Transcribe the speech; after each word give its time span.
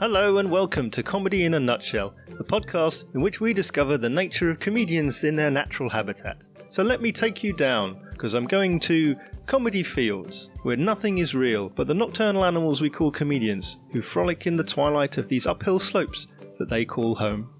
Hello 0.00 0.38
and 0.38 0.50
welcome 0.50 0.90
to 0.92 1.02
Comedy 1.02 1.44
in 1.44 1.52
a 1.52 1.60
Nutshell, 1.60 2.14
the 2.26 2.42
podcast 2.42 3.04
in 3.14 3.20
which 3.20 3.38
we 3.38 3.52
discover 3.52 3.98
the 3.98 4.08
nature 4.08 4.48
of 4.48 4.58
comedians 4.58 5.24
in 5.24 5.36
their 5.36 5.50
natural 5.50 5.90
habitat. 5.90 6.42
So 6.70 6.82
let 6.82 7.02
me 7.02 7.12
take 7.12 7.44
you 7.44 7.52
down, 7.52 8.00
because 8.12 8.32
I'm 8.32 8.46
going 8.46 8.80
to 8.80 9.14
comedy 9.44 9.82
fields, 9.82 10.48
where 10.62 10.78
nothing 10.78 11.18
is 11.18 11.34
real 11.34 11.68
but 11.68 11.86
the 11.86 11.92
nocturnal 11.92 12.46
animals 12.46 12.80
we 12.80 12.88
call 12.88 13.10
comedians, 13.10 13.76
who 13.92 14.00
frolic 14.00 14.46
in 14.46 14.56
the 14.56 14.64
twilight 14.64 15.18
of 15.18 15.28
these 15.28 15.46
uphill 15.46 15.78
slopes 15.78 16.26
that 16.58 16.70
they 16.70 16.86
call 16.86 17.16
home. 17.16 17.50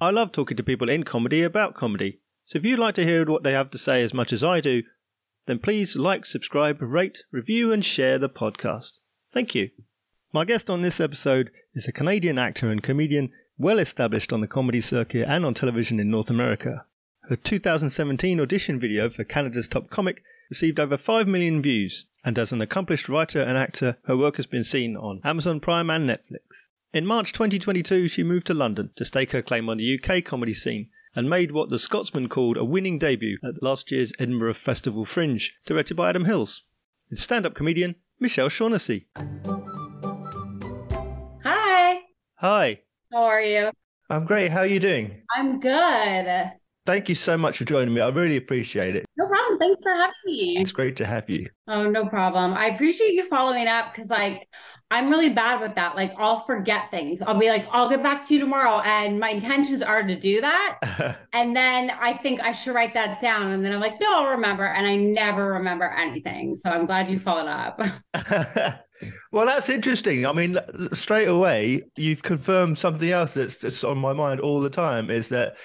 I 0.00 0.10
love 0.10 0.32
talking 0.32 0.56
to 0.56 0.64
people 0.64 0.90
in 0.90 1.04
comedy 1.04 1.44
about 1.44 1.76
comedy, 1.76 2.18
so 2.46 2.58
if 2.58 2.64
you'd 2.64 2.80
like 2.80 2.96
to 2.96 3.04
hear 3.04 3.24
what 3.26 3.44
they 3.44 3.52
have 3.52 3.70
to 3.70 3.78
say 3.78 4.02
as 4.02 4.12
much 4.12 4.32
as 4.32 4.42
I 4.42 4.60
do, 4.60 4.82
then 5.46 5.60
please 5.60 5.94
like, 5.94 6.26
subscribe, 6.26 6.82
rate, 6.82 7.22
review, 7.30 7.70
and 7.70 7.84
share 7.84 8.18
the 8.18 8.28
podcast. 8.28 8.94
Thank 9.32 9.54
you. 9.54 9.70
My 10.34 10.46
guest 10.46 10.70
on 10.70 10.80
this 10.80 10.98
episode 10.98 11.50
is 11.74 11.86
a 11.86 11.92
Canadian 11.92 12.38
actor 12.38 12.70
and 12.70 12.82
comedian 12.82 13.32
well 13.58 13.78
established 13.78 14.32
on 14.32 14.40
the 14.40 14.46
comedy 14.46 14.80
circuit 14.80 15.28
and 15.28 15.44
on 15.44 15.52
television 15.52 16.00
in 16.00 16.10
North 16.10 16.30
America. 16.30 16.86
Her 17.28 17.36
2017 17.36 18.40
audition 18.40 18.80
video 18.80 19.10
for 19.10 19.24
Canada's 19.24 19.68
Top 19.68 19.90
Comic 19.90 20.22
received 20.48 20.80
over 20.80 20.96
5 20.96 21.28
million 21.28 21.60
views, 21.60 22.06
and 22.24 22.38
as 22.38 22.50
an 22.50 22.62
accomplished 22.62 23.10
writer 23.10 23.42
and 23.42 23.58
actor, 23.58 23.98
her 24.06 24.16
work 24.16 24.36
has 24.38 24.46
been 24.46 24.64
seen 24.64 24.96
on 24.96 25.20
Amazon 25.22 25.60
Prime 25.60 25.90
and 25.90 26.08
Netflix. 26.08 26.40
In 26.94 27.04
March 27.04 27.34
2022, 27.34 28.08
she 28.08 28.22
moved 28.22 28.46
to 28.46 28.54
London 28.54 28.88
to 28.96 29.04
stake 29.04 29.32
her 29.32 29.42
claim 29.42 29.68
on 29.68 29.76
the 29.76 30.00
UK 30.00 30.24
comedy 30.24 30.54
scene 30.54 30.88
and 31.14 31.28
made 31.28 31.52
what 31.52 31.68
the 31.68 31.78
Scotsman 31.78 32.30
called 32.30 32.56
a 32.56 32.64
winning 32.64 32.98
debut 32.98 33.36
at 33.44 33.62
last 33.62 33.92
year's 33.92 34.14
Edinburgh 34.18 34.54
Festival 34.54 35.04
Fringe, 35.04 35.58
directed 35.66 35.94
by 35.94 36.08
Adam 36.08 36.24
Hills. 36.24 36.62
It's 37.10 37.20
stand 37.20 37.44
up 37.44 37.54
comedian 37.54 37.96
Michelle 38.18 38.48
Shaughnessy. 38.48 39.08
Hi. 42.42 42.80
How 43.12 43.22
are 43.22 43.40
you? 43.40 43.70
I'm 44.10 44.24
great. 44.24 44.50
How 44.50 44.60
are 44.60 44.66
you 44.66 44.80
doing? 44.80 45.22
I'm 45.30 45.60
good. 45.60 46.52
Thank 46.84 47.08
you 47.08 47.14
so 47.14 47.38
much 47.38 47.58
for 47.58 47.64
joining 47.64 47.94
me. 47.94 48.00
I 48.00 48.08
really 48.08 48.36
appreciate 48.36 48.96
it. 48.96 49.06
No 49.16 49.28
problem. 49.28 49.60
Thanks 49.60 49.80
for 49.80 49.92
having 49.92 50.14
me. 50.26 50.58
It's 50.58 50.72
great 50.72 50.96
to 50.96 51.06
have 51.06 51.30
you. 51.30 51.48
Oh, 51.68 51.88
no 51.88 52.06
problem. 52.06 52.54
I 52.54 52.66
appreciate 52.66 53.12
you 53.12 53.28
following 53.28 53.68
up 53.68 53.94
because, 53.94 54.10
like, 54.10 54.48
I'm 54.92 55.08
really 55.08 55.30
bad 55.30 55.62
with 55.62 55.74
that. 55.76 55.96
Like, 55.96 56.12
I'll 56.18 56.40
forget 56.40 56.90
things. 56.90 57.22
I'll 57.22 57.38
be 57.38 57.48
like, 57.48 57.66
I'll 57.70 57.88
get 57.88 58.02
back 58.02 58.26
to 58.26 58.34
you 58.34 58.40
tomorrow. 58.40 58.80
And 58.80 59.18
my 59.18 59.30
intentions 59.30 59.80
are 59.80 60.02
to 60.02 60.14
do 60.14 60.42
that. 60.42 61.16
and 61.32 61.56
then 61.56 61.90
I 61.98 62.12
think 62.12 62.42
I 62.42 62.52
should 62.52 62.74
write 62.74 62.92
that 62.92 63.18
down. 63.18 63.52
And 63.52 63.64
then 63.64 63.72
I'm 63.72 63.80
like, 63.80 63.98
no, 64.02 64.16
I'll 64.16 64.30
remember. 64.32 64.66
And 64.66 64.86
I 64.86 64.96
never 64.96 65.54
remember 65.54 65.88
anything. 65.88 66.56
So 66.56 66.68
I'm 66.68 66.84
glad 66.84 67.08
you 67.08 67.18
followed 67.18 67.48
up. 67.48 67.80
well, 69.32 69.46
that's 69.46 69.70
interesting. 69.70 70.26
I 70.26 70.32
mean, 70.34 70.58
straight 70.92 71.28
away, 71.28 71.84
you've 71.96 72.22
confirmed 72.22 72.78
something 72.78 73.10
else 73.10 73.32
that's 73.32 73.56
just 73.56 73.84
on 73.84 73.96
my 73.96 74.12
mind 74.12 74.40
all 74.40 74.60
the 74.60 74.68
time 74.68 75.08
is 75.08 75.30
that 75.30 75.56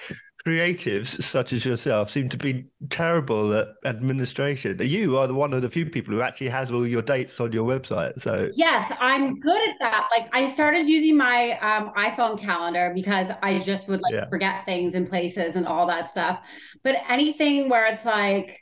creatives 0.48 1.22
such 1.22 1.52
as 1.52 1.66
yourself 1.66 2.10
seem 2.10 2.30
to 2.30 2.38
be 2.38 2.66
terrible 2.90 3.54
at 3.54 3.68
administration. 3.84 4.80
You 4.82 5.18
are 5.18 5.28
the 5.28 5.34
one 5.34 5.54
of 5.54 5.62
the 5.62 5.70
few 5.70 5.86
people 5.86 6.14
who 6.14 6.22
actually 6.22 6.48
has 6.50 6.72
all 6.72 6.88
your 6.88 7.02
dates 7.02 7.38
on 7.42 7.52
your 7.52 7.68
website. 7.68 8.22
So 8.22 8.50
yes, 8.54 8.94
I'm 9.00 9.40
good 9.42 9.70
at 9.70 9.76
that. 9.82 10.08
Like 10.10 10.30
I 10.32 10.46
started 10.46 10.88
using 10.88 11.18
my 11.18 11.60
um, 11.60 11.92
iPhone 11.98 12.40
calendar 12.40 12.94
because 12.96 13.30
I 13.44 13.60
just 13.60 13.90
would 13.90 14.02
like 14.02 14.14
yeah. 14.14 14.30
forget 14.30 14.66
things 14.66 14.96
and 14.96 15.08
places 15.08 15.58
and 15.58 15.68
all 15.68 15.86
that 15.88 16.10
stuff. 16.10 16.40
But 16.82 16.96
anything 17.10 17.68
where 17.68 17.94
it's 17.94 18.06
like 18.06 18.62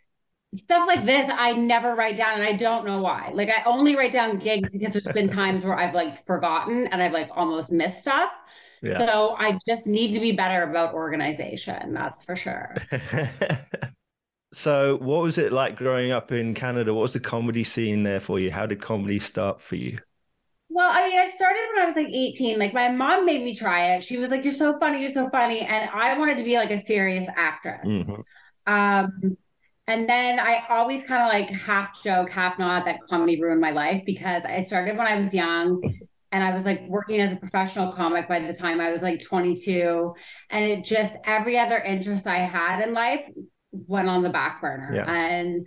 stuff 0.55 0.87
like 0.87 1.05
this 1.05 1.29
I 1.29 1.51
never 1.51 1.93
write 1.93 2.17
down 2.17 2.39
and 2.39 2.43
I 2.43 2.53
don't 2.53 2.85
know 2.85 2.99
why. 2.99 3.29
Like 3.31 3.49
I 3.49 3.63
only 3.65 3.95
write 3.95 4.11
down 4.11 4.39
gigs 4.39 4.69
because 4.71 4.93
there's 4.93 5.05
been 5.13 5.27
times 5.41 5.63
where 5.63 5.77
I've 5.77 5.93
like 5.93 6.25
forgotten 6.25 6.87
and 6.87 6.99
I've 7.03 7.13
like 7.13 7.29
almost 7.35 7.71
missed 7.71 7.99
stuff. 7.99 8.31
Yeah. 8.85 8.99
So 8.99 9.35
I 9.37 9.57
just 9.67 9.87
need 9.87 10.13
to 10.13 10.19
be 10.19 10.31
better 10.31 10.61
about 10.61 10.93
organization, 10.93 11.93
that's 11.93 12.23
for 12.23 12.35
sure. 12.35 12.75
so 14.53 14.97
what 14.97 15.23
was 15.23 15.39
it 15.39 15.51
like 15.51 15.75
growing 15.75 16.11
up 16.11 16.31
in 16.31 16.53
Canada? 16.53 16.93
What 16.93 17.01
was 17.01 17.13
the 17.13 17.19
comedy 17.19 17.63
scene 17.63 18.03
there 18.03 18.19
for 18.19 18.39
you? 18.39 18.51
How 18.51 18.67
did 18.67 18.81
comedy 18.81 19.17
start 19.17 19.59
for 19.59 19.75
you? 19.75 19.97
Well, 20.69 20.91
I 20.93 21.07
mean, 21.07 21.17
I 21.17 21.25
started 21.27 21.61
when 21.73 21.83
I 21.83 21.87
was 21.87 21.95
like 21.95 22.09
18. 22.09 22.59
Like 22.59 22.73
my 22.73 22.89
mom 22.89 23.25
made 23.25 23.43
me 23.43 23.55
try 23.55 23.95
it. 23.95 24.03
She 24.03 24.17
was 24.17 24.29
like, 24.29 24.43
You're 24.43 24.53
so 24.53 24.77
funny, 24.77 25.01
you're 25.01 25.09
so 25.09 25.29
funny. 25.29 25.61
And 25.61 25.89
I 25.89 26.17
wanted 26.17 26.37
to 26.37 26.43
be 26.43 26.55
like 26.57 26.71
a 26.71 26.77
serious 26.77 27.27
actress. 27.35 27.87
Mm-hmm. 27.87 28.21
Um 28.71 29.37
and 29.87 30.09
then 30.09 30.39
I 30.39 30.63
always 30.69 31.03
kind 31.03 31.23
of 31.23 31.29
like 31.29 31.49
half 31.49 32.03
joke, 32.03 32.29
half 32.29 32.59
nod 32.59 32.85
that 32.85 32.99
comedy 33.09 33.41
ruined 33.41 33.61
my 33.61 33.71
life 33.71 34.03
because 34.05 34.43
I 34.43 34.59
started 34.59 34.97
when 34.97 35.07
I 35.07 35.15
was 35.17 35.33
young 35.33 35.81
and 36.35 36.43
I 36.43 36.53
was 36.53 36.65
like 36.65 36.85
working 36.89 37.21
as 37.21 37.31
a 37.31 37.37
professional 37.37 37.93
comic 37.93 38.27
by 38.27 38.41
the 38.41 38.51
time 38.51 38.81
I 38.81 38.91
was 38.91 39.01
like 39.01 39.23
22. 39.23 40.13
And 40.49 40.65
it 40.65 40.83
just, 40.83 41.17
every 41.23 41.57
other 41.57 41.77
interest 41.77 42.27
I 42.27 42.39
had 42.39 42.85
in 42.85 42.93
life 42.93 43.23
went 43.71 44.09
on 44.09 44.21
the 44.21 44.29
back 44.29 44.59
burner. 44.59 44.93
Yeah. 44.93 45.09
And 45.09 45.65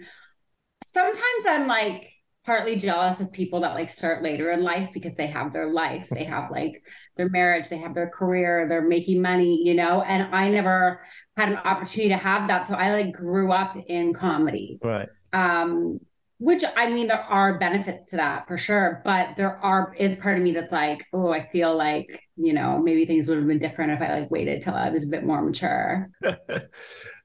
sometimes 0.84 1.46
I'm 1.46 1.66
like, 1.68 2.10
partly 2.44 2.76
jealous 2.76 3.20
of 3.20 3.32
people 3.32 3.60
that 3.60 3.74
like 3.74 3.88
start 3.88 4.22
later 4.22 4.50
in 4.50 4.62
life 4.62 4.90
because 4.92 5.14
they 5.16 5.26
have 5.26 5.52
their 5.52 5.70
life 5.70 6.06
they 6.10 6.24
have 6.24 6.50
like 6.50 6.82
their 7.18 7.28
marriage 7.28 7.68
they 7.68 7.76
have 7.76 7.94
their 7.94 8.08
career 8.08 8.66
they're 8.66 8.80
making 8.80 9.20
money 9.20 9.60
you 9.62 9.74
know 9.74 10.00
and 10.00 10.34
i 10.34 10.48
never 10.48 11.02
had 11.36 11.50
an 11.50 11.58
opportunity 11.58 12.08
to 12.08 12.16
have 12.16 12.48
that 12.48 12.66
so 12.66 12.74
i 12.74 12.90
like 12.90 13.12
grew 13.12 13.52
up 13.52 13.76
in 13.88 14.14
comedy 14.14 14.78
right 14.82 15.10
um 15.34 16.00
which 16.38 16.62
i 16.76 16.88
mean 16.88 17.06
there 17.08 17.20
are 17.20 17.58
benefits 17.58 18.10
to 18.10 18.16
that 18.16 18.46
for 18.46 18.56
sure 18.56 19.02
but 19.04 19.36
there 19.36 19.56
are 19.58 19.94
is 19.98 20.16
part 20.16 20.36
of 20.36 20.42
me 20.42 20.52
that's 20.52 20.72
like 20.72 21.04
oh 21.12 21.32
i 21.32 21.48
feel 21.48 21.76
like 21.76 22.06
you 22.36 22.52
know 22.52 22.78
maybe 22.78 23.04
things 23.04 23.26
would 23.26 23.38
have 23.38 23.46
been 23.46 23.58
different 23.58 23.92
if 23.92 24.00
i 24.00 24.20
like 24.20 24.30
waited 24.30 24.62
till 24.62 24.74
i 24.74 24.88
was 24.88 25.04
a 25.04 25.08
bit 25.08 25.24
more 25.24 25.42
mature 25.42 26.08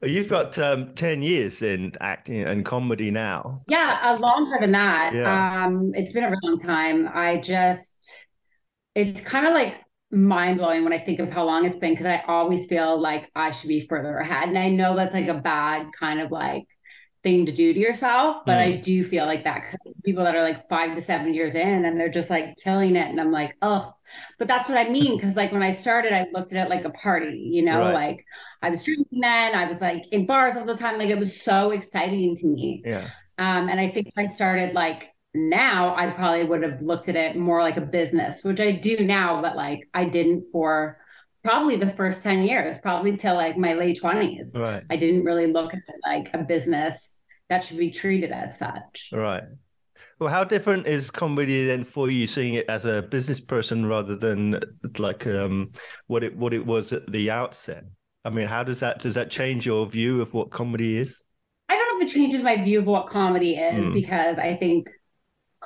You've 0.06 0.28
got 0.28 0.57
um, 0.59 0.94
10 0.96 1.22
years 1.22 1.62
in 1.62 1.94
acting 2.02 2.44
and 2.44 2.66
comedy 2.66 3.09
now. 3.09 3.63
Yeah, 3.68 4.00
uh, 4.03 4.18
longer 4.18 4.57
than 4.59 4.73
that. 4.73 5.13
Yeah. 5.13 5.66
Um, 5.66 5.91
it's 5.96 6.12
been 6.12 6.25
a 6.25 6.28
really 6.28 6.40
long 6.44 6.59
time. 6.59 7.09
I 7.13 7.38
just, 7.38 8.12
it's 8.96 9.22
kind 9.22 9.47
of 9.47 9.53
like 9.53 9.75
mind 10.12 10.57
blowing 10.57 10.84
when 10.84 10.94
I 10.94 11.00
think 11.00 11.19
of 11.19 11.29
how 11.29 11.46
long 11.46 11.66
it's 11.66 11.78
been 11.78 11.91
because 11.91 12.06
I 12.06 12.22
always 12.28 12.66
feel 12.68 13.00
like 13.00 13.31
I 13.34 13.52
should 13.52 13.69
be 13.69 13.88
further 13.88 14.18
ahead. 14.18 14.50
And 14.50 14.57
I 14.57 14.69
know 14.69 14.96
that's 14.96 15.13
like 15.13 15.28
a 15.28 15.35
bad 15.35 15.88
kind 15.97 16.19
of 16.19 16.31
like 16.31 16.66
thing 17.23 17.45
to 17.45 17.51
do 17.51 17.73
to 17.73 17.79
yourself. 17.79 18.45
But 18.45 18.57
mm. 18.57 18.61
I 18.61 18.72
do 18.73 19.03
feel 19.03 19.25
like 19.25 19.45
that 19.45 19.63
because 19.63 19.95
people 20.03 20.23
that 20.25 20.35
are 20.35 20.41
like 20.41 20.67
five 20.67 20.94
to 20.95 21.01
seven 21.01 21.34
years 21.34 21.56
in 21.56 21.85
and 21.85 22.00
they're 22.00 22.09
just 22.09 22.29
like 22.29 22.57
killing 22.57 22.95
it. 22.95 23.09
And 23.09 23.19
I'm 23.19 23.31
like, 23.31 23.56
oh, 23.61 23.91
but 24.38 24.47
that's 24.47 24.69
what 24.69 24.78
I 24.78 24.89
mean. 24.89 25.19
Cause 25.19 25.35
like 25.35 25.51
when 25.51 25.63
I 25.63 25.72
started, 25.72 26.13
I 26.13 26.28
looked 26.34 26.53
at 26.53 26.66
it 26.66 26.69
like 26.69 26.85
a 26.85 26.91
party, 26.91 27.50
you 27.51 27.63
know, 27.63 27.79
right. 27.79 27.94
like 27.94 28.25
I 28.61 28.69
was 28.69 28.84
drinking 28.84 29.22
then, 29.22 29.56
I 29.56 29.66
was 29.66 29.81
like 29.81 30.03
in 30.11 30.25
bars 30.25 30.56
all 30.56 30.66
the 30.66 30.78
time. 30.78 31.00
Like 31.00 31.09
it 31.09 31.17
was 31.17 31.41
so 31.41 31.72
exciting 31.72 32.35
to 32.35 32.47
me. 32.47 32.84
Yeah. 32.85 33.09
Um, 33.40 33.69
and 33.69 33.79
I 33.79 33.88
think 33.88 34.11
I 34.17 34.25
started 34.25 34.73
like 34.73 35.09
now, 35.34 35.95
I 35.95 36.11
probably 36.11 36.44
would 36.44 36.61
have 36.61 36.81
looked 36.81 37.09
at 37.09 37.16
it 37.16 37.35
more 37.35 37.61
like 37.61 37.78
a 37.78 37.81
business, 37.81 38.44
which 38.44 38.59
I 38.59 38.72
do 38.72 38.97
now, 39.03 39.41
but 39.41 39.55
like 39.55 39.90
I 39.94 40.05
didn't 40.05 40.45
for 40.51 41.00
probably 41.43 41.75
the 41.75 41.89
first 41.89 42.23
10 42.23 42.43
years, 42.43 42.77
probably 42.77 43.15
till 43.17 43.35
like 43.35 43.57
my 43.57 43.73
late 43.73 43.99
20s. 44.01 44.57
Right. 44.57 44.83
I 44.89 44.95
didn't 44.95 45.23
really 45.23 45.47
look 45.47 45.73
at 45.73 45.79
it 45.87 45.95
like 46.05 46.29
a 46.33 46.39
business 46.39 47.19
that 47.49 47.63
should 47.63 47.77
be 47.77 47.91
treated 47.91 48.31
as 48.31 48.57
such. 48.57 49.09
Right. 49.11 49.43
Well, 50.19 50.29
how 50.29 50.43
different 50.43 50.87
is 50.87 51.11
comedy 51.11 51.65
then 51.65 51.83
for 51.83 52.09
you 52.09 52.27
seeing 52.27 52.53
it 52.53 52.65
as 52.69 52.85
a 52.85 53.01
business 53.01 53.41
person 53.41 53.85
rather 53.85 54.15
than 54.15 54.59
like 54.97 55.27
um, 55.27 55.71
what 56.07 56.23
it 56.23 56.35
what 56.37 56.53
it 56.53 56.65
was 56.65 56.93
at 56.93 57.11
the 57.11 57.29
outset? 57.29 57.83
I 58.23 58.29
mean, 58.29 58.47
how 58.47 58.63
does 58.63 58.79
that 58.79 58.99
does 58.99 59.15
that 59.15 59.29
change 59.29 59.65
your 59.65 59.85
view 59.85 60.21
of 60.21 60.33
what 60.33 60.49
comedy 60.49 60.97
is? 60.97 61.21
I 61.67 61.75
don't 61.75 61.99
know 61.99 62.05
if 62.05 62.09
it 62.09 62.13
changes 62.13 62.41
my 62.41 62.63
view 62.63 62.79
of 62.79 62.85
what 62.85 63.07
comedy 63.07 63.55
is 63.55 63.89
mm. 63.89 63.93
because 63.93 64.39
I 64.39 64.55
think 64.55 64.89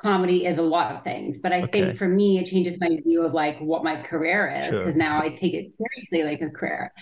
comedy 0.00 0.46
is 0.46 0.58
a 0.58 0.62
lot 0.62 0.94
of 0.94 1.02
things 1.02 1.40
but 1.40 1.52
i 1.52 1.62
okay. 1.62 1.82
think 1.82 1.96
for 1.96 2.08
me 2.08 2.38
it 2.38 2.46
changes 2.46 2.76
my 2.80 2.88
view 3.04 3.24
of 3.24 3.32
like 3.32 3.58
what 3.58 3.84
my 3.84 4.00
career 4.00 4.48
is 4.48 4.70
because 4.70 4.94
sure. 4.94 4.98
now 4.98 5.20
i 5.20 5.28
take 5.28 5.54
it 5.54 5.74
seriously 5.74 6.22
like 6.22 6.40
a 6.40 6.50
career 6.50 6.92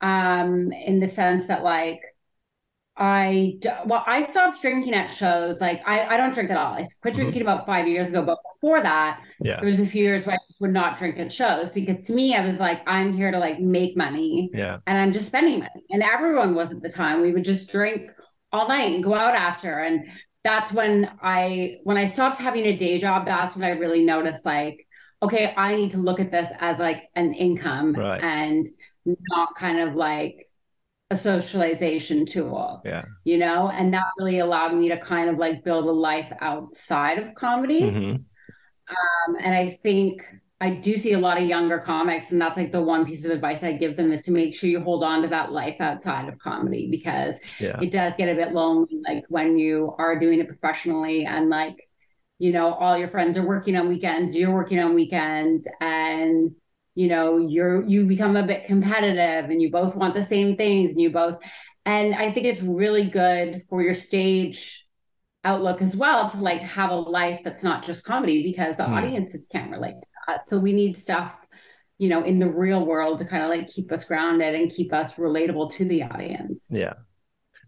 um 0.00 0.70
in 0.72 1.00
the 1.00 1.08
sense 1.08 1.46
that 1.46 1.62
like 1.62 2.00
I 2.96 3.58
well, 3.86 4.04
I 4.06 4.20
stopped 4.20 4.60
drinking 4.60 4.92
at 4.92 5.14
shows. 5.14 5.60
Like 5.60 5.80
I, 5.86 6.14
I 6.14 6.16
don't 6.18 6.34
drink 6.34 6.50
at 6.50 6.58
all. 6.58 6.74
I 6.74 6.82
quit 6.82 7.14
mm-hmm. 7.14 7.22
drinking 7.22 7.42
mm-hmm. 7.42 7.48
about 7.48 7.66
five 7.66 7.88
years 7.88 8.10
ago. 8.10 8.22
But 8.22 8.38
before 8.54 8.82
that, 8.82 9.20
yeah. 9.40 9.56
there 9.56 9.70
was 9.70 9.80
a 9.80 9.86
few 9.86 10.04
years 10.04 10.26
where 10.26 10.34
I 10.34 10.38
just 10.46 10.60
would 10.60 10.72
not 10.72 10.98
drink 10.98 11.18
at 11.18 11.32
shows 11.32 11.70
because 11.70 12.06
to 12.06 12.12
me, 12.12 12.36
I 12.36 12.44
was 12.44 12.60
like, 12.60 12.86
I'm 12.86 13.14
here 13.14 13.30
to 13.30 13.38
like 13.38 13.60
make 13.60 13.96
money. 13.96 14.50
Yeah. 14.52 14.78
And 14.86 14.98
I'm 14.98 15.10
just 15.10 15.26
spending 15.26 15.60
money. 15.60 15.84
And 15.88 16.02
everyone 16.02 16.54
was 16.54 16.70
at 16.70 16.82
the 16.82 16.90
time. 16.90 17.22
We 17.22 17.32
would 17.32 17.44
just 17.44 17.70
drink 17.70 18.10
all 18.52 18.68
night 18.68 18.92
and 18.94 19.02
go 19.02 19.14
out 19.14 19.34
after. 19.34 19.78
And 19.78 20.04
that's 20.44 20.72
when 20.72 21.10
I 21.22 21.78
when 21.84 21.96
I 21.96 22.04
stopped 22.04 22.36
having 22.36 22.66
a 22.66 22.76
day 22.76 22.98
job, 22.98 23.26
that's 23.26 23.54
when 23.54 23.64
I 23.64 23.78
really 23.78 24.04
noticed 24.04 24.44
like, 24.44 24.86
okay, 25.22 25.54
I 25.56 25.76
need 25.76 25.92
to 25.92 25.98
look 25.98 26.20
at 26.20 26.30
this 26.30 26.48
as 26.58 26.78
like 26.78 27.04
an 27.14 27.32
income 27.32 27.92
right. 27.92 28.22
and 28.22 28.66
not 29.04 29.54
kind 29.56 29.80
of 29.80 29.94
like 29.94 30.48
a 31.10 31.16
socialization 31.16 32.26
tool. 32.26 32.82
Yeah. 32.84 33.04
You 33.24 33.38
know, 33.38 33.68
and 33.68 33.94
that 33.94 34.06
really 34.18 34.40
allowed 34.40 34.74
me 34.74 34.88
to 34.88 34.98
kind 34.98 35.30
of 35.30 35.38
like 35.38 35.62
build 35.62 35.84
a 35.84 35.92
life 35.92 36.32
outside 36.40 37.18
of 37.18 37.34
comedy. 37.34 37.82
Mm-hmm. 37.82 38.16
Um, 38.90 39.36
and 39.40 39.54
I 39.54 39.70
think 39.70 40.22
I 40.62 40.70
do 40.70 40.96
see 40.96 41.12
a 41.12 41.18
lot 41.18 41.42
of 41.42 41.48
younger 41.48 41.80
comics, 41.80 42.30
and 42.30 42.40
that's 42.40 42.56
like 42.56 42.70
the 42.70 42.80
one 42.80 43.04
piece 43.04 43.24
of 43.24 43.32
advice 43.32 43.64
I 43.64 43.72
give 43.72 43.96
them 43.96 44.12
is 44.12 44.22
to 44.26 44.30
make 44.30 44.54
sure 44.54 44.70
you 44.70 44.80
hold 44.80 45.02
on 45.02 45.22
to 45.22 45.28
that 45.28 45.50
life 45.50 45.80
outside 45.80 46.28
of 46.28 46.38
comedy 46.38 46.88
because 46.88 47.40
yeah. 47.58 47.80
it 47.80 47.90
does 47.90 48.12
get 48.16 48.28
a 48.28 48.34
bit 48.36 48.52
lonely, 48.52 49.00
like 49.04 49.24
when 49.28 49.58
you 49.58 49.92
are 49.98 50.16
doing 50.16 50.38
it 50.38 50.46
professionally 50.46 51.26
and 51.26 51.50
like, 51.50 51.88
you 52.38 52.52
know, 52.52 52.74
all 52.74 52.96
your 52.96 53.08
friends 53.08 53.36
are 53.36 53.44
working 53.44 53.76
on 53.76 53.88
weekends, 53.88 54.36
you're 54.36 54.54
working 54.54 54.78
on 54.78 54.94
weekends, 54.94 55.66
and 55.80 56.52
you 56.94 57.08
know, 57.08 57.38
you're 57.38 57.84
you 57.86 58.06
become 58.06 58.36
a 58.36 58.46
bit 58.46 58.66
competitive 58.66 59.50
and 59.50 59.60
you 59.60 59.68
both 59.68 59.96
want 59.96 60.14
the 60.14 60.22
same 60.22 60.56
things 60.56 60.92
and 60.92 61.00
you 61.00 61.10
both 61.10 61.38
and 61.84 62.14
I 62.14 62.30
think 62.30 62.46
it's 62.46 62.62
really 62.62 63.04
good 63.04 63.62
for 63.68 63.82
your 63.82 63.94
stage 63.94 64.86
outlook 65.44 65.82
as 65.82 65.96
well 65.96 66.30
to 66.30 66.36
like 66.36 66.60
have 66.60 66.90
a 66.90 66.94
life 66.94 67.40
that's 67.42 67.64
not 67.64 67.84
just 67.84 68.04
comedy 68.04 68.44
because 68.44 68.76
the 68.76 68.84
mm. 68.84 68.90
audiences 68.90 69.48
can't 69.50 69.72
relate. 69.72 70.04
So 70.46 70.58
we 70.58 70.72
need 70.72 70.96
stuff, 70.96 71.32
you 71.98 72.08
know, 72.08 72.22
in 72.22 72.38
the 72.38 72.48
real 72.48 72.84
world 72.84 73.18
to 73.18 73.24
kind 73.24 73.42
of 73.42 73.50
like 73.50 73.68
keep 73.68 73.92
us 73.92 74.04
grounded 74.04 74.54
and 74.54 74.70
keep 74.70 74.92
us 74.92 75.14
relatable 75.14 75.72
to 75.74 75.84
the 75.84 76.02
audience. 76.02 76.66
Yeah. 76.70 76.94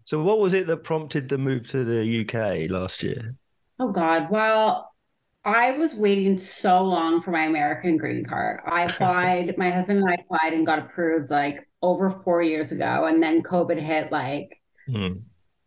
So 0.03 0.21
what 0.21 0.39
was 0.39 0.53
it 0.53 0.67
that 0.67 0.83
prompted 0.83 1.29
the 1.29 1.37
move 1.37 1.67
to 1.69 1.83
the 1.83 2.21
UK 2.21 2.69
last 2.69 3.01
year? 3.01 3.35
Oh 3.79 3.91
God. 3.91 4.29
Well, 4.29 4.91
I 5.43 5.71
was 5.71 5.93
waiting 5.93 6.37
so 6.37 6.83
long 6.83 7.21
for 7.21 7.31
my 7.31 7.45
American 7.45 7.97
green 7.97 8.25
card. 8.25 8.61
I 8.65 8.83
applied, 8.89 9.57
my 9.57 9.69
husband 9.69 9.99
and 9.99 10.09
I 10.09 10.13
applied 10.13 10.53
and 10.53 10.65
got 10.65 10.79
approved 10.79 11.31
like 11.31 11.67
over 11.81 12.09
four 12.09 12.41
years 12.41 12.71
ago. 12.71 13.05
And 13.05 13.21
then 13.21 13.43
COVID 13.43 13.79
hit 13.79 14.11
like 14.11 14.59
mm 14.89 15.21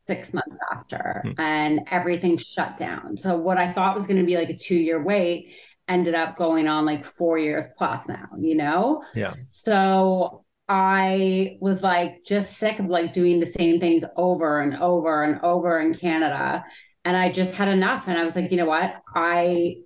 six 0.09 0.33
months 0.33 0.59
after 0.73 1.23
mm-hmm. 1.25 1.39
and 1.39 1.81
everything 1.91 2.39
shut 2.39 2.79
down. 2.79 3.17
So 3.17 3.37
what 3.37 3.59
I 3.59 3.73
thought 3.73 3.95
was 3.95 4.07
going 4.07 4.19
to 4.19 4.25
be 4.25 4.37
like 4.37 4.49
a 4.49 4.57
two 4.57 4.75
year 4.75 5.03
wait 5.03 5.55
ended 5.89 6.15
up 6.15 6.37
going 6.37 6.69
on 6.69 6.85
like 6.85 7.05
four 7.05 7.39
years 7.39 7.67
plus 7.77 8.09
now, 8.09 8.29
you 8.39 8.55
know? 8.55 9.03
Yeah. 9.15 9.35
So 9.49 10.45
I 10.69 11.57
was 11.61 11.83
like 11.83 12.25
just 12.25 12.59
sick 12.59 12.79
of 12.79 12.87
like 12.87 13.13
doing 13.13 13.41
the 13.41 13.47
same 13.47 13.81
things 13.81 14.05
over 14.17 14.61
and 14.61 14.77
over 14.77 15.23
and 15.23 15.41
over 15.43 15.81
in 15.81 15.95
Canada. 15.95 16.65
And 17.05 17.17
I 17.17 17.33
just 17.33 17.55
had 17.55 17.69
enough. 17.69 18.07
And 18.07 18.19
I 18.19 18.25
was 18.25 18.37
like, 18.37 18.51
you 18.51 18.59
know 18.59 18.67
what? 18.67 18.97
I 19.15 19.77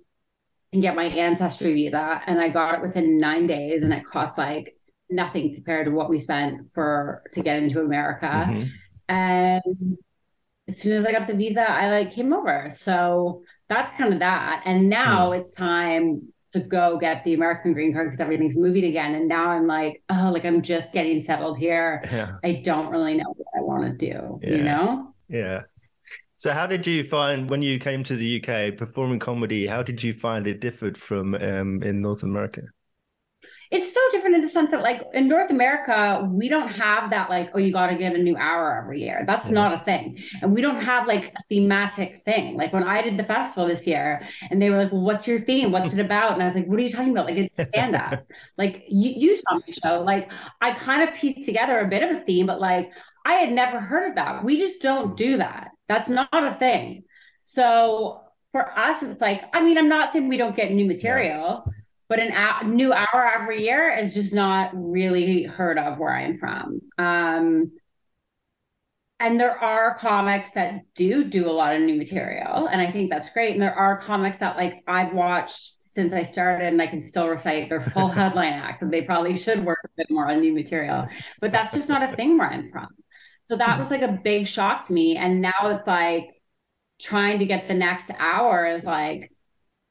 can 0.73 0.81
get 0.81 0.95
my 0.95 1.05
ancestry 1.05 1.73
visa. 1.73 2.21
And 2.27 2.41
I 2.41 2.49
got 2.49 2.75
it 2.75 2.81
within 2.81 3.17
nine 3.17 3.47
days 3.47 3.83
and 3.83 3.93
it 3.93 4.03
cost 4.05 4.37
like 4.37 4.75
nothing 5.09 5.53
compared 5.53 5.85
to 5.85 5.91
what 5.91 6.09
we 6.09 6.19
spent 6.19 6.67
for 6.73 7.23
to 7.31 7.41
get 7.41 7.63
into 7.63 7.79
America. 7.79 8.25
Mm-hmm. 8.25 8.63
And 9.07 9.97
as 10.67 10.79
soon 10.79 10.93
as 10.93 11.05
I 11.05 11.11
got 11.11 11.27
the 11.27 11.33
visa, 11.33 11.69
I 11.69 11.89
like 11.91 12.11
came 12.13 12.33
over. 12.33 12.69
So 12.71 13.43
that's 13.73 13.91
kind 13.97 14.13
of 14.13 14.19
that. 14.19 14.63
And 14.65 14.89
now 14.89 15.31
mm. 15.31 15.39
it's 15.39 15.55
time 15.55 16.33
to 16.53 16.59
go 16.59 16.97
get 16.97 17.23
the 17.23 17.33
American 17.33 17.73
green 17.73 17.93
card 17.93 18.07
because 18.07 18.19
everything's 18.19 18.57
moving 18.57 18.85
again. 18.85 19.15
And 19.15 19.27
now 19.27 19.49
I'm 19.49 19.65
like, 19.65 20.03
oh, 20.09 20.29
like 20.31 20.45
I'm 20.45 20.61
just 20.61 20.93
getting 20.93 21.21
settled 21.21 21.57
here. 21.57 22.07
Yeah. 22.11 22.37
I 22.43 22.61
don't 22.63 22.89
really 22.89 23.15
know 23.15 23.33
what 23.35 23.47
I 23.57 23.61
want 23.61 23.99
to 23.99 24.11
do, 24.11 24.39
yeah. 24.41 24.49
you 24.55 24.63
know? 24.63 25.13
Yeah. 25.29 25.61
So 26.37 26.51
how 26.51 26.67
did 26.67 26.85
you 26.85 27.03
find 27.03 27.49
when 27.49 27.61
you 27.61 27.79
came 27.79 28.03
to 28.03 28.15
the 28.15 28.43
UK 28.43 28.77
performing 28.77 29.19
comedy? 29.19 29.65
How 29.65 29.81
did 29.81 30.03
you 30.03 30.13
find 30.13 30.45
it 30.45 30.59
differed 30.59 30.97
from 30.97 31.35
um, 31.35 31.81
in 31.81 32.01
North 32.01 32.21
America? 32.21 32.61
It's 33.73 33.91
so 33.91 33.99
different 34.11 34.35
in 34.35 34.41
the 34.41 34.47
sense 34.47 34.69
that 34.69 34.83
like 34.83 35.01
in 35.15 35.27
North 35.27 35.49
America, 35.49 36.29
we 36.31 36.47
don't 36.47 36.67
have 36.67 37.09
that 37.09 37.31
like, 37.31 37.49
oh, 37.55 37.57
you 37.57 37.73
got 37.73 37.87
to 37.87 37.95
get 37.95 38.13
a 38.15 38.21
new 38.21 38.37
hour 38.37 38.77
every 38.77 39.01
year. 39.01 39.23
That's 39.25 39.45
mm-hmm. 39.45 39.55
not 39.55 39.73
a 39.73 39.79
thing. 39.79 40.19
And 40.43 40.53
we 40.53 40.61
don't 40.61 40.79
have 40.79 41.07
like 41.07 41.33
a 41.35 41.41
thematic 41.49 42.21
thing. 42.23 42.55
Like 42.55 42.71
when 42.71 42.83
I 42.83 43.01
did 43.01 43.17
the 43.17 43.23
festival 43.23 43.67
this 43.67 43.87
year 43.87 44.27
and 44.51 44.61
they 44.61 44.69
were 44.69 44.77
like, 44.77 44.91
well, 44.91 45.01
what's 45.01 45.27
your 45.27 45.39
theme? 45.39 45.71
What's 45.71 45.91
it 45.91 45.99
about? 45.99 46.33
And 46.33 46.43
I 46.43 46.45
was 46.45 46.53
like, 46.53 46.67
what 46.67 46.77
are 46.77 46.83
you 46.83 46.89
talking 46.89 47.09
about? 47.09 47.25
Like 47.25 47.37
it's 47.37 47.63
stand 47.63 47.95
up. 47.95 48.23
like 48.59 48.83
you, 48.87 49.09
you 49.09 49.37
saw 49.37 49.55
my 49.55 49.73
show. 49.83 50.03
Like 50.03 50.31
I 50.61 50.73
kind 50.73 51.09
of 51.09 51.15
pieced 51.15 51.43
together 51.43 51.79
a 51.79 51.87
bit 51.87 52.03
of 52.03 52.15
a 52.15 52.19
theme, 52.19 52.45
but 52.45 52.61
like 52.61 52.91
I 53.25 53.33
had 53.33 53.51
never 53.51 53.79
heard 53.79 54.09
of 54.09 54.15
that. 54.15 54.43
We 54.43 54.59
just 54.59 54.83
don't 54.83 55.17
do 55.17 55.37
that. 55.37 55.71
That's 55.87 56.09
not 56.09 56.29
a 56.31 56.55
thing. 56.59 57.05
So 57.43 58.21
for 58.51 58.77
us, 58.77 59.01
it's 59.01 59.19
like, 59.19 59.45
I 59.51 59.63
mean, 59.63 59.79
I'm 59.79 59.89
not 59.89 60.11
saying 60.13 60.27
we 60.27 60.37
don't 60.37 60.55
get 60.55 60.71
new 60.71 60.85
material. 60.85 61.63
Yeah 61.65 61.71
but 62.09 62.19
an 62.19 62.31
a- 62.31 62.67
new 62.67 62.93
hour 62.93 63.31
every 63.35 63.63
year 63.63 63.89
is 63.89 64.13
just 64.13 64.33
not 64.33 64.71
really 64.73 65.43
heard 65.43 65.77
of 65.77 65.97
where 65.97 66.13
I'm 66.15 66.37
from. 66.37 66.81
Um, 66.97 67.71
and 69.19 69.39
there 69.39 69.57
are 69.57 69.95
comics 69.95 70.51
that 70.51 70.81
do 70.95 71.23
do 71.23 71.49
a 71.49 71.51
lot 71.53 71.75
of 71.75 71.81
new 71.81 71.95
material, 71.95 72.67
and 72.67 72.81
I 72.81 72.91
think 72.91 73.09
that's 73.09 73.29
great. 73.29 73.53
And 73.53 73.61
there 73.61 73.73
are 73.73 73.97
comics 74.01 74.37
that 74.37 74.57
like 74.57 74.83
I've 74.87 75.13
watched 75.13 75.81
since 75.81 76.13
I 76.13 76.23
started, 76.23 76.67
and 76.67 76.81
I 76.81 76.87
can 76.87 76.99
still 76.99 77.29
recite 77.29 77.69
their 77.69 77.79
full 77.79 78.07
headline 78.09 78.53
acts, 78.53 78.81
and 78.81 78.91
they 78.91 79.01
probably 79.01 79.37
should 79.37 79.63
work 79.65 79.79
a 79.85 79.89
bit 79.95 80.07
more 80.09 80.29
on 80.29 80.41
new 80.41 80.53
material. 80.53 81.07
But 81.39 81.51
that's 81.51 81.73
just 81.73 81.87
not 81.89 82.03
a 82.03 82.15
thing 82.15 82.37
where 82.37 82.49
I'm 82.49 82.69
from. 82.71 82.87
So 83.49 83.57
that 83.57 83.79
was 83.79 83.91
like 83.91 84.01
a 84.01 84.19
big 84.23 84.47
shock 84.47 84.87
to 84.87 84.93
me. 84.93 85.15
And 85.17 85.41
now 85.41 85.53
it's 85.63 85.87
like 85.87 86.29
trying 86.99 87.39
to 87.39 87.45
get 87.45 87.67
the 87.67 87.73
next 87.73 88.11
hour 88.17 88.65
is 88.65 88.85
like 88.85 89.31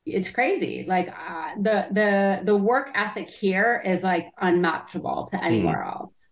it's 0.04 0.30
crazy. 0.30 0.84
Like 0.86 1.08
uh, 1.08 1.54
the 1.56 1.86
the 1.90 2.40
the 2.44 2.56
work 2.56 2.90
ethic 2.94 3.30
here 3.30 3.82
is 3.84 4.02
like 4.02 4.28
unmatchable 4.40 5.28
to 5.30 5.42
anywhere 5.42 5.84
mm. 5.86 5.92
else. 5.92 6.30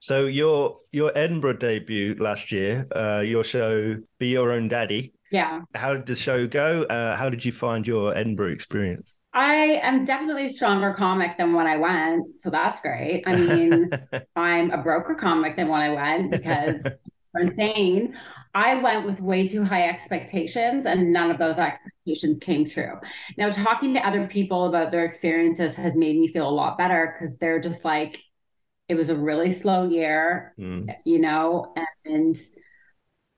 So 0.00 0.26
your 0.26 0.78
your 0.92 1.12
Edinburgh 1.14 1.58
debut 1.58 2.16
last 2.18 2.52
year, 2.52 2.86
uh, 2.94 3.20
your 3.20 3.44
show 3.44 3.96
"Be 4.18 4.28
Your 4.28 4.52
Own 4.52 4.68
Daddy." 4.68 5.12
Yeah. 5.30 5.60
How 5.74 5.94
did 5.94 6.06
the 6.06 6.16
show 6.16 6.46
go? 6.46 6.82
Uh, 6.84 7.16
how 7.16 7.30
did 7.30 7.44
you 7.44 7.52
find 7.52 7.86
your 7.86 8.16
Edinburgh 8.16 8.52
experience? 8.52 9.16
I 9.32 9.78
am 9.82 10.04
definitely 10.04 10.46
a 10.46 10.50
stronger 10.50 10.92
comic 10.92 11.38
than 11.38 11.52
when 11.52 11.66
I 11.66 11.76
went, 11.76 12.40
so 12.40 12.50
that's 12.50 12.80
great. 12.80 13.22
I 13.26 13.36
mean, 13.36 13.90
I'm 14.36 14.72
a 14.72 14.78
broker 14.78 15.14
comic 15.14 15.54
than 15.54 15.68
when 15.68 15.80
I 15.80 15.90
went 15.90 16.32
because 16.32 16.84
insane. 17.36 18.16
I 18.54 18.74
went 18.74 19.06
with 19.06 19.20
way 19.20 19.46
too 19.46 19.64
high 19.64 19.88
expectations, 19.88 20.86
and 20.86 21.12
none 21.12 21.30
of 21.30 21.38
those 21.38 21.58
expectations 21.58 22.40
came 22.40 22.64
true. 22.64 22.94
Now, 23.36 23.50
talking 23.50 23.94
to 23.94 24.06
other 24.06 24.26
people 24.26 24.66
about 24.66 24.90
their 24.90 25.04
experiences 25.04 25.76
has 25.76 25.94
made 25.94 26.18
me 26.18 26.28
feel 26.28 26.48
a 26.48 26.50
lot 26.50 26.76
better 26.76 27.16
because 27.16 27.36
they're 27.38 27.60
just 27.60 27.84
like, 27.84 28.18
it 28.88 28.96
was 28.96 29.08
a 29.08 29.16
really 29.16 29.50
slow 29.50 29.88
year, 29.88 30.52
mm. 30.58 30.92
you 31.04 31.20
know, 31.20 31.72
and 32.04 32.36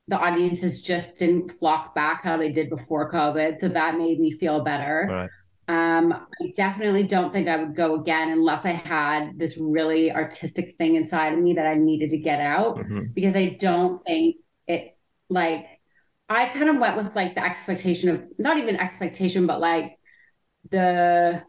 the 0.09 0.19
audiences 0.19 0.81
just 0.81 1.17
didn't 1.17 1.53
flock 1.53 1.95
back 1.95 2.25
how 2.25 2.39
they 2.39 2.51
did 2.51 2.71
before 2.71 3.13
COVID. 3.13 3.61
So 3.61 3.69
that 3.69 3.99
made 3.99 4.19
me 4.19 4.33
feel 4.33 4.65
better. 4.65 5.09
Right. 5.11 5.31
Um, 5.69 6.13
I 6.13 6.53
definitely 6.57 7.05
don't 7.05 7.33
think 7.33 7.49
I 7.49 7.57
would 7.57 7.77
go 7.77 8.01
again 8.01 8.31
unless 8.31 8.65
I 8.65 8.73
had 8.73 9.39
this 9.39 9.57
really 9.59 10.11
artistic 10.11 10.77
thing 10.77 10.97
inside 10.97 11.35
of 11.35 11.39
me 11.39 11.55
that 11.55 11.67
I 11.67 11.75
needed 11.75 12.11
to 12.11 12.19
get 12.19 12.41
out 12.41 12.79
mm-hmm. 12.79 13.05
because 13.15 13.37
I 13.37 13.57
don't 13.61 14.03
think 14.05 14.37
like 15.33 15.67
I 16.29 16.47
kind 16.49 16.69
of 16.69 16.79
went 16.79 16.97
with 16.97 17.15
like 17.15 17.35
the 17.35 17.45
expectation 17.45 18.09
of 18.09 18.23
not 18.39 18.59
even 18.59 18.77
expectation, 18.77 19.47
but 19.47 19.61
like 19.61 19.99
the 20.71 21.43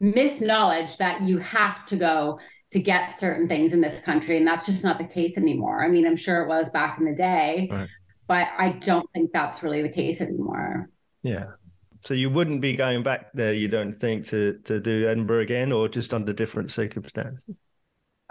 misknowledge 0.00 0.98
that 0.98 1.22
you 1.22 1.38
have 1.38 1.86
to 1.86 1.96
go 1.96 2.38
to 2.70 2.78
get 2.78 3.16
certain 3.16 3.48
things 3.48 3.72
in 3.72 3.80
this 3.80 4.00
country. 4.00 4.36
And 4.36 4.46
that's 4.46 4.66
just 4.66 4.84
not 4.84 4.98
the 4.98 5.04
case 5.04 5.36
anymore. 5.36 5.84
I 5.84 5.88
mean, 5.88 6.06
I'm 6.06 6.16
sure 6.16 6.42
it 6.42 6.48
was 6.48 6.70
back 6.70 6.98
in 6.98 7.04
the 7.04 7.14
day, 7.14 7.68
right. 7.70 7.88
but 8.26 8.48
I 8.58 8.70
don't 8.70 9.08
think 9.14 9.30
that's 9.32 9.62
really 9.62 9.82
the 9.82 9.88
case 9.88 10.20
anymore. 10.20 10.90
Yeah. 11.22 11.46
So 12.04 12.12
you 12.12 12.28
wouldn't 12.30 12.60
be 12.60 12.76
going 12.76 13.02
back 13.02 13.32
there, 13.32 13.54
you 13.54 13.68
don't 13.68 13.98
think, 13.98 14.26
to 14.26 14.58
to 14.64 14.78
do 14.78 15.08
Edinburgh 15.08 15.40
again, 15.40 15.72
or 15.72 15.88
just 15.88 16.12
under 16.12 16.34
different 16.34 16.70
circumstances? 16.70 17.56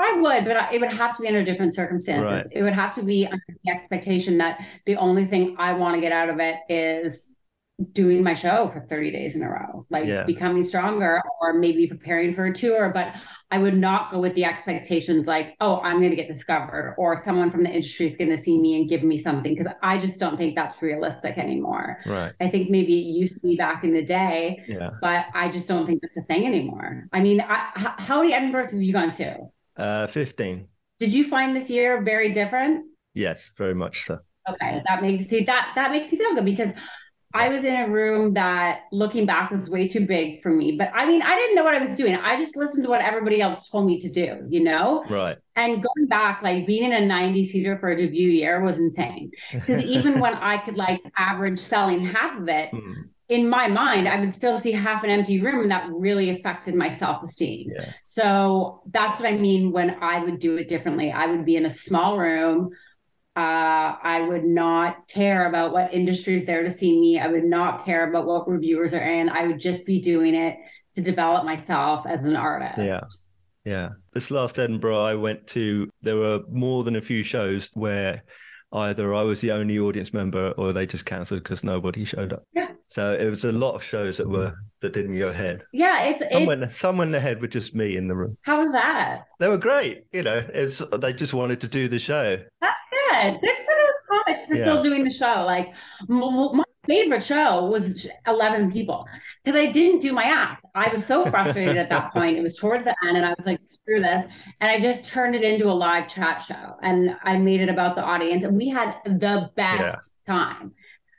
I 0.03 0.19
would, 0.19 0.45
but 0.45 0.73
it 0.73 0.81
would 0.81 0.91
have 0.91 1.15
to 1.15 1.21
be 1.21 1.27
under 1.27 1.43
different 1.43 1.73
circumstances. 1.73 2.47
Right. 2.47 2.57
It 2.59 2.63
would 2.63 2.73
have 2.73 2.93
to 2.95 3.03
be 3.03 3.25
under 3.25 3.43
the 3.63 3.71
expectation 3.71 4.37
that 4.39 4.59
the 4.85 4.97
only 4.97 5.25
thing 5.25 5.55
I 5.57 5.73
want 5.73 5.95
to 5.95 6.01
get 6.01 6.11
out 6.11 6.29
of 6.29 6.39
it 6.39 6.57
is 6.67 7.33
doing 7.91 8.21
my 8.21 8.33
show 8.33 8.67
for 8.67 8.81
30 8.81 9.11
days 9.11 9.35
in 9.35 9.41
a 9.41 9.49
row, 9.49 9.85
like 9.89 10.05
yeah. 10.05 10.23
becoming 10.23 10.63
stronger 10.63 11.21
or 11.41 11.53
maybe 11.53 11.87
preparing 11.87 12.33
for 12.33 12.45
a 12.45 12.53
tour. 12.53 12.91
But 12.93 13.15
I 13.49 13.57
would 13.57 13.75
not 13.75 14.11
go 14.11 14.19
with 14.19 14.35
the 14.35 14.45
expectations 14.45 15.25
like, 15.25 15.55
oh, 15.59 15.79
I'm 15.81 15.97
going 15.97 16.11
to 16.11 16.15
get 16.15 16.27
discovered 16.27 16.95
or 16.97 17.15
someone 17.15 17.49
from 17.49 17.63
the 17.63 17.69
industry 17.69 18.07
is 18.07 18.17
going 18.17 18.29
to 18.29 18.37
see 18.37 18.59
me 18.59 18.75
and 18.75 18.87
give 18.87 19.03
me 19.03 19.17
something. 19.17 19.55
Cause 19.57 19.67
I 19.81 19.97
just 19.97 20.19
don't 20.19 20.37
think 20.37 20.55
that's 20.55 20.81
realistic 20.81 21.37
anymore. 21.37 21.99
Right. 22.05 22.33
I 22.39 22.47
think 22.49 22.69
maybe 22.69 22.99
it 22.99 23.11
used 23.17 23.33
to 23.33 23.39
be 23.39 23.55
back 23.55 23.83
in 23.83 23.93
the 23.93 24.05
day, 24.05 24.63
yeah. 24.67 24.91
but 25.01 25.25
I 25.33 25.49
just 25.49 25.67
don't 25.67 25.87
think 25.87 26.01
that's 26.01 26.17
a 26.17 26.23
thing 26.23 26.45
anymore. 26.45 27.07
I 27.11 27.21
mean, 27.21 27.41
I, 27.41 27.95
how 27.97 28.21
many 28.21 28.33
Edinburghs 28.33 28.71
have 28.71 28.81
you 28.81 28.93
gone 28.93 29.11
to? 29.15 29.37
Uh, 29.75 30.07
15. 30.07 30.67
Did 30.99 31.13
you 31.13 31.27
find 31.27 31.55
this 31.55 31.69
year 31.69 32.01
very 32.01 32.31
different? 32.31 32.85
Yes, 33.13 33.51
very 33.57 33.75
much 33.75 34.05
so. 34.05 34.19
Okay, 34.49 34.81
that 34.87 35.01
makes 35.01 35.27
see 35.27 35.43
that 35.43 35.71
that 35.75 35.91
makes 35.91 36.11
me 36.11 36.17
feel 36.17 36.35
good 36.35 36.45
because 36.45 36.73
I 37.35 37.49
was 37.49 37.63
in 37.63 37.75
a 37.75 37.89
room 37.89 38.35
that 38.35 38.81
looking 38.91 39.25
back 39.25 39.49
was 39.49 39.69
way 39.69 39.87
too 39.87 40.05
big 40.05 40.43
for 40.43 40.49
me. 40.49 40.73
But 40.77 40.91
I 40.93 41.05
mean, 41.05 41.23
I 41.23 41.35
didn't 41.35 41.55
know 41.55 41.63
what 41.63 41.73
I 41.73 41.79
was 41.79 41.95
doing. 41.95 42.15
I 42.15 42.35
just 42.35 42.55
listened 42.55 42.83
to 42.83 42.89
what 42.89 43.01
everybody 43.01 43.41
else 43.41 43.69
told 43.69 43.87
me 43.87 43.99
to 44.01 44.09
do, 44.09 44.45
you 44.49 44.63
know? 44.63 45.03
Right. 45.09 45.37
And 45.55 45.81
going 45.83 46.07
back, 46.07 46.43
like 46.43 46.67
being 46.67 46.83
in 46.83 46.93
a 46.93 47.03
90 47.03 47.43
seater 47.43 47.77
for 47.79 47.89
a 47.89 47.97
debut 47.97 48.29
year 48.29 48.61
was 48.61 48.77
insane. 48.77 49.31
Because 49.51 49.81
even 49.81 50.19
when 50.19 50.35
I 50.35 50.57
could 50.57 50.77
like 50.77 51.01
average 51.17 51.59
selling 51.59 52.05
half 52.05 52.39
of 52.39 52.47
it, 52.47 52.69
mm. 52.71 52.93
In 53.33 53.49
my 53.49 53.67
mind, 53.67 54.07
I 54.07 54.19
would 54.19 54.31
still 54.31 54.59
see 54.59 54.71
half 54.71 55.03
an 55.03 55.09
empty 55.09 55.41
room, 55.41 55.63
and 55.63 55.71
that 55.71 55.89
really 55.89 56.29
affected 56.29 56.75
my 56.75 56.87
self 56.87 57.23
esteem. 57.23 57.71
Yeah. 57.75 57.91
So 58.05 58.83
that's 58.91 59.19
what 59.19 59.27
I 59.27 59.35
mean 59.35 59.71
when 59.71 59.97
I 60.01 60.19
would 60.19 60.37
do 60.37 60.55
it 60.57 60.67
differently. 60.67 61.11
I 61.11 61.25
would 61.25 61.43
be 61.43 61.55
in 61.55 61.65
a 61.65 61.69
small 61.71 62.19
room. 62.19 62.69
Uh, 63.35 63.97
I 64.03 64.23
would 64.29 64.43
not 64.43 65.07
care 65.07 65.47
about 65.47 65.73
what 65.73 65.91
industry 65.95 66.35
is 66.35 66.45
there 66.45 66.61
to 66.61 66.69
see 66.69 66.99
me. 66.99 67.19
I 67.19 67.25
would 67.25 67.43
not 67.43 67.85
care 67.85 68.07
about 68.07 68.27
what 68.27 68.47
reviewers 68.47 68.93
are 68.93 69.01
in. 69.01 69.29
I 69.29 69.47
would 69.47 69.59
just 69.59 69.83
be 69.83 69.99
doing 69.99 70.35
it 70.35 70.59
to 70.93 71.01
develop 71.01 71.43
myself 71.43 72.05
as 72.05 72.25
an 72.25 72.35
artist. 72.35 72.77
Yeah. 72.77 72.99
Yeah. 73.65 73.89
This 74.13 74.29
last 74.29 74.59
Edinburgh 74.59 75.01
I 75.01 75.15
went 75.15 75.47
to, 75.47 75.89
there 76.03 76.17
were 76.17 76.41
more 76.51 76.83
than 76.83 76.97
a 76.97 77.01
few 77.01 77.23
shows 77.23 77.71
where 77.73 78.21
either 78.73 79.13
I 79.13 79.21
was 79.21 79.41
the 79.41 79.51
only 79.51 79.79
audience 79.79 80.13
member 80.13 80.51
or 80.57 80.73
they 80.73 80.85
just 80.85 81.05
cancelled 81.05 81.43
because 81.43 81.63
nobody 81.63 82.05
showed 82.05 82.33
up. 82.33 82.43
Yeah. 82.53 82.69
So 82.87 83.13
it 83.13 83.29
was 83.29 83.43
a 83.43 83.51
lot 83.51 83.73
of 83.75 83.83
shows 83.83 84.17
that 84.17 84.29
were 84.29 84.49
mm. 84.49 84.55
that 84.81 84.93
didn't 84.93 85.17
go 85.17 85.29
ahead. 85.29 85.63
Yeah, 85.73 86.03
it's 86.03 86.19
Some 86.19 86.43
it, 86.43 86.45
went, 86.47 86.73
some 86.73 86.99
ahead 86.99 87.41
with 87.41 87.51
just 87.51 87.73
me 87.73 87.97
in 87.97 88.07
the 88.07 88.15
room. 88.15 88.37
how 88.41 88.61
was 88.61 88.71
that? 88.71 89.23
They 89.39 89.47
were 89.47 89.57
great. 89.57 90.03
You 90.11 90.23
know, 90.23 90.43
it's 90.53 90.81
they 90.99 91.13
just 91.13 91.33
wanted 91.33 91.59
to 91.61 91.67
do 91.67 91.87
the 91.87 91.97
show. 91.99 92.37
That's 92.61 92.79
good. 92.91 93.33
Good 93.41 93.57
for 93.57 93.73
those 93.73 93.99
comics 94.09 94.45
for 94.45 94.55
Yeah. 94.55 94.61
still 94.61 94.83
doing 94.83 95.03
the 95.03 95.11
show. 95.11 95.43
Like 95.45 95.69
m- 96.09 96.21
m- 96.21 96.57
my 96.57 96.62
favorite 96.87 97.23
show 97.23 97.65
was 97.65 98.07
11 98.27 98.71
people 98.71 99.05
because 99.43 99.59
I 99.59 99.67
didn't 99.71 100.01
do 100.01 100.13
my 100.13 100.23
act. 100.23 100.65
I 100.75 100.89
was 100.89 101.05
so 101.05 101.25
frustrated 101.25 101.77
at 101.77 101.89
that 101.89 102.11
point. 102.13 102.37
It 102.37 102.41
was 102.41 102.57
towards 102.57 102.83
the 102.85 102.95
end, 103.07 103.17
and 103.17 103.25
I 103.25 103.33
was 103.37 103.45
like, 103.45 103.59
screw 103.63 104.01
this. 104.01 104.25
And 104.59 104.69
I 104.69 104.79
just 104.79 105.05
turned 105.05 105.35
it 105.35 105.43
into 105.43 105.65
a 105.69 105.73
live 105.73 106.07
chat 106.07 106.43
show 106.43 106.75
and 106.81 107.15
I 107.23 107.37
made 107.37 107.61
it 107.61 107.69
about 107.69 107.95
the 107.95 108.03
audience. 108.03 108.43
And 108.43 108.57
we 108.57 108.69
had 108.69 108.95
the 109.05 109.49
best 109.55 110.13
time. 110.27 110.73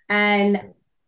And 0.09 0.61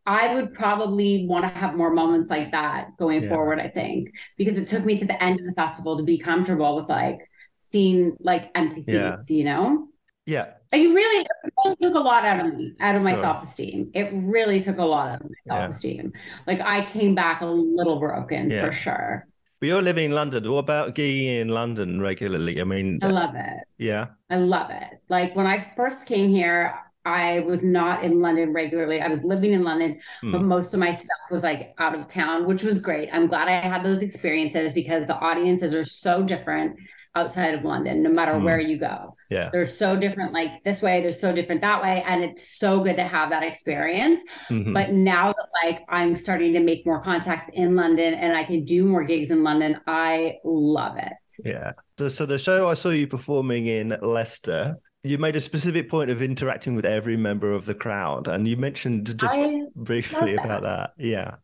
I 0.06 0.34
would 0.34 0.54
probably 0.54 1.26
want 1.26 1.44
to 1.44 1.48
have 1.58 1.74
more 1.74 1.90
moments 1.90 2.30
like 2.30 2.52
that 2.52 2.96
going 2.96 3.24
Yeah. 3.24 3.28
forward, 3.28 3.58
I 3.58 3.68
think, 3.68 4.14
because 4.38 4.56
it 4.56 4.68
took 4.68 4.84
me 4.84 4.96
to 4.98 5.04
the 5.04 5.20
end 5.22 5.40
of 5.40 5.46
the 5.46 5.52
festival 5.52 5.96
to 5.96 6.04
be 6.04 6.16
comfortable 6.18 6.76
with 6.76 6.88
like 6.88 7.18
seeing 7.62 8.16
like 8.20 8.50
empty 8.54 8.82
seats, 8.82 8.88
Yeah. 8.92 9.16
you 9.28 9.44
know? 9.44 9.88
Yeah. 10.26 10.46
Like 10.72 10.82
it 10.82 10.88
really, 10.88 11.24
it 11.24 11.52
really 11.64 11.76
took 11.76 11.94
a 11.94 11.98
lot 12.00 12.24
out 12.24 12.44
of 12.46 12.54
me, 12.54 12.74
out 12.80 12.96
of 12.96 13.02
my 13.02 13.14
self 13.14 13.44
esteem. 13.44 13.90
It 13.94 14.10
really 14.12 14.58
took 14.60 14.78
a 14.78 14.84
lot 14.84 15.08
out 15.10 15.20
of 15.22 15.30
my 15.30 15.36
self 15.44 15.70
esteem. 15.70 16.12
Like 16.46 16.60
I 16.60 16.84
came 16.84 17.14
back 17.14 17.40
a 17.42 17.46
little 17.46 17.98
broken 18.00 18.50
Yeah. 18.50 18.66
for 18.66 18.72
sure. 18.72 19.26
But 19.60 19.68
you're 19.68 19.82
living 19.82 20.06
in 20.06 20.12
London. 20.12 20.50
What 20.50 20.58
about 20.58 20.94
gigging 20.94 21.40
in 21.40 21.48
London 21.48 22.00
regularly? 22.00 22.60
I 22.60 22.64
mean, 22.64 22.98
I 23.02 23.06
love 23.06 23.34
it. 23.36 23.60
yeah. 23.78 24.08
I 24.28 24.36
love 24.36 24.70
it. 24.70 25.00
Like 25.08 25.34
when 25.36 25.46
I 25.46 25.60
first 25.76 26.06
came 26.06 26.28
here, 26.28 26.74
I 27.06 27.40
was 27.40 27.62
not 27.62 28.02
in 28.02 28.20
London 28.20 28.52
regularly. 28.52 29.00
I 29.00 29.06
was 29.08 29.22
living 29.24 29.52
in 29.52 29.62
London, 29.62 30.00
but 30.22 30.40
Hmm. 30.40 30.48
most 30.48 30.74
of 30.74 30.80
my 30.80 30.90
stuff 30.90 31.30
was 31.30 31.44
like 31.44 31.72
out 31.78 31.94
of 31.94 32.08
town, 32.08 32.46
which 32.46 32.64
was 32.64 32.80
great. 32.80 33.08
I'm 33.12 33.28
glad 33.28 33.46
I 33.48 33.52
had 33.52 33.84
those 33.84 34.02
experiences 34.02 34.72
because 34.72 35.06
the 35.06 35.14
audiences 35.16 35.72
are 35.72 35.84
so 35.84 36.22
different 36.24 36.76
outside 37.14 37.54
of 37.54 37.64
London, 37.64 38.02
no 38.02 38.10
matter 38.10 38.34
Hmm. 38.34 38.44
where 38.44 38.60
you 38.60 38.76
go. 38.76 39.15
Yeah. 39.30 39.50
They're 39.52 39.64
so 39.64 39.96
different, 39.96 40.32
like 40.32 40.62
this 40.64 40.80
way, 40.82 41.00
they're 41.00 41.12
so 41.12 41.32
different 41.32 41.60
that 41.62 41.82
way. 41.82 42.02
And 42.06 42.22
it's 42.22 42.58
so 42.58 42.80
good 42.80 42.96
to 42.96 43.04
have 43.04 43.30
that 43.30 43.42
experience. 43.42 44.20
Mhm. 44.48 44.72
But 44.72 44.92
now 44.92 45.32
that 45.32 45.48
like 45.64 45.82
I'm 45.88 46.16
starting 46.16 46.52
to 46.54 46.60
make 46.60 46.86
more 46.86 47.00
contacts 47.00 47.48
in 47.52 47.74
London 47.76 48.14
and 48.14 48.36
I 48.36 48.44
can 48.44 48.64
do 48.64 48.84
more 48.84 49.04
gigs 49.04 49.30
in 49.30 49.42
London, 49.42 49.80
I 49.86 50.36
love 50.44 50.96
it. 50.96 51.12
Yeah. 51.44 51.72
So, 51.98 52.08
so 52.08 52.26
the 52.26 52.38
show 52.38 52.68
I 52.68 52.74
saw 52.74 52.90
you 52.90 53.06
performing 53.06 53.66
in 53.66 53.96
Leicester, 54.00 54.76
you 55.02 55.18
made 55.18 55.36
a 55.36 55.40
specific 55.40 55.88
point 55.88 56.10
of 56.10 56.22
interacting 56.22 56.74
with 56.74 56.84
every 56.84 57.16
member 57.16 57.52
of 57.52 57.64
the 57.64 57.74
crowd, 57.74 58.26
and 58.26 58.48
you 58.48 58.56
mentioned 58.56 59.06
just 59.18 59.34
I 59.34 59.62
briefly 59.76 60.34
about 60.34 60.62
that. 60.62 60.90
Yeah. 60.98 61.36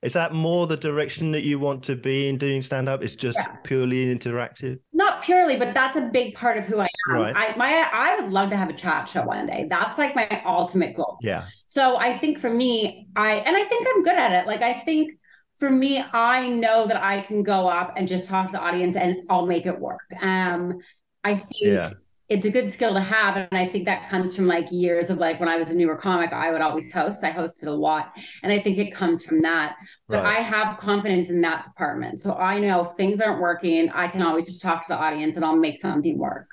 Is 0.00 0.12
that 0.12 0.32
more 0.32 0.66
the 0.68 0.76
direction 0.76 1.32
that 1.32 1.42
you 1.42 1.58
want 1.58 1.82
to 1.84 1.96
be 1.96 2.28
in 2.28 2.38
doing 2.38 2.62
stand 2.62 2.88
up? 2.88 3.02
It's 3.02 3.16
just 3.16 3.38
Yeah. 3.38 3.56
purely 3.64 4.14
interactive? 4.14 4.78
not 4.92 5.22
purely, 5.22 5.56
but 5.56 5.74
that's 5.74 5.96
a 5.96 6.02
big 6.02 6.34
part 6.34 6.56
of 6.56 6.64
who 6.64 6.78
I 6.80 6.88
am. 7.10 7.14
Right. 7.16 7.34
I 7.36 7.56
my 7.56 7.88
I 7.92 8.20
would 8.20 8.30
love 8.32 8.50
to 8.50 8.56
have 8.56 8.68
a 8.68 8.72
chat 8.72 9.08
show 9.08 9.24
one 9.24 9.46
day. 9.46 9.66
That's 9.68 9.98
like 9.98 10.14
my 10.14 10.42
ultimate 10.46 10.94
goal. 10.94 11.18
Yeah. 11.20 11.46
So 11.66 11.96
I 11.96 12.16
think 12.16 12.38
for 12.38 12.50
me, 12.50 13.08
I 13.16 13.32
and 13.36 13.56
I 13.56 13.64
think 13.64 13.86
I'm 13.94 14.02
good 14.02 14.16
at 14.16 14.32
it. 14.32 14.46
Like 14.46 14.62
I 14.62 14.80
think 14.84 15.18
for 15.56 15.68
me, 15.70 16.00
I 16.12 16.48
know 16.48 16.86
that 16.86 17.02
I 17.02 17.22
can 17.22 17.42
go 17.42 17.68
up 17.68 17.94
and 17.96 18.06
just 18.06 18.28
talk 18.28 18.46
to 18.46 18.52
the 18.52 18.60
audience 18.60 18.96
and 18.96 19.16
I'll 19.28 19.46
make 19.46 19.66
it 19.66 19.78
work. 19.78 20.00
Um 20.22 20.78
I 21.24 21.34
think 21.34 21.48
Yeah. 21.60 21.90
It's 22.28 22.44
a 22.46 22.50
good 22.50 22.70
skill 22.72 22.92
to 22.94 23.00
have. 23.00 23.36
And 23.36 23.48
I 23.52 23.66
think 23.66 23.86
that 23.86 24.08
comes 24.10 24.36
from 24.36 24.46
like 24.46 24.66
years 24.70 25.08
of 25.08 25.18
like 25.18 25.40
when 25.40 25.48
I 25.48 25.56
was 25.56 25.70
a 25.70 25.74
newer 25.74 25.96
comic, 25.96 26.32
I 26.32 26.50
would 26.50 26.60
always 26.60 26.92
host. 26.92 27.24
I 27.24 27.32
hosted 27.32 27.68
a 27.68 27.70
lot. 27.70 28.12
And 28.42 28.52
I 28.52 28.60
think 28.60 28.76
it 28.78 28.92
comes 28.92 29.24
from 29.24 29.40
that. 29.42 29.76
But 30.10 30.20
Right. 30.20 30.26
I 30.26 30.34
have 30.34 30.78
confidence 30.78 31.30
in 31.30 31.40
that 31.40 31.64
department. 31.64 32.20
So 32.20 32.34
I 32.34 32.58
know 32.58 32.82
if 32.84 32.92
things 32.96 33.20
aren't 33.20 33.40
working, 33.40 33.88
I 33.90 34.08
can 34.08 34.20
always 34.22 34.44
just 34.44 34.60
talk 34.60 34.86
to 34.86 34.92
the 34.92 34.98
audience 34.98 35.36
and 35.36 35.44
I'll 35.44 35.56
make 35.56 35.78
something 35.80 36.18
work. 36.18 36.48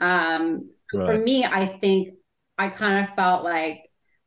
Um, 0.00 0.70
for 1.04 1.16
me, 1.16 1.44
I 1.44 1.66
think 1.66 2.14
I 2.58 2.68
kind 2.68 3.02
of 3.04 3.14
felt 3.14 3.44
like 3.44 3.80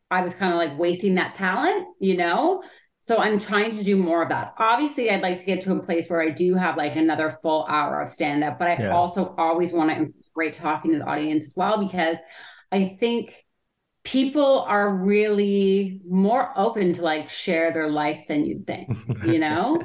I 0.09 0.21
was 0.21 0.33
kind 0.33 0.53
of 0.53 0.57
like 0.57 0.77
wasting 0.79 1.15
that 1.15 1.35
talent, 1.35 1.87
you 1.99 2.17
know? 2.17 2.63
So 3.01 3.17
I'm 3.17 3.39
trying 3.39 3.71
to 3.77 3.83
do 3.83 3.95
more 3.95 4.21
of 4.23 4.29
that. 4.29 4.53
Obviously, 4.57 5.09
I'd 5.09 5.21
like 5.21 5.37
to 5.37 5.45
get 5.45 5.61
to 5.61 5.71
a 5.73 5.81
place 5.81 6.09
where 6.09 6.21
I 6.21 6.29
do 6.29 6.55
have 6.55 6.75
like 6.75 6.95
another 6.95 7.37
full 7.41 7.65
hour 7.69 8.01
of 8.01 8.09
stand 8.09 8.43
up, 8.43 8.59
but 8.59 8.67
I 8.67 8.75
Yeah. 8.77 8.89
also 8.89 9.33
always 9.37 9.71
want 9.73 9.89
to 9.91 10.13
incorporate 10.37 10.53
talking 10.53 10.91
to 10.91 10.99
the 10.99 11.05
audience 11.05 11.45
as 11.45 11.53
well 11.55 11.77
because 11.77 12.17
I 12.71 12.97
think 12.99 13.33
people 14.03 14.61
are 14.61 14.89
really 14.89 16.01
more 16.07 16.51
open 16.55 16.93
to 16.93 17.01
like 17.01 17.29
share 17.29 17.73
their 17.73 17.89
life 17.89 18.25
than 18.27 18.45
you'd 18.45 18.67
think, 18.67 18.97
you 19.25 19.39
know? 19.45 19.81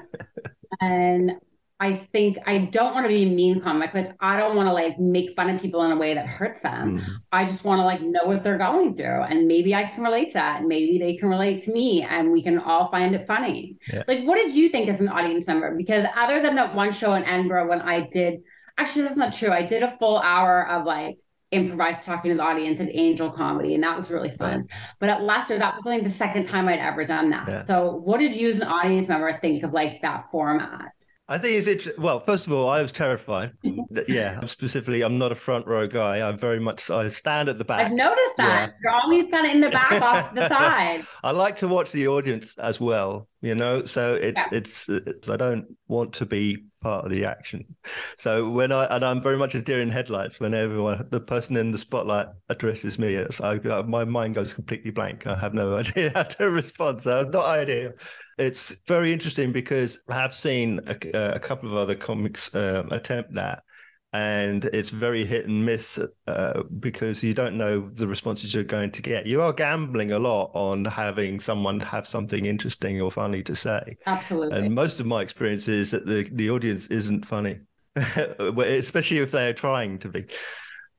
and 0.80 1.32
I 1.80 1.94
think 1.94 2.38
I 2.46 2.58
don't 2.58 2.94
want 2.94 3.06
to 3.06 3.08
be 3.08 3.24
a 3.24 3.26
mean 3.26 3.60
comic. 3.60 3.92
Like 3.92 4.12
I 4.20 4.36
don't 4.36 4.54
want 4.54 4.68
to 4.68 4.72
like 4.72 5.00
make 5.00 5.34
fun 5.34 5.50
of 5.50 5.60
people 5.60 5.82
in 5.82 5.90
a 5.90 5.96
way 5.96 6.14
that 6.14 6.26
hurts 6.28 6.60
them. 6.60 7.00
Mhm. 7.00 7.04
I 7.32 7.44
just 7.44 7.64
want 7.64 7.80
to 7.80 7.84
like 7.84 8.00
know 8.00 8.22
what 8.24 8.44
they're 8.44 8.56
going 8.56 8.96
through. 8.96 9.22
And 9.22 9.48
maybe 9.48 9.74
I 9.74 9.84
can 9.84 10.04
relate 10.04 10.28
to 10.28 10.34
that. 10.34 10.60
And 10.60 10.68
maybe 10.68 10.98
they 10.98 11.16
can 11.16 11.28
relate 11.28 11.62
to 11.62 11.72
me 11.72 12.02
and 12.02 12.30
we 12.30 12.40
can 12.40 12.60
all 12.60 12.86
find 12.86 13.16
it 13.16 13.26
funny. 13.26 13.78
Yeah. 13.92 14.04
Like, 14.06 14.22
what 14.22 14.36
did 14.36 14.54
you 14.54 14.68
think 14.68 14.88
as 14.88 15.00
an 15.00 15.08
audience 15.08 15.48
member? 15.48 15.74
Because 15.76 16.06
other 16.16 16.40
than 16.40 16.54
that 16.54 16.72
one 16.72 16.92
show 16.92 17.14
in 17.14 17.24
Edinburgh 17.24 17.68
when 17.68 17.80
I 17.80 18.06
did, 18.08 18.42
actually, 18.78 19.02
that's 19.02 19.16
not 19.16 19.32
true. 19.32 19.50
I 19.50 19.62
did 19.62 19.82
a 19.82 19.96
full 19.98 20.18
hour 20.18 20.68
of 20.68 20.84
like 20.84 21.18
improvised 21.50 22.02
talking 22.02 22.30
to 22.30 22.36
the 22.36 22.42
audience 22.42 22.80
at 22.80 22.88
Angel 22.90 23.30
Comedy, 23.30 23.74
and 23.74 23.84
that 23.84 23.96
was 23.96 24.10
really 24.10 24.30
fun. 24.36 24.68
But 24.98 25.10
at 25.10 25.22
Leicester, 25.22 25.58
that 25.58 25.76
was 25.76 25.86
only 25.86 26.00
the 26.00 26.10
second 26.10 26.46
time 26.46 26.68
I'd 26.68 26.78
ever 26.78 27.04
done 27.04 27.30
that. 27.30 27.48
Yeah. 27.48 27.62
So, 27.62 27.96
what 27.96 28.18
did 28.18 28.34
you 28.34 28.48
as 28.48 28.60
an 28.60 28.68
audience 28.68 29.08
member 29.08 29.38
think 29.40 29.62
of 29.62 29.72
like 29.72 30.02
that 30.02 30.30
format? 30.30 30.91
I 31.28 31.38
think 31.38 31.54
it's 31.66 31.86
int- 31.86 31.98
well. 31.98 32.20
First 32.20 32.46
of 32.46 32.52
all, 32.52 32.68
I 32.68 32.82
was 32.82 32.92
terrified. 32.92 33.52
Mm-hmm. 33.64 34.12
Yeah, 34.12 34.44
specifically, 34.46 35.02
I'm 35.02 35.18
not 35.18 35.32
a 35.32 35.36
front 35.36 35.66
row 35.66 35.86
guy. 35.86 36.20
I'm 36.26 36.38
very 36.38 36.60
much 36.60 36.90
I 36.90 37.08
stand 37.08 37.48
at 37.48 37.58
the 37.58 37.64
back. 37.64 37.80
I've 37.86 37.92
noticed 37.92 38.36
that 38.38 38.72
you're 38.82 38.92
always 38.92 39.28
kind 39.28 39.46
of 39.46 39.52
in 39.54 39.60
the 39.60 39.70
back 39.70 40.02
off 40.02 40.30
to 40.30 40.34
the 40.34 40.48
side. 40.50 41.06
I 41.22 41.30
like 41.30 41.56
to 41.56 41.68
watch 41.68 41.92
the 41.92 42.08
audience 42.08 42.58
as 42.58 42.80
well. 42.80 43.28
You 43.40 43.54
know, 43.54 43.84
so 43.86 44.14
it's 44.14 44.40
Yeah. 44.40 44.48
it's, 44.58 44.88
it's 44.88 45.28
I 45.28 45.36
don't 45.36 45.66
want 45.88 46.12
to 46.14 46.26
be 46.26 46.64
part 46.82 47.04
of 47.04 47.10
the 47.10 47.24
action. 47.24 47.64
So 48.18 48.50
when 48.50 48.70
I 48.72 48.84
and 48.86 49.04
I'm 49.04 49.22
very 49.22 49.36
much 49.38 49.54
a 49.54 49.62
deer 49.62 49.80
in 49.80 49.90
headlights 49.90 50.38
when 50.40 50.54
everyone 50.54 51.06
the 51.10 51.20
person 51.20 51.56
in 51.56 51.70
the 51.70 51.78
spotlight 51.78 52.26
addresses 52.50 52.98
me. 52.98 53.14
It's 53.14 53.40
I, 53.40 53.56
uh, 53.56 53.84
my 53.84 54.04
mind 54.04 54.34
goes 54.34 54.52
completely 54.54 54.90
blank. 54.90 55.26
I 55.26 55.34
have 55.36 55.54
no 55.54 55.76
idea 55.78 56.10
how 56.14 56.24
to 56.24 56.50
respond. 56.50 57.02
So 57.02 57.20
I've 57.20 57.32
no 57.32 57.42
idea. 57.42 57.92
It's 58.38 58.74
very 58.86 59.12
interesting 59.12 59.52
because 59.52 59.98
I 60.08 60.14
have 60.14 60.34
seen 60.34 60.80
a, 60.86 61.34
a 61.34 61.40
couple 61.40 61.70
of 61.70 61.76
other 61.76 61.94
comics 61.94 62.54
um, 62.54 62.90
attempt 62.90 63.34
that, 63.34 63.62
and 64.12 64.64
it's 64.66 64.90
very 64.90 65.24
hit 65.24 65.46
and 65.46 65.64
miss 65.64 65.98
uh, 66.26 66.62
because 66.80 67.22
you 67.22 67.34
don't 67.34 67.56
know 67.56 67.90
the 67.94 68.06
responses 68.06 68.54
you're 68.54 68.64
going 68.64 68.90
to 68.92 69.02
get. 69.02 69.26
You 69.26 69.42
are 69.42 69.52
gambling 69.52 70.12
a 70.12 70.18
lot 70.18 70.50
on 70.54 70.84
having 70.84 71.40
someone 71.40 71.80
have 71.80 72.06
something 72.06 72.46
interesting 72.46 73.00
or 73.00 73.10
funny 73.10 73.42
to 73.44 73.56
say, 73.56 73.96
Absolutely. 74.06 74.58
and 74.58 74.74
most 74.74 75.00
of 75.00 75.06
my 75.06 75.22
experience 75.22 75.68
is 75.68 75.90
that 75.90 76.06
the 76.06 76.28
the 76.32 76.50
audience 76.50 76.88
isn't 76.88 77.26
funny, 77.26 77.58
especially 77.96 79.18
if 79.18 79.30
they're 79.30 79.54
trying 79.54 79.98
to 80.00 80.08
be. 80.08 80.26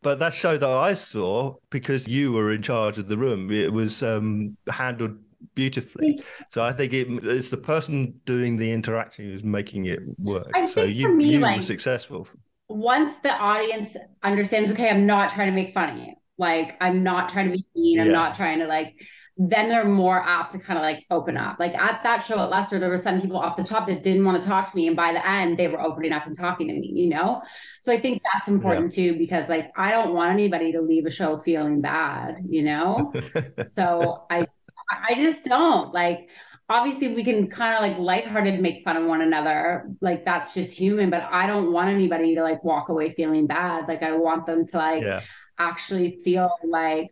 But 0.04 0.20
that 0.20 0.34
show 0.34 0.58
that 0.58 0.70
I 0.70 0.96
saw, 0.96 1.56
because 1.70 2.08
you 2.08 2.34
were 2.34 2.52
in 2.52 2.62
charge 2.62 2.98
of 2.98 3.08
the 3.08 3.18
room, 3.18 3.50
it 3.52 3.72
was 3.72 4.04
um, 4.04 4.58
handled 4.70 5.18
beautifully. 5.56 6.24
So 6.50 6.62
I 6.64 6.74
think 6.74 6.94
it, 6.94 7.08
it's 7.24 7.50
the 7.50 7.58
person 7.58 8.20
doing 8.26 8.58
the 8.58 8.72
interaction 8.72 9.26
who's 9.26 9.44
making 9.44 9.86
it 9.86 10.00
work. 10.18 10.50
I 10.56 10.66
so 10.66 10.84
you, 10.84 11.08
for 11.08 11.14
me, 11.14 11.34
you 11.34 11.40
like- 11.40 11.58
were 11.58 11.66
successful. 11.66 12.28
Once 12.70 13.18
the 13.18 13.32
audience 13.32 13.96
understands, 14.24 14.72
okay, 14.72 14.90
I'm 14.90 15.06
not 15.06 15.30
trying 15.30 15.48
to 15.48 15.54
make 15.54 15.74
fun 15.74 15.90
of 15.92 15.98
you. 15.98 16.14
Like, 16.38 16.76
I'm 16.82 17.04
not 17.04 17.30
trying 17.30 17.52
to 17.52 17.58
be 17.58 17.66
mean. 17.76 18.00
I'm 18.00 18.08
Yeah. 18.08 18.14
not 18.14 18.34
trying 18.34 18.60
to 18.60 18.66
like, 18.66 18.96
then 19.38 19.68
they're 19.70 19.86
more 19.86 20.22
apt 20.24 20.52
to 20.54 20.60
kind 20.60 20.78
of 20.78 20.84
like 20.84 21.06
open 21.12 21.38
up. 21.38 21.58
Like 21.60 21.74
at 21.76 22.02
that 22.04 22.20
show 22.24 22.40
at 22.40 22.50
Leicester, 22.50 22.80
there 22.80 22.90
were 22.90 22.98
some 22.98 23.20
people 23.20 23.38
off 23.38 23.58
the 23.58 23.64
top 23.64 23.88
that 23.88 24.02
didn't 24.04 24.26
want 24.26 24.42
to 24.42 24.48
talk 24.48 24.70
to 24.72 24.76
me. 24.76 24.88
And 24.88 24.96
by 24.96 25.12
the 25.12 25.28
end, 25.28 25.58
they 25.58 25.68
were 25.68 25.82
opening 25.82 26.14
up 26.14 26.26
and 26.26 26.38
talking 26.38 26.68
to 26.68 26.74
me, 26.74 26.92
you 26.96 27.10
know? 27.10 27.42
So 27.82 27.92
I 27.92 28.00
think 28.00 28.22
that's 28.32 28.48
important 28.48 28.94
too, 28.94 29.18
because 29.18 29.50
like, 29.50 29.72
I 29.76 29.92
don't 29.92 30.14
want 30.14 30.32
anybody 30.32 30.72
to 30.72 30.82
leave 30.82 31.06
a 31.06 31.12
show 31.12 31.38
feeling 31.38 31.82
bad, 31.82 32.38
you 32.48 32.62
know? 32.64 33.12
so 33.66 34.26
I 34.30 34.46
I 34.90 35.14
just 35.16 35.46
don't 35.46 35.94
like 35.94 36.30
obviously 36.70 37.10
we 37.10 37.24
can 37.24 37.48
kind 37.48 37.76
of 37.76 37.82
like 37.82 38.00
lighthearted 38.00 38.62
make 38.62 38.84
fun 38.84 38.98
of 38.98 39.06
one 39.06 39.22
another. 39.22 39.90
Like 40.02 40.26
that's 40.26 40.54
just 40.54 40.78
human, 40.78 41.10
but 41.10 41.24
I 41.30 41.46
don't 41.46 41.72
want 41.72 41.90
anybody 41.90 42.36
to 42.36 42.42
like 42.42 42.64
walk 42.64 42.90
away 42.90 43.12
feeling 43.12 43.48
bad. 43.48 43.88
Like 43.88 44.04
I 44.04 44.14
want 44.14 44.46
them 44.46 44.66
to 44.68 44.78
like 44.78 45.04
yeah. 45.04 45.22
actually 45.60 46.20
feel 46.24 46.50
like, 46.64 47.10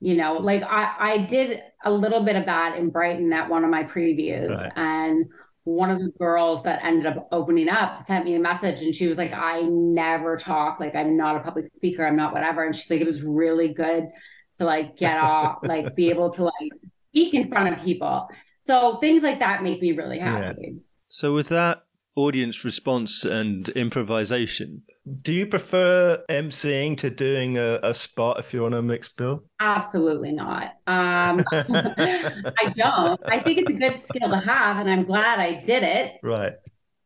you 0.00 0.16
know, 0.16 0.34
like 0.34 0.62
I, 0.62 0.94
I 0.98 1.18
did 1.18 1.60
a 1.84 1.92
little 1.92 2.22
bit 2.24 2.36
of 2.36 2.46
that 2.46 2.76
in 2.76 2.90
Brighton 2.90 3.32
at 3.32 3.48
one 3.48 3.64
of 3.64 3.70
my 3.70 3.84
previews. 3.84 4.56
Right. 4.56 4.72
And 4.74 5.26
one 5.64 5.90
of 5.90 5.98
the 5.98 6.10
girls 6.18 6.62
that 6.64 6.84
ended 6.84 7.06
up 7.06 7.28
opening 7.32 7.68
up 7.68 8.02
sent 8.02 8.24
me 8.24 8.34
a 8.34 8.38
message 8.38 8.82
and 8.82 8.94
she 8.94 9.06
was 9.06 9.16
like, 9.16 9.32
I 9.32 9.62
never 9.62 10.36
talk. 10.36 10.80
Like 10.80 10.94
I'm 10.94 11.16
not 11.16 11.36
a 11.36 11.40
public 11.40 11.66
speaker. 11.68 12.06
I'm 12.06 12.16
not 12.16 12.32
whatever. 12.32 12.64
And 12.64 12.74
she's 12.74 12.90
like, 12.90 13.00
it 13.00 13.06
was 13.06 13.22
really 13.22 13.68
good 13.68 14.08
to 14.56 14.64
like 14.64 14.96
get 14.96 15.18
off, 15.18 15.58
like 15.62 15.94
be 15.96 16.10
able 16.10 16.30
to 16.34 16.44
like 16.44 16.72
speak 17.14 17.32
in 17.32 17.48
front 17.48 17.72
of 17.72 17.84
people. 17.84 18.28
So 18.62 18.96
things 18.96 19.22
like 19.22 19.38
that 19.38 19.62
make 19.62 19.80
me 19.80 19.92
really 19.92 20.18
happy. 20.18 20.56
Yeah. 20.60 20.78
So 21.08 21.32
with 21.32 21.48
that 21.50 21.84
audience 22.16 22.64
response 22.64 23.24
and 23.24 23.68
improvisation, 23.70 24.82
do 25.22 25.32
you 25.32 25.46
prefer 25.46 26.24
emceeing 26.28 26.96
to 26.98 27.10
doing 27.10 27.56
a, 27.56 27.78
a 27.82 27.94
spot 27.94 28.40
if 28.40 28.52
you're 28.52 28.66
on 28.66 28.74
a 28.74 28.82
mixed 28.82 29.16
bill? 29.16 29.44
Absolutely 29.60 30.32
not. 30.32 30.72
Um, 30.86 31.44
I 31.52 32.72
don't. 32.74 33.20
I 33.26 33.38
think 33.40 33.58
it's 33.58 33.70
a 33.70 33.74
good 33.74 34.02
skill 34.02 34.30
to 34.30 34.38
have, 34.38 34.78
and 34.78 34.90
I'm 34.90 35.04
glad 35.04 35.38
I 35.38 35.60
did 35.60 35.82
it. 35.82 36.16
Right. 36.22 36.54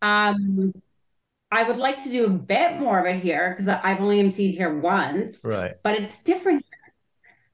Um, 0.00 0.72
I 1.50 1.64
would 1.64 1.76
like 1.76 2.02
to 2.04 2.10
do 2.10 2.24
a 2.26 2.30
bit 2.30 2.78
more 2.78 2.98
of 2.98 3.06
it 3.06 3.22
here 3.22 3.50
because 3.50 3.68
I've 3.68 4.00
only 4.00 4.22
emceed 4.22 4.54
here 4.54 4.78
once. 4.78 5.40
Right. 5.44 5.72
But 5.82 5.96
it's 5.96 6.22
different 6.22 6.64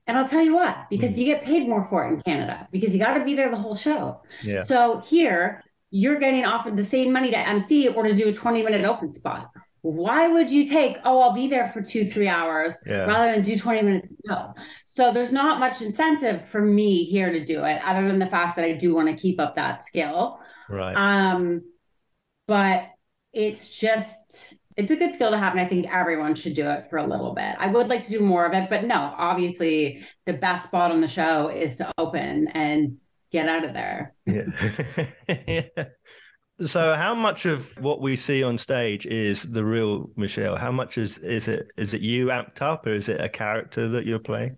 and 0.06 0.18
I'll 0.18 0.28
tell 0.28 0.42
you 0.42 0.54
what, 0.54 0.76
because 0.90 1.10
mm. 1.10 1.18
you 1.18 1.24
get 1.24 1.44
paid 1.44 1.68
more 1.68 1.86
for 1.88 2.06
it 2.06 2.12
in 2.12 2.22
Canada 2.22 2.68
because 2.70 2.92
you 2.92 3.00
got 3.00 3.14
to 3.14 3.24
be 3.24 3.34
there 3.34 3.50
the 3.50 3.56
whole 3.56 3.76
show. 3.76 4.20
Yeah. 4.42 4.60
So 4.60 5.00
here, 5.00 5.62
you're 5.90 6.18
getting 6.18 6.44
offered 6.44 6.76
the 6.76 6.82
same 6.82 7.12
money 7.12 7.30
to 7.30 7.38
MC 7.38 7.88
or 7.88 8.02
to 8.02 8.14
do 8.14 8.28
a 8.28 8.32
20 8.32 8.62
minute 8.62 8.84
open 8.84 9.14
spot. 9.14 9.50
Why 9.80 10.26
would 10.28 10.50
you 10.50 10.66
take, 10.66 10.96
oh, 11.04 11.20
I'll 11.20 11.34
be 11.34 11.46
there 11.46 11.68
for 11.68 11.82
two, 11.82 12.10
three 12.10 12.26
hours 12.26 12.74
yeah. 12.86 13.04
rather 13.04 13.32
than 13.32 13.42
do 13.42 13.56
20 13.56 13.82
minutes? 13.82 14.08
No. 14.24 14.54
So 14.84 15.12
there's 15.12 15.32
not 15.32 15.60
much 15.60 15.82
incentive 15.82 16.46
for 16.46 16.60
me 16.60 17.04
here 17.04 17.30
to 17.30 17.44
do 17.44 17.64
it, 17.64 17.82
other 17.84 18.06
than 18.06 18.18
the 18.18 18.26
fact 18.26 18.56
that 18.56 18.64
I 18.64 18.72
do 18.72 18.94
want 18.94 19.08
to 19.08 19.14
keep 19.14 19.38
up 19.38 19.56
that 19.56 19.82
skill. 19.82 20.40
Right. 20.70 20.94
Um, 20.96 21.62
but 22.46 22.86
it's 23.34 23.78
just 23.78 24.54
it's 24.76 24.90
a 24.90 24.96
good 24.96 25.14
skill 25.14 25.30
to 25.30 25.38
have 25.38 25.52
and 25.52 25.60
i 25.60 25.66
think 25.66 25.86
everyone 25.92 26.34
should 26.34 26.54
do 26.54 26.68
it 26.68 26.86
for 26.90 26.98
a 26.98 27.06
little 27.06 27.34
bit. 27.34 27.54
I 27.58 27.68
would 27.68 27.88
like 27.88 28.04
to 28.04 28.10
do 28.10 28.20
more 28.20 28.46
of 28.46 28.52
it 28.54 28.68
but 28.68 28.84
no 28.84 29.14
obviously 29.16 30.02
the 30.26 30.32
best 30.32 30.64
spot 30.64 30.90
on 30.90 31.00
the 31.00 31.08
show 31.08 31.48
is 31.48 31.76
to 31.76 31.92
open 31.98 32.48
and 32.48 32.98
get 33.34 33.48
out 33.48 33.64
of 33.64 33.74
there. 33.74 34.14
Yeah. 34.26 35.62
so 36.66 36.94
how 36.94 37.16
much 37.16 37.46
of 37.46 37.76
what 37.80 38.00
we 38.00 38.14
see 38.14 38.44
on 38.44 38.56
stage 38.58 39.06
is 39.06 39.42
the 39.42 39.64
real 39.64 40.08
michelle? 40.16 40.56
How 40.56 40.70
much 40.70 40.98
is 40.98 41.18
is 41.18 41.48
it 41.48 41.66
is 41.76 41.94
it 41.94 42.00
you 42.00 42.26
amped 42.26 42.62
up 42.62 42.86
or 42.86 42.94
is 42.94 43.08
it 43.08 43.20
a 43.20 43.28
character 43.28 43.88
that 43.88 44.06
you're 44.06 44.20
playing 44.20 44.56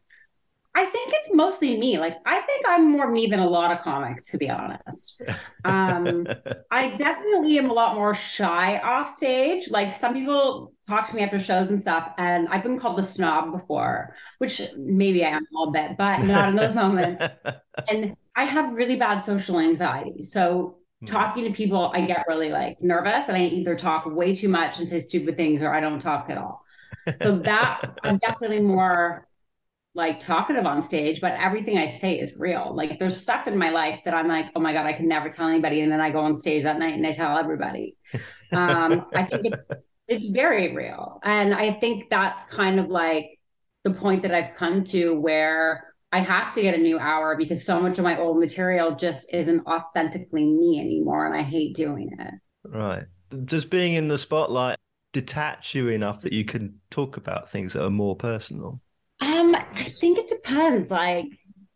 I 0.77 0.85
think 0.85 1.11
it's 1.15 1.31
mostly 1.33 1.79
me. 1.79 1.97
Like 1.97 2.19
I 2.27 2.39
think 2.43 2.67
I'm 2.69 2.93
more 2.93 3.11
me 3.11 3.27
than 3.29 3.41
a 3.41 3.49
lot 3.49 3.73
of 3.73 3.81
comics, 3.81 4.31
to 4.31 4.37
be 4.37 4.51
honest. 4.51 5.19
Um, 5.65 6.27
I 6.71 6.89
definitely 6.97 7.57
am 7.57 7.71
a 7.71 7.73
lot 7.73 7.95
more 7.95 8.15
shy 8.15 8.79
off 8.81 9.17
stage. 9.17 9.71
Like 9.71 9.95
some 9.95 10.13
people 10.13 10.75
talk 10.87 11.09
to 11.09 11.17
me 11.17 11.23
after 11.23 11.41
shows 11.41 11.71
and 11.71 11.81
stuff, 11.81 12.13
and 12.19 12.47
I've 12.49 12.63
been 12.63 12.79
called 12.79 12.99
the 12.99 13.05
snob 13.05 13.53
before, 13.53 14.15
which 14.37 14.61
maybe 14.77 15.25
I 15.25 15.31
am 15.31 15.45
a 15.45 15.59
little 15.59 15.73
bit, 15.73 15.97
but 15.97 16.23
not 16.25 16.51
in 16.51 16.57
those 16.57 16.75
moments. 16.75 17.23
And 17.91 18.17
I 18.35 18.45
have 18.45 18.73
really 18.73 18.97
bad 18.97 19.21
social 19.21 19.59
anxiety, 19.59 20.23
so 20.23 20.79
hmm. 21.01 21.07
talking 21.07 21.45
to 21.45 21.51
people, 21.51 21.93
I 21.95 22.07
get 22.07 22.25
really 22.27 22.51
like 22.51 22.81
nervous, 22.81 23.29
and 23.29 23.37
I 23.37 23.45
either 23.45 23.77
talk 23.77 24.07
way 24.07 24.35
too 24.35 24.49
much 24.49 24.79
and 24.79 24.89
say 24.89 24.99
stupid 24.99 25.37
things, 25.37 25.61
or 25.61 25.75
I 25.75 25.81
don't 25.81 26.01
talk 26.01 26.31
at 26.31 26.39
all. 26.39 26.63
So 27.21 27.39
that 27.41 27.99
I'm 28.03 28.17
definitely 28.17 28.61
more 28.61 29.26
like 29.97 30.21
talkative 30.21 30.67
on 30.67 30.83
stage, 30.83 31.21
but 31.21 31.33
everything 31.33 31.79
I 31.79 31.87
say 31.87 32.21
is 32.21 32.35
real. 32.37 32.73
Like 32.77 32.99
there's 32.99 33.19
stuff 33.19 33.49
in 33.49 33.57
my 33.57 33.71
life 33.71 34.01
that 34.05 34.15
I'm 34.15 34.29
like, 34.29 34.47
oh 34.55 34.61
my 34.61 34.75
God, 34.75 34.85
I 34.85 34.93
can 34.93 35.09
never 35.09 35.31
tell 35.31 35.49
anybody. 35.49 35.81
And 35.81 35.91
then 35.91 36.01
I 36.01 36.11
go 36.11 36.21
on 36.21 36.39
stage 36.39 36.65
that 36.65 36.79
night 36.79 36.95
and 36.95 37.07
I 37.07 37.11
tell 37.11 37.37
everybody. 37.37 37.97
Um, 38.53 39.07
I 39.13 39.25
think 39.25 39.47
it's 39.47 39.67
it's 40.07 40.27
very 40.27 40.73
real. 40.73 41.19
And 41.25 41.53
I 41.53 41.73
think 41.73 42.09
that's 42.09 42.45
kind 42.45 42.79
of 42.79 42.89
like 42.89 43.41
the 43.83 43.91
point 43.91 44.23
that 44.23 44.33
I've 44.33 44.55
come 44.57 44.85
to 44.85 45.19
where 45.19 45.93
I 46.13 46.21
have 46.21 46.55
to 46.55 46.63
get 46.63 46.75
a 46.75 46.79
new 46.79 46.97
hour 46.97 47.37
because 47.37 47.65
so 47.65 47.81
much 47.81 47.99
of 47.99 48.05
my 48.05 48.17
old 48.17 48.39
material 48.39 48.95
just 48.95 49.35
isn't 49.35 49.67
authentically 49.67 50.47
me 50.47 50.79
anymore. 50.79 51.27
And 51.27 51.35
I 51.35 51.43
hate 51.43 51.75
doing 51.75 52.11
it. 52.17 52.35
Right. 52.65 53.05
Just 53.47 53.69
being 53.69 53.95
in 53.95 54.07
the 54.07 54.17
spotlight 54.17 54.79
detach 55.13 55.75
you 55.75 55.89
enough 55.89 56.21
that 56.21 56.33
you 56.33 56.45
can 56.45 56.79
talk 56.91 57.17
about 57.17 57.51
things 57.51 57.73
that 57.73 57.85
are 57.85 57.91
more 57.91 58.15
personal. 58.15 58.81
Um, 59.21 59.55
I 59.55 59.83
think 59.83 60.19
it 60.19 60.29
depends. 60.29 60.91
Like, 60.91 61.27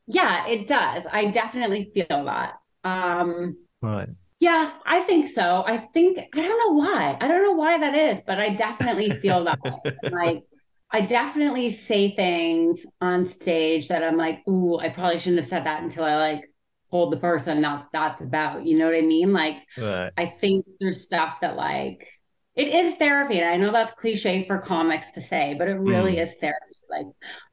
yeah, 0.06 0.46
it 0.46 0.66
does. 0.66 1.06
I 1.10 1.26
definitely 1.26 1.90
feel 1.94 2.24
that. 2.24 2.54
Um, 2.84 3.56
right. 3.80 4.08
Yeah, 4.40 4.72
I 4.86 5.00
think 5.00 5.28
so. 5.28 5.62
I 5.66 5.76
think 5.76 6.18
I 6.18 6.42
don't 6.42 6.58
know 6.58 6.78
why. 6.78 7.16
I 7.20 7.28
don't 7.28 7.42
know 7.42 7.52
why 7.52 7.78
that 7.78 7.94
is, 7.94 8.20
but 8.26 8.40
I 8.40 8.50
definitely 8.50 9.10
feel 9.20 9.44
that. 9.44 9.58
like, 10.10 10.44
I 10.90 11.02
definitely 11.02 11.68
say 11.68 12.10
things 12.10 12.86
on 13.00 13.28
stage 13.28 13.88
that 13.88 14.02
I'm 14.02 14.16
like, 14.16 14.46
ooh, 14.48 14.78
I 14.78 14.88
probably 14.88 15.18
shouldn't 15.18 15.38
have 15.38 15.46
said 15.46 15.66
that 15.66 15.82
until 15.82 16.04
I 16.04 16.16
like 16.16 16.50
told 16.90 17.12
the 17.12 17.18
person 17.18 17.60
not 17.60 17.88
that's 17.92 18.22
about. 18.22 18.64
You 18.66 18.78
know 18.78 18.86
what 18.86 18.96
I 18.96 19.02
mean? 19.02 19.32
Like, 19.32 19.56
right. 19.78 20.10
I 20.16 20.26
think 20.26 20.66
there's 20.80 21.04
stuff 21.04 21.40
that 21.42 21.56
like 21.56 22.08
it 22.56 22.68
is 22.68 22.94
therapy. 22.94 23.38
And 23.38 23.48
I 23.48 23.56
know 23.56 23.72
that's 23.72 23.92
cliche 23.92 24.44
for 24.46 24.58
comics 24.58 25.12
to 25.12 25.20
say, 25.20 25.54
but 25.58 25.68
it 25.68 25.74
really 25.74 26.16
mm. 26.16 26.22
is 26.22 26.34
therapy. 26.40 26.69
Like 26.90 27.06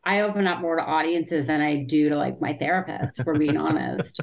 I 0.04 0.22
open 0.22 0.48
up 0.48 0.62
more 0.62 0.76
to 0.78 0.84
audiences 0.84 1.46
than 1.46 1.62
I 1.62 1.84
do 1.84 2.10
to 2.10 2.16
like 2.16 2.42
my 2.42 2.54
therapist, 2.54 3.24
for 3.24 3.38
being 3.38 3.58
honest. 3.68 4.22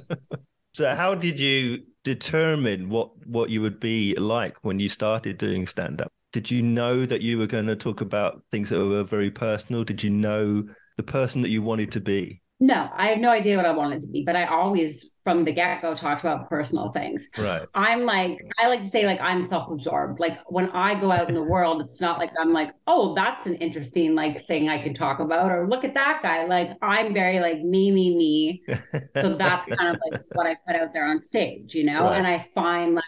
So 0.75 0.95
how 0.95 1.15
did 1.15 1.39
you 1.39 1.85
determine 2.03 2.89
what 2.89 3.11
what 3.27 3.51
you 3.51 3.63
would 3.63 3.81
be 3.81 4.15
like 4.17 4.57
when 4.63 4.81
you 4.81 4.89
started 4.89 5.39
doing 5.39 5.67
stand 5.67 6.01
up? 6.01 6.13
Did 6.33 6.51
you 6.51 6.63
know 6.63 7.07
that 7.07 7.23
you 7.23 7.39
were 7.39 7.47
going 7.47 7.67
to 7.67 7.77
talk 7.77 8.01
about 8.01 8.43
things 8.51 8.71
that 8.71 8.85
were 8.85 9.05
very 9.05 9.31
personal? 9.31 9.85
Did 9.85 10.03
you 10.03 10.11
know 10.11 10.65
the 10.97 11.03
person 11.03 11.43
that 11.43 11.51
you 11.51 11.63
wanted 11.63 11.93
to 11.93 12.01
be? 12.01 12.43
No, 12.61 12.89
I 12.95 13.09
have 13.09 13.19
no 13.19 13.31
idea 13.31 13.57
what 13.57 13.67
I 13.67 13.73
wanted 13.73 14.01
to 14.03 14.09
be, 14.09 14.23
but 14.23 14.37
I 14.37 14.45
always 14.45 15.07
from 15.25 15.45
the 15.45 15.53
get-go 15.53 15.95
talked 15.95 16.21
about 16.21 16.49
personal 16.51 16.93
things. 16.93 17.31
Right. 17.37 17.67
I'm 17.75 18.05
like, 18.05 18.39
I 18.61 18.69
like 18.69 18.83
to 18.83 18.89
say 18.89 19.07
like 19.07 19.21
I'm 19.21 19.45
self-absorbed. 19.45 20.21
Like 20.21 20.39
when 20.47 20.71
I 20.71 20.95
go 21.01 21.11
out 21.11 21.29
in 21.29 21.35
the 21.35 21.43
world, 21.43 21.81
it's 21.81 22.01
not 22.01 22.19
like 22.19 22.31
I'm 22.39 22.53
like, 22.53 22.71
oh, 22.87 23.15
that's 23.15 23.47
an 23.47 23.55
interesting 23.57 24.15
like 24.15 24.47
thing 24.47 24.69
I 24.69 24.83
could 24.83 24.95
talk 24.95 25.21
about, 25.21 25.51
or 25.51 25.67
look 25.67 25.83
at 25.83 25.95
that 25.95 26.21
guy. 26.23 26.45
Like 26.45 26.77
I'm 26.83 27.15
very 27.15 27.41
like 27.41 27.61
me, 27.63 27.91
me, 27.91 28.15
me. 28.17 28.63
so 29.17 29.35
that's 29.35 29.67
kind 29.67 29.97
of 29.97 30.01
like 30.11 30.23
what 30.33 30.47
I 30.47 30.57
put 30.67 30.77
out 30.77 30.93
there 30.93 31.07
on 31.07 31.21
stage, 31.21 31.75
you 31.75 31.85
know? 31.85 32.05
Right. 32.05 32.19
And 32.19 32.27
I 32.27 32.39
find 32.39 32.95
like 32.95 33.05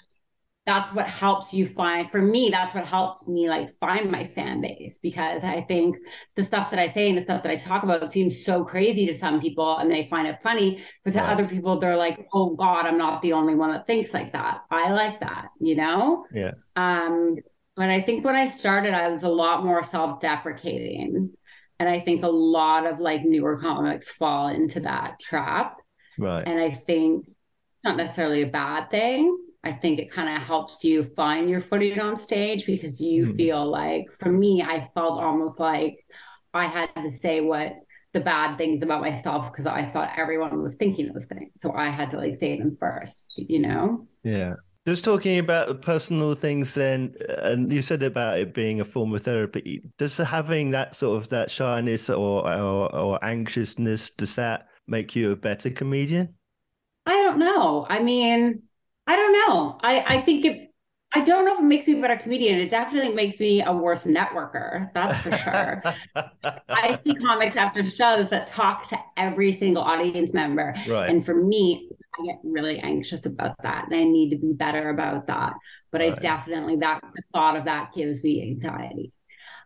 that's 0.66 0.92
what 0.92 1.06
helps 1.06 1.54
you 1.54 1.64
find 1.64 2.10
for 2.10 2.20
me 2.20 2.50
that's 2.50 2.74
what 2.74 2.84
helps 2.84 3.26
me 3.28 3.48
like 3.48 3.72
find 3.78 4.10
my 4.10 4.26
fan 4.26 4.60
base 4.60 4.98
because 5.00 5.44
i 5.44 5.60
think 5.60 5.96
the 6.34 6.42
stuff 6.42 6.70
that 6.70 6.80
i 6.80 6.86
say 6.86 7.08
and 7.08 7.16
the 7.16 7.22
stuff 7.22 7.42
that 7.42 7.52
i 7.52 7.54
talk 7.54 7.84
about 7.84 8.10
seems 8.10 8.44
so 8.44 8.64
crazy 8.64 9.06
to 9.06 9.14
some 9.14 9.40
people 9.40 9.78
and 9.78 9.90
they 9.90 10.06
find 10.08 10.26
it 10.26 10.42
funny 10.42 10.82
but 11.04 11.12
to 11.12 11.22
other 11.22 11.46
people 11.46 11.78
they're 11.78 11.96
like 11.96 12.26
oh 12.34 12.54
god 12.56 12.84
i'm 12.84 12.98
not 12.98 13.22
the 13.22 13.32
only 13.32 13.54
one 13.54 13.70
that 13.70 13.86
thinks 13.86 14.12
like 14.12 14.32
that. 14.32 14.60
I 14.70 14.90
like 14.90 15.20
that 15.20 15.48
you 15.60 15.76
know? 15.76 16.26
Yeah. 16.34 16.52
Um 16.74 17.36
but 17.76 17.88
i 17.88 18.00
think 18.00 18.24
when 18.24 18.34
i 18.34 18.46
started 18.46 18.92
i 18.92 19.08
was 19.08 19.22
a 19.22 19.28
lot 19.28 19.64
more 19.64 19.82
self-deprecating 19.82 21.30
and 21.78 21.88
i 21.88 22.00
think 22.00 22.24
a 22.24 22.28
lot 22.28 22.86
of 22.86 22.98
like 22.98 23.24
newer 23.24 23.56
comics 23.56 24.10
fall 24.10 24.48
into 24.48 24.80
that 24.80 25.20
trap. 25.20 25.76
Right. 26.18 26.46
And 26.46 26.58
i 26.58 26.70
think 26.70 27.26
it's 27.26 27.84
not 27.84 27.96
necessarily 27.96 28.42
a 28.42 28.46
bad 28.46 28.90
thing 28.90 29.45
I 29.66 29.72
think 29.72 29.98
it 29.98 30.12
kind 30.12 30.28
of 30.28 30.46
helps 30.46 30.84
you 30.84 31.02
find 31.02 31.50
your 31.50 31.60
footing 31.60 31.98
on 31.98 32.16
stage 32.16 32.66
because 32.66 33.00
you 33.00 33.24
mm-hmm. 33.24 33.36
feel 33.36 33.66
like, 33.68 34.06
for 34.16 34.30
me, 34.30 34.62
I 34.62 34.88
felt 34.94 35.20
almost 35.20 35.58
like 35.58 36.06
I 36.54 36.66
had 36.66 36.94
to 36.94 37.10
say 37.10 37.40
what 37.40 37.74
the 38.12 38.20
bad 38.20 38.56
things 38.58 38.82
about 38.82 39.00
myself 39.00 39.50
because 39.50 39.66
I 39.66 39.90
thought 39.90 40.12
everyone 40.16 40.62
was 40.62 40.76
thinking 40.76 41.12
those 41.12 41.26
things. 41.26 41.50
So 41.56 41.72
I 41.72 41.90
had 41.90 42.12
to 42.12 42.16
like 42.16 42.36
say 42.36 42.56
them 42.56 42.76
first, 42.78 43.34
you 43.36 43.58
know? 43.58 44.06
Yeah. 44.22 44.54
Just 44.86 45.02
talking 45.02 45.40
about 45.40 45.82
personal 45.82 46.36
things, 46.36 46.72
then, 46.74 47.16
and 47.42 47.72
you 47.72 47.82
said 47.82 48.04
about 48.04 48.38
it 48.38 48.54
being 48.54 48.80
a 48.80 48.84
form 48.84 49.12
of 49.16 49.22
therapy. 49.22 49.82
Does 49.98 50.16
having 50.16 50.70
that 50.70 50.94
sort 50.94 51.20
of 51.20 51.28
that 51.30 51.50
shyness 51.50 52.08
or, 52.08 52.48
or, 52.48 52.94
or 52.94 53.24
anxiousness 53.24 54.10
does 54.10 54.36
that 54.36 54.68
make 54.86 55.16
you 55.16 55.32
a 55.32 55.36
better 55.36 55.70
comedian? 55.70 56.34
I 57.04 57.14
don't 57.14 57.40
know. 57.40 57.84
I 57.88 58.00
mean, 58.00 58.62
I 59.06 59.16
don't 59.16 59.32
know. 59.32 59.78
I 59.82 60.16
I 60.16 60.20
think 60.20 60.44
it. 60.44 60.72
I 61.14 61.20
don't 61.20 61.46
know 61.46 61.54
if 61.54 61.60
it 61.60 61.64
makes 61.64 61.86
me 61.86 61.98
a 61.98 62.00
better 62.02 62.16
comedian. 62.16 62.58
It 62.58 62.68
definitely 62.68 63.14
makes 63.14 63.40
me 63.40 63.62
a 63.62 63.72
worse 63.72 64.04
networker. 64.04 64.92
That's 64.92 65.18
for 65.18 65.32
sure. 65.32 65.82
I 66.68 66.98
see 67.02 67.14
comics 67.14 67.56
after 67.56 67.82
shows 67.88 68.28
that 68.28 68.48
talk 68.48 68.86
to 68.88 68.98
every 69.16 69.52
single 69.52 69.82
audience 69.82 70.34
member. 70.34 70.74
Right. 70.86 71.08
And 71.08 71.24
for 71.24 71.34
me, 71.34 71.88
I 72.18 72.26
get 72.26 72.40
really 72.44 72.78
anxious 72.80 73.24
about 73.24 73.56
that 73.62 73.86
and 73.86 73.94
I 73.94 74.04
need 74.04 74.30
to 74.30 74.36
be 74.36 74.52
better 74.52 74.90
about 74.90 75.26
that. 75.28 75.54
But 75.90 76.02
right. 76.02 76.12
I 76.12 76.16
definitely 76.16 76.76
that 76.76 77.00
the 77.14 77.22
thought 77.32 77.56
of 77.56 77.64
that 77.64 77.94
gives 77.94 78.22
me 78.22 78.42
anxiety. 78.42 79.12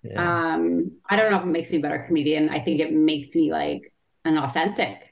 Yeah. 0.05 0.55
Um, 0.55 0.92
I 1.09 1.16
don't 1.16 1.31
know 1.31 1.38
if 1.38 1.42
it 1.42 1.46
makes 1.46 1.70
me 1.70 1.79
a 1.79 1.81
better 1.81 2.05
comedian. 2.07 2.48
I 2.48 2.61
think 2.61 2.81
it 2.81 2.92
makes 2.92 3.35
me 3.35 3.50
like 3.50 3.92
an 4.24 4.38
authentic 4.38 5.10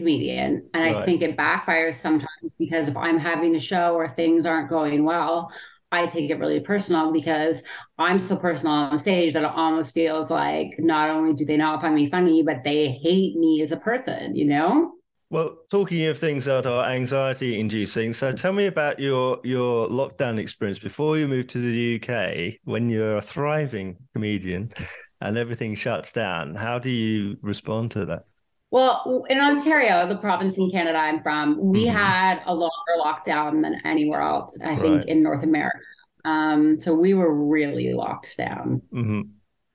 comedian. 0.00 0.68
And 0.74 0.82
right. 0.82 0.96
I 0.96 1.04
think 1.04 1.22
it 1.22 1.36
backfires 1.36 1.94
sometimes 1.94 2.54
because 2.58 2.88
if 2.88 2.96
I'm 2.96 3.18
having 3.18 3.54
a 3.54 3.60
show 3.60 3.94
or 3.94 4.08
things 4.08 4.46
aren't 4.46 4.68
going 4.68 5.04
well, 5.04 5.52
I 5.92 6.06
take 6.06 6.30
it 6.30 6.38
really 6.38 6.60
personal 6.60 7.12
because 7.12 7.62
I'm 7.98 8.18
so 8.18 8.36
personal 8.36 8.74
on 8.74 8.98
stage 8.98 9.32
that 9.34 9.42
it 9.42 9.50
almost 9.50 9.92
feels 9.92 10.30
like 10.30 10.74
not 10.78 11.10
only 11.10 11.34
do 11.34 11.44
they 11.44 11.56
not 11.56 11.80
find 11.80 11.94
me 11.94 12.08
funny, 12.08 12.42
but 12.42 12.62
they 12.64 12.88
hate 12.88 13.36
me 13.36 13.60
as 13.60 13.72
a 13.72 13.76
person, 13.76 14.36
you 14.36 14.46
know? 14.46 14.92
Well, 15.30 15.58
talking 15.70 16.06
of 16.06 16.18
things 16.18 16.46
that 16.46 16.66
are 16.66 16.90
anxiety 16.90 17.60
inducing, 17.60 18.12
so 18.12 18.32
tell 18.32 18.52
me 18.52 18.66
about 18.66 18.98
your 18.98 19.38
your 19.44 19.86
lockdown 19.88 20.40
experience 20.40 20.80
before 20.80 21.18
you 21.18 21.28
moved 21.28 21.50
to 21.50 21.58
the 21.58 22.00
UK 22.00 22.58
when 22.64 22.88
you're 22.88 23.18
a 23.18 23.22
thriving 23.22 23.96
comedian 24.12 24.72
and 25.20 25.36
everything 25.36 25.76
shuts 25.76 26.10
down. 26.10 26.56
How 26.56 26.80
do 26.80 26.90
you 26.90 27.36
respond 27.42 27.92
to 27.92 28.06
that? 28.06 28.24
Well, 28.70 29.24
in 29.28 29.40
Ontario, 29.40 30.06
the 30.06 30.16
province 30.16 30.56
in 30.56 30.70
Canada 30.70 30.98
I'm 30.98 31.22
from, 31.22 31.58
we 31.58 31.86
mm-hmm. 31.86 31.96
had 31.96 32.42
a 32.46 32.54
longer 32.54 32.72
lockdown 32.98 33.62
than 33.62 33.80
anywhere 33.84 34.20
else, 34.20 34.56
I 34.62 34.70
right. 34.70 34.80
think, 34.80 35.06
in 35.06 35.22
North 35.22 35.42
America. 35.42 35.78
Um, 36.24 36.80
so 36.80 36.94
we 36.94 37.14
were 37.14 37.34
really 37.34 37.92
locked 37.94 38.36
down. 38.36 38.82
Mm-hmm. 38.92 39.22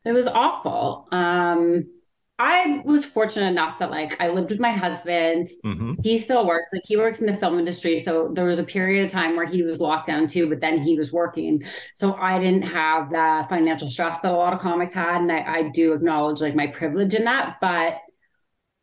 It 0.05 0.13
was 0.13 0.27
awful. 0.27 1.07
Um, 1.11 1.87
I 2.37 2.81
was 2.83 3.05
fortunate 3.05 3.47
enough 3.47 3.79
that 3.79 3.91
like 3.91 4.21
I 4.21 4.27
lived 4.27 4.49
with 4.49 4.59
my 4.59 4.71
husband. 4.71 5.47
Mm-hmm. 5.65 5.93
He 6.03 6.17
still 6.17 6.45
works, 6.45 6.69
like 6.73 6.83
he 6.85 6.97
works 6.97 7.19
in 7.21 7.27
the 7.27 7.37
film 7.37 7.57
industry. 7.57 7.99
So 7.99 8.29
there 8.33 8.45
was 8.45 8.59
a 8.59 8.63
period 8.63 9.05
of 9.05 9.11
time 9.11 9.37
where 9.37 9.45
he 9.45 9.63
was 9.63 9.79
locked 9.79 10.07
down 10.07 10.27
too, 10.27 10.49
but 10.49 10.59
then 10.59 10.81
he 10.81 10.97
was 10.97 11.13
working. 11.13 11.63
So 11.93 12.13
I 12.13 12.37
didn't 12.39 12.63
have 12.63 13.09
the 13.09 13.45
financial 13.47 13.89
stress 13.89 14.19
that 14.19 14.31
a 14.31 14.35
lot 14.35 14.53
of 14.53 14.59
comics 14.59 14.93
had. 14.93 15.21
And 15.21 15.31
I, 15.31 15.43
I 15.43 15.69
do 15.69 15.93
acknowledge 15.93 16.41
like 16.41 16.55
my 16.55 16.67
privilege 16.67 17.13
in 17.13 17.23
that. 17.23 17.57
But 17.61 17.99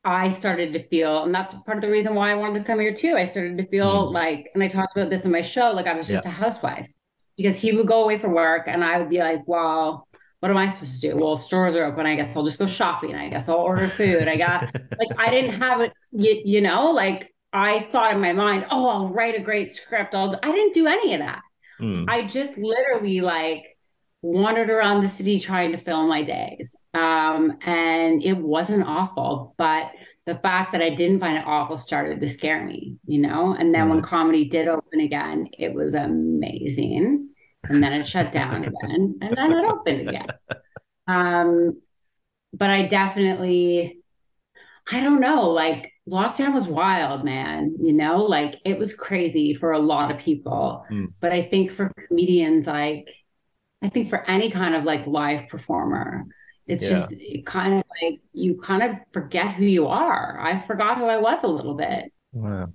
I 0.04 0.30
started 0.30 0.72
to 0.72 0.82
feel, 0.88 1.24
and 1.24 1.34
that's 1.34 1.54
part 1.54 1.78
of 1.78 1.82
the 1.82 1.90
reason 1.90 2.14
why 2.14 2.32
I 2.32 2.34
wanted 2.34 2.60
to 2.60 2.64
come 2.64 2.80
here 2.80 2.92
too. 2.92 3.14
I 3.16 3.24
started 3.24 3.56
to 3.58 3.66
feel 3.66 4.06
mm-hmm. 4.06 4.14
like, 4.14 4.50
and 4.54 4.62
I 4.62 4.68
talked 4.68 4.96
about 4.96 5.10
this 5.10 5.24
in 5.24 5.30
my 5.30 5.42
show, 5.42 5.70
like 5.70 5.86
I 5.86 5.94
was 5.94 6.08
just 6.08 6.24
yeah. 6.24 6.30
a 6.30 6.34
housewife 6.34 6.88
because 7.36 7.60
he 7.60 7.72
would 7.72 7.86
go 7.86 8.02
away 8.02 8.18
for 8.18 8.28
work 8.28 8.64
and 8.66 8.84
I 8.84 8.98
would 8.98 9.10
be 9.10 9.18
like, 9.18 9.42
well, 9.46 10.08
what 10.40 10.50
am 10.50 10.56
I 10.56 10.66
supposed 10.66 11.00
to 11.00 11.10
do? 11.10 11.16
Well, 11.16 11.36
stores 11.36 11.76
are 11.76 11.84
open. 11.84 12.04
I 12.04 12.16
guess 12.16 12.36
I'll 12.36 12.42
just 12.42 12.58
go 12.58 12.66
shopping. 12.66 13.14
I 13.14 13.28
guess 13.28 13.48
I'll 13.48 13.56
order 13.56 13.88
food. 13.88 14.26
I 14.26 14.36
got 14.36 14.74
like 14.98 15.08
I 15.16 15.30
didn't 15.30 15.60
have 15.60 15.80
it, 15.80 15.92
you, 16.10 16.42
you, 16.44 16.60
know, 16.60 16.90
like 16.90 17.32
I 17.52 17.80
thought 17.80 18.12
in 18.12 18.20
my 18.20 18.32
mind, 18.32 18.66
oh, 18.70 18.88
I'll 18.88 19.08
write 19.08 19.36
a 19.38 19.42
great 19.42 19.70
script. 19.70 20.16
I'll 20.16 20.34
I 20.42 20.50
didn't 20.50 20.74
do 20.74 20.88
any 20.88 21.14
of 21.14 21.20
that. 21.20 21.42
Mm. 21.80 22.06
I 22.08 22.22
just 22.22 22.58
literally 22.58 23.20
like 23.20 23.71
wandered 24.22 24.70
around 24.70 25.02
the 25.02 25.08
city 25.08 25.38
trying 25.38 25.72
to 25.72 25.78
fill 25.78 26.06
my 26.06 26.22
days. 26.22 26.76
Um, 26.94 27.58
and 27.62 28.22
it 28.22 28.38
wasn't 28.38 28.86
awful, 28.86 29.54
but 29.58 29.90
the 30.26 30.36
fact 30.36 30.72
that 30.72 30.80
I 30.80 30.90
didn't 30.90 31.20
find 31.20 31.36
it 31.36 31.44
awful 31.44 31.76
started 31.76 32.20
to 32.20 32.28
scare 32.28 32.64
me, 32.64 32.96
you 33.06 33.20
know? 33.20 33.54
And 33.58 33.74
then 33.74 33.88
mm. 33.88 33.90
when 33.90 34.02
comedy 34.02 34.44
did 34.44 34.68
open 34.68 35.00
again, 35.00 35.48
it 35.58 35.74
was 35.74 35.94
amazing 35.94 37.30
and 37.68 37.82
then 37.82 37.92
it 37.92 38.06
shut 38.06 38.32
down 38.32 38.64
again 38.64 39.18
and 39.22 39.36
then 39.36 39.52
it 39.52 39.64
opened 39.64 40.08
again 40.08 40.26
um 41.06 41.80
but 42.52 42.70
i 42.70 42.82
definitely 42.82 43.98
i 44.90 45.00
don't 45.00 45.20
know 45.20 45.50
like 45.50 45.92
lockdown 46.08 46.52
was 46.52 46.66
wild 46.66 47.24
man 47.24 47.76
you 47.80 47.92
know 47.92 48.24
like 48.24 48.56
it 48.64 48.78
was 48.78 48.94
crazy 48.94 49.54
for 49.54 49.72
a 49.72 49.78
lot 49.78 50.10
of 50.10 50.18
people 50.18 50.84
mm. 50.90 51.06
but 51.20 51.32
i 51.32 51.42
think 51.42 51.70
for 51.70 51.92
comedians 52.08 52.66
like 52.66 53.08
i 53.82 53.88
think 53.88 54.08
for 54.08 54.28
any 54.30 54.50
kind 54.50 54.74
of 54.74 54.84
like 54.84 55.06
live 55.06 55.46
performer 55.48 56.24
it's 56.66 56.84
yeah. 56.84 56.90
just 56.90 57.14
kind 57.44 57.74
of 57.74 57.84
like 58.00 58.20
you 58.32 58.60
kind 58.60 58.82
of 58.82 58.96
forget 59.12 59.54
who 59.54 59.64
you 59.64 59.86
are 59.86 60.38
i 60.40 60.58
forgot 60.60 60.98
who 60.98 61.04
i 61.04 61.16
was 61.16 61.42
a 61.42 61.48
little 61.48 61.74
bit 61.74 62.12
wow 62.32 62.68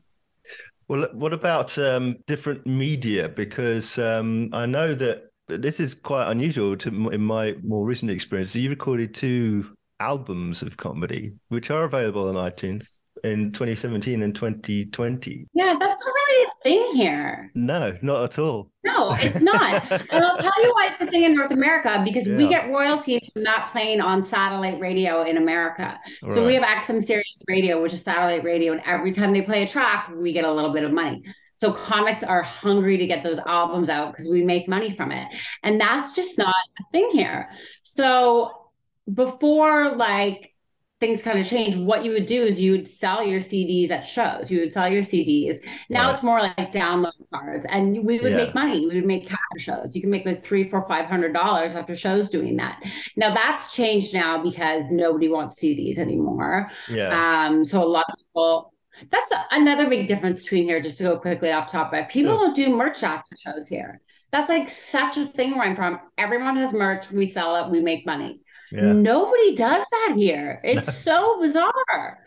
well, 0.87 1.07
what 1.11 1.33
about 1.33 1.77
um, 1.77 2.15
different 2.27 2.65
media? 2.65 3.27
Because 3.27 3.97
um, 3.99 4.49
I 4.53 4.65
know 4.65 4.95
that 4.95 5.31
this 5.47 5.79
is 5.79 5.93
quite 5.93 6.29
unusual 6.31 6.77
to 6.77 7.09
in 7.09 7.21
my 7.21 7.55
more 7.63 7.85
recent 7.85 8.11
experience. 8.11 8.55
You 8.55 8.69
recorded 8.69 9.13
two 9.13 9.75
albums 9.99 10.61
of 10.61 10.77
comedy, 10.77 11.33
which 11.49 11.71
are 11.71 11.83
available 11.83 12.29
on 12.29 12.35
iTunes 12.35 12.85
in 13.23 13.51
2017 13.51 14.21
and 14.21 14.33
2020. 14.33 15.47
Yeah, 15.53 15.75
that's 15.77 16.05
not 16.05 16.13
really 16.13 16.45
a 16.45 16.63
thing 16.63 16.95
here. 16.95 17.51
No, 17.53 17.97
not 18.01 18.23
at 18.23 18.39
all. 18.39 18.71
No, 18.97 19.15
it's 19.19 19.41
not. 19.41 19.91
and 19.91 20.25
I'll 20.25 20.37
tell 20.37 20.63
you 20.63 20.71
why 20.73 20.89
it's 20.91 21.01
a 21.01 21.07
thing 21.07 21.23
in 21.23 21.35
North 21.35 21.51
America 21.51 22.01
because 22.03 22.27
yeah. 22.27 22.37
we 22.37 22.47
get 22.47 22.69
royalties 22.69 23.27
from 23.31 23.43
that 23.43 23.69
playing 23.71 24.01
on 24.01 24.25
satellite 24.25 24.79
radio 24.79 25.23
in 25.23 25.37
America. 25.37 25.99
So 26.29 26.45
we 26.45 26.55
have 26.55 26.63
XM 26.63 27.03
Sirius 27.03 27.43
Radio, 27.47 27.81
which 27.81 27.93
is 27.93 28.03
satellite 28.03 28.43
radio, 28.43 28.73
and 28.73 28.81
every 28.85 29.11
time 29.11 29.33
they 29.33 29.41
play 29.41 29.63
a 29.63 29.67
track, 29.67 30.09
we 30.15 30.33
get 30.33 30.45
a 30.45 30.51
little 30.51 30.73
bit 30.73 30.83
of 30.83 30.91
money. 30.91 31.23
So 31.57 31.71
comics 31.71 32.23
are 32.23 32.43
hungry 32.43 32.97
to 32.97 33.07
get 33.07 33.23
those 33.23 33.39
albums 33.39 33.89
out 33.89 34.11
because 34.11 34.27
we 34.27 34.43
make 34.43 34.67
money 34.67 34.95
from 34.95 35.11
it. 35.11 35.27
And 35.63 35.81
that's 35.81 36.15
just 36.15 36.37
not 36.37 36.55
a 36.79 36.83
thing 36.91 37.09
here. 37.11 37.49
So 37.81 38.69
before 39.11 39.95
like 39.95 40.53
things 40.99 41.21
kind 41.21 41.37
of 41.37 41.45
changed, 41.45 41.77
what 41.77 42.03
you 42.03 42.11
would 42.11 42.25
do 42.25 42.43
is 42.43 42.59
you 42.59 42.71
would 42.71 42.87
sell 42.87 43.23
your 43.23 43.39
CDs 43.39 43.91
at 43.91 44.01
shows. 44.07 44.49
You 44.49 44.61
would 44.61 44.73
sell 44.73 44.91
your 44.91 45.03
CDs. 45.03 45.57
Now 45.89 46.05
right. 46.05 46.13
it's 46.13 46.23
more 46.23 46.39
like 46.39 46.71
download 46.71 47.11
cards, 47.31 47.65
and 47.69 48.03
we 48.03 48.19
would 48.19 48.31
yeah. 48.31 48.37
make 48.37 48.55
money. 48.55 48.87
We 48.87 48.95
would 48.95 49.05
make 49.05 49.27
cash 49.27 49.37
shows. 49.57 49.95
You 49.95 50.01
can 50.01 50.09
make 50.09 50.25
like 50.25 50.43
three, 50.43 50.69
four, 50.69 50.87
five 50.87 51.05
hundred 51.05 51.33
dollars 51.33 51.75
after 51.75 51.95
shows 51.95 52.29
doing 52.29 52.57
that. 52.57 52.81
Now 53.15 53.33
that's 53.33 53.73
changed 53.73 54.13
now 54.13 54.41
because 54.41 54.85
nobody 54.89 55.29
wants 55.29 55.61
CDs 55.61 55.99
anymore. 55.99 56.71
Yeah. 56.89 57.45
Um. 57.47 57.63
So 57.63 57.83
a 57.83 57.85
lot 57.85 58.05
of 58.09 58.15
people. 58.17 58.73
That's 59.11 59.31
another 59.51 59.87
big 59.87 60.07
difference 60.07 60.41
between 60.41 60.63
here. 60.63 60.81
Just 60.81 60.97
to 60.97 61.03
go 61.03 61.19
quickly 61.19 61.51
off 61.51 61.71
topic, 61.71 62.09
people 62.09 62.31
yeah. 62.31 62.37
don't 62.39 62.55
do 62.55 62.75
merch 62.75 63.03
after 63.03 63.35
shows 63.37 63.67
here. 63.67 64.01
That's 64.31 64.49
like 64.49 64.67
such 64.67 65.17
a 65.17 65.25
thing 65.25 65.51
where 65.55 65.67
I'm 65.67 65.75
from. 65.75 65.99
Everyone 66.17 66.57
has 66.57 66.73
merch. 66.73 67.11
We 67.11 67.27
sell 67.27 67.55
it. 67.63 67.69
We 67.69 67.79
make 67.79 68.05
money. 68.05 68.41
Yeah. 68.71 68.91
Nobody 68.91 69.55
does 69.55 69.85
that 69.91 70.13
here. 70.15 70.61
It's 70.63 70.97
so 71.03 71.39
bizarre. 71.41 72.19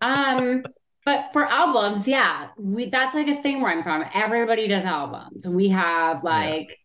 Um, 0.00 0.64
but 1.04 1.30
for 1.32 1.44
albums, 1.44 2.08
yeah, 2.08 2.48
we 2.58 2.86
that's 2.86 3.14
like 3.14 3.28
a 3.28 3.40
thing 3.40 3.60
where 3.60 3.70
I'm 3.70 3.82
from. 3.82 4.04
Everybody 4.12 4.66
does 4.66 4.84
albums. 4.84 5.46
We 5.46 5.68
have 5.68 6.24
like 6.24 6.76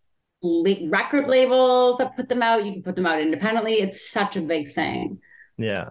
yeah. 0.44 0.76
record 0.86 1.28
labels 1.28 1.98
that 1.98 2.16
put 2.16 2.30
them 2.30 2.44
out. 2.44 2.64
You 2.64 2.74
can 2.74 2.84
put 2.84 2.96
them 2.96 3.08
out 3.08 3.20
independently. 3.20 3.74
It's 3.74 4.10
such 4.12 4.36
a 4.36 4.42
big 4.42 4.76
thing. 4.76 5.20
Yeah. 5.58 5.90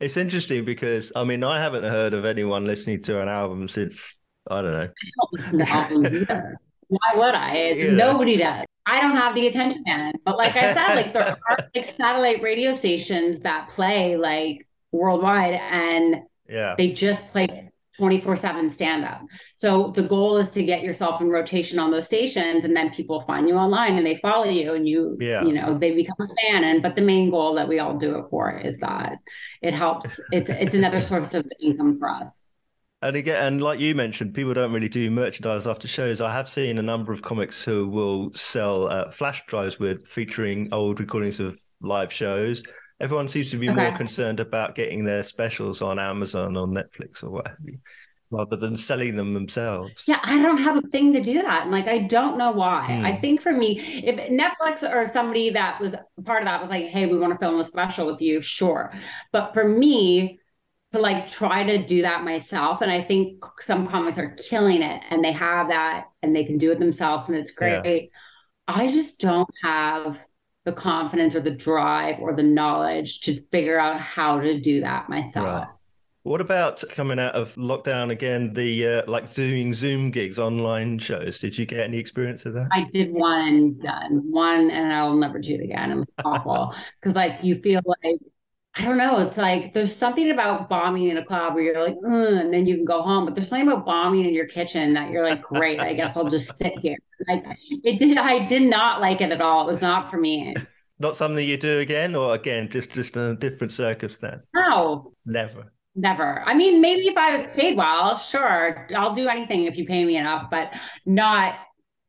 It's 0.00 0.16
interesting 0.16 0.64
because 0.64 1.12
I 1.14 1.24
mean 1.24 1.44
I 1.44 1.60
haven't 1.60 1.84
heard 1.84 2.14
of 2.14 2.24
anyone 2.24 2.64
listening 2.64 3.02
to 3.02 3.20
an 3.20 3.28
album 3.28 3.68
since 3.68 4.14
I 4.48 4.62
don't 4.62 4.72
know. 4.72 5.64
I 5.66 5.88
don't 5.90 6.58
listen 6.90 7.00
to 7.00 7.14
albums 7.14 7.14
either. 7.14 7.16
Why 7.16 7.26
would 7.26 7.34
I? 7.34 7.70
Yeah. 7.70 7.90
Nobody 7.92 8.36
does. 8.36 8.64
I 8.86 9.00
don't 9.02 9.16
have 9.16 9.34
the 9.34 9.46
attention 9.46 9.82
span. 9.82 10.14
But 10.24 10.38
like 10.38 10.56
I 10.56 10.72
said, 10.72 10.94
like 10.94 11.12
there 11.12 11.36
are 11.50 11.58
like 11.74 11.84
satellite 11.84 12.42
radio 12.42 12.74
stations 12.74 13.40
that 13.40 13.68
play 13.68 14.16
like 14.16 14.66
worldwide 14.92 15.54
and 15.54 16.22
yeah. 16.48 16.74
they 16.78 16.92
just 16.92 17.26
play 17.26 17.70
24 17.98 18.36
7 18.36 18.70
stand 18.70 19.04
up. 19.04 19.20
So 19.56 19.88
the 19.88 20.04
goal 20.04 20.38
is 20.38 20.50
to 20.52 20.62
get 20.62 20.82
yourself 20.82 21.20
in 21.20 21.28
rotation 21.28 21.78
on 21.78 21.90
those 21.90 22.06
stations 22.06 22.64
and 22.64 22.74
then 22.74 22.90
people 22.90 23.20
find 23.22 23.48
you 23.48 23.56
online 23.56 23.98
and 23.98 24.06
they 24.06 24.16
follow 24.16 24.48
you 24.48 24.72
and 24.74 24.88
you, 24.88 25.18
yeah. 25.20 25.42
you 25.44 25.52
know, 25.52 25.76
they 25.76 25.94
become 25.94 26.16
a 26.20 26.28
fan. 26.42 26.64
And 26.64 26.82
but 26.82 26.94
the 26.94 27.02
main 27.02 27.30
goal 27.30 27.56
that 27.56 27.68
we 27.68 27.80
all 27.80 27.98
do 27.98 28.18
it 28.18 28.26
for 28.30 28.56
is 28.58 28.78
that 28.78 29.18
it 29.60 29.74
helps. 29.74 30.20
It's 30.32 30.48
it's 30.48 30.74
another 30.74 31.00
source 31.00 31.34
of 31.34 31.46
income 31.60 31.98
for 31.98 32.08
us. 32.08 32.46
And 33.00 33.14
again, 33.14 33.46
and 33.46 33.62
like 33.62 33.78
you 33.78 33.94
mentioned, 33.94 34.34
people 34.34 34.54
don't 34.54 34.72
really 34.72 34.88
do 34.88 35.08
merchandise 35.10 35.68
after 35.68 35.86
shows. 35.86 36.20
I 36.20 36.32
have 36.32 36.48
seen 36.48 36.78
a 36.78 36.82
number 36.82 37.12
of 37.12 37.22
comics 37.22 37.62
who 37.62 37.86
will 37.86 38.32
sell 38.34 38.88
uh, 38.88 39.12
flash 39.12 39.42
drives 39.46 39.78
with 39.78 40.06
featuring 40.08 40.68
old 40.72 40.98
recordings 40.98 41.38
of 41.38 41.60
live 41.80 42.12
shows. 42.12 42.64
Everyone 43.00 43.28
seems 43.28 43.50
to 43.52 43.56
be 43.56 43.70
okay. 43.70 43.90
more 43.90 43.96
concerned 43.96 44.40
about 44.40 44.74
getting 44.74 45.04
their 45.04 45.22
specials 45.22 45.80
on 45.80 46.00
Amazon 46.00 46.56
or 46.56 46.66
Netflix 46.66 47.22
or 47.22 47.30
what 47.30 47.46
have 47.46 47.56
you, 47.64 47.78
rather 48.32 48.56
than 48.56 48.76
selling 48.76 49.14
them 49.14 49.32
themselves. 49.32 50.02
Yeah, 50.08 50.18
I 50.24 50.42
don't 50.42 50.58
have 50.58 50.78
a 50.78 50.88
thing 50.88 51.12
to 51.12 51.20
do 51.20 51.40
that. 51.42 51.62
And 51.62 51.70
like, 51.70 51.86
I 51.86 51.98
don't 51.98 52.36
know 52.36 52.50
why. 52.50 52.96
Hmm. 52.96 53.06
I 53.06 53.16
think 53.16 53.40
for 53.40 53.52
me, 53.52 53.78
if 53.78 54.16
Netflix 54.28 54.82
or 54.82 55.06
somebody 55.06 55.50
that 55.50 55.80
was 55.80 55.94
part 56.24 56.42
of 56.42 56.46
that 56.46 56.60
was 56.60 56.70
like, 56.70 56.86
hey, 56.86 57.06
we 57.06 57.16
want 57.16 57.32
to 57.32 57.38
film 57.38 57.60
a 57.60 57.64
special 57.64 58.06
with 58.06 58.20
you, 58.20 58.42
sure. 58.42 58.90
But 59.30 59.54
for 59.54 59.68
me, 59.68 60.40
to 60.90 60.98
like 60.98 61.28
try 61.28 61.62
to 61.64 61.78
do 61.84 62.02
that 62.02 62.24
myself. 62.24 62.80
And 62.80 62.90
I 62.90 63.02
think 63.02 63.44
some 63.60 63.86
comics 63.86 64.18
are 64.18 64.30
killing 64.48 64.82
it 64.82 65.02
and 65.10 65.22
they 65.22 65.32
have 65.32 65.68
that 65.68 66.06
and 66.22 66.34
they 66.34 66.44
can 66.44 66.58
do 66.58 66.72
it 66.72 66.78
themselves 66.78 67.28
and 67.28 67.38
it's 67.38 67.50
great. 67.50 67.84
Yeah. 67.84 68.06
I 68.66 68.88
just 68.88 69.20
don't 69.20 69.48
have 69.62 70.20
the 70.64 70.72
confidence 70.72 71.34
or 71.34 71.40
the 71.40 71.50
drive 71.50 72.20
or 72.20 72.34
the 72.34 72.42
knowledge 72.42 73.20
to 73.22 73.40
figure 73.50 73.78
out 73.78 74.00
how 74.00 74.40
to 74.40 74.60
do 74.60 74.80
that 74.80 75.08
myself. 75.08 75.46
Right. 75.46 75.68
What 76.24 76.42
about 76.42 76.84
coming 76.90 77.18
out 77.18 77.34
of 77.34 77.54
lockdown 77.54 78.10
again? 78.10 78.52
The 78.52 78.86
uh, 78.86 79.02
like 79.10 79.32
doing 79.32 79.72
Zoom 79.72 80.10
gigs, 80.10 80.38
online 80.38 80.98
shows. 80.98 81.38
Did 81.38 81.56
you 81.56 81.64
get 81.64 81.80
any 81.80 81.96
experience 81.96 82.44
of 82.44 82.52
that? 82.52 82.68
I 82.70 82.84
did 82.92 83.12
one 83.12 83.78
done 83.78 84.30
one, 84.30 84.70
and 84.70 84.92
I'll 84.92 85.14
never 85.14 85.38
do 85.38 85.54
it 85.54 85.62
again. 85.62 85.90
It 85.90 85.96
was 85.96 86.06
awful 86.22 86.74
because 87.00 87.16
like 87.16 87.42
you 87.42 87.54
feel 87.54 87.80
like 87.86 88.18
I 88.78 88.84
don't 88.84 88.96
know. 88.96 89.18
It's 89.18 89.36
like 89.36 89.74
there's 89.74 89.94
something 89.94 90.30
about 90.30 90.68
bombing 90.68 91.08
in 91.08 91.18
a 91.18 91.24
club 91.24 91.54
where 91.54 91.64
you're 91.64 91.84
like, 91.84 91.96
and 92.00 92.52
then 92.52 92.64
you 92.64 92.76
can 92.76 92.84
go 92.84 93.02
home. 93.02 93.24
But 93.24 93.34
there's 93.34 93.48
something 93.48 93.66
about 93.66 93.84
bombing 93.84 94.24
in 94.24 94.32
your 94.32 94.46
kitchen 94.46 94.94
that 94.94 95.10
you're 95.10 95.28
like, 95.28 95.42
great. 95.42 95.80
I 95.80 95.94
guess 95.94 96.16
I'll 96.16 96.28
just 96.28 96.56
sit 96.56 96.78
here. 96.78 96.96
Like 97.26 97.44
it 97.82 97.98
did. 97.98 98.16
I 98.16 98.44
did 98.44 98.62
not 98.62 99.00
like 99.00 99.20
it 99.20 99.32
at 99.32 99.40
all. 99.40 99.62
It 99.62 99.72
was 99.72 99.82
not 99.82 100.10
for 100.10 100.18
me. 100.18 100.54
Not 101.00 101.14
something 101.14 101.46
you 101.46 101.56
do 101.56 101.78
again, 101.78 102.16
or 102.16 102.34
again, 102.34 102.68
just 102.68 102.90
just 102.90 103.14
in 103.14 103.22
a 103.22 103.36
different 103.36 103.72
circumstance. 103.72 104.42
No, 104.52 105.12
never. 105.24 105.72
Never. 105.94 106.42
I 106.44 106.54
mean, 106.54 106.80
maybe 106.80 107.06
if 107.06 107.16
I 107.16 107.36
was 107.36 107.46
paid 107.54 107.76
well, 107.76 108.16
sure, 108.16 108.88
I'll 108.96 109.14
do 109.14 109.28
anything 109.28 109.66
if 109.66 109.76
you 109.76 109.84
pay 109.84 110.04
me 110.04 110.16
enough, 110.16 110.50
but 110.50 110.72
not 111.06 111.54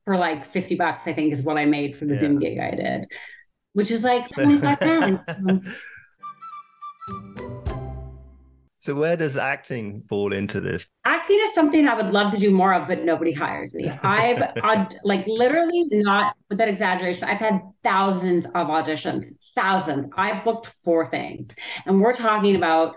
for 0.05 0.17
like 0.17 0.43
50 0.43 0.73
bucks, 0.73 1.01
I 1.05 1.13
think 1.13 1.33
is 1.33 1.43
what 1.43 1.57
I 1.57 1.65
made 1.65 1.97
for 1.97 2.05
the 2.05 2.15
yeah. 2.15 2.19
Zoom 2.19 2.39
gig 2.39 2.57
I 2.57 2.71
did, 2.71 3.11
which 3.73 3.91
is 3.91 4.03
like 4.03 4.27
25 4.33 4.79
pounds. 4.79 5.19
So 8.89 8.95
where 8.95 9.15
does 9.15 9.37
acting 9.37 10.01
fall 10.09 10.33
into 10.33 10.59
this? 10.59 10.87
Acting 11.05 11.37
is 11.39 11.53
something 11.53 11.87
I 11.87 11.93
would 11.93 12.11
love 12.11 12.33
to 12.33 12.39
do 12.39 12.49
more 12.49 12.73
of, 12.73 12.87
but 12.87 13.03
nobody 13.03 13.31
hires 13.31 13.71
me. 13.75 13.87
I've 13.87 14.41
like 15.03 15.27
literally 15.27 15.85
not 15.91 16.35
with 16.49 16.57
that 16.57 16.67
exaggeration. 16.67 17.25
I've 17.25 17.37
had 17.37 17.61
thousands 17.83 18.47
of 18.47 18.65
auditions, 18.65 19.27
thousands. 19.55 20.07
I've 20.17 20.43
booked 20.43 20.65
four 20.83 21.05
things, 21.05 21.53
and 21.85 22.01
we're 22.01 22.13
talking 22.13 22.55
about 22.55 22.95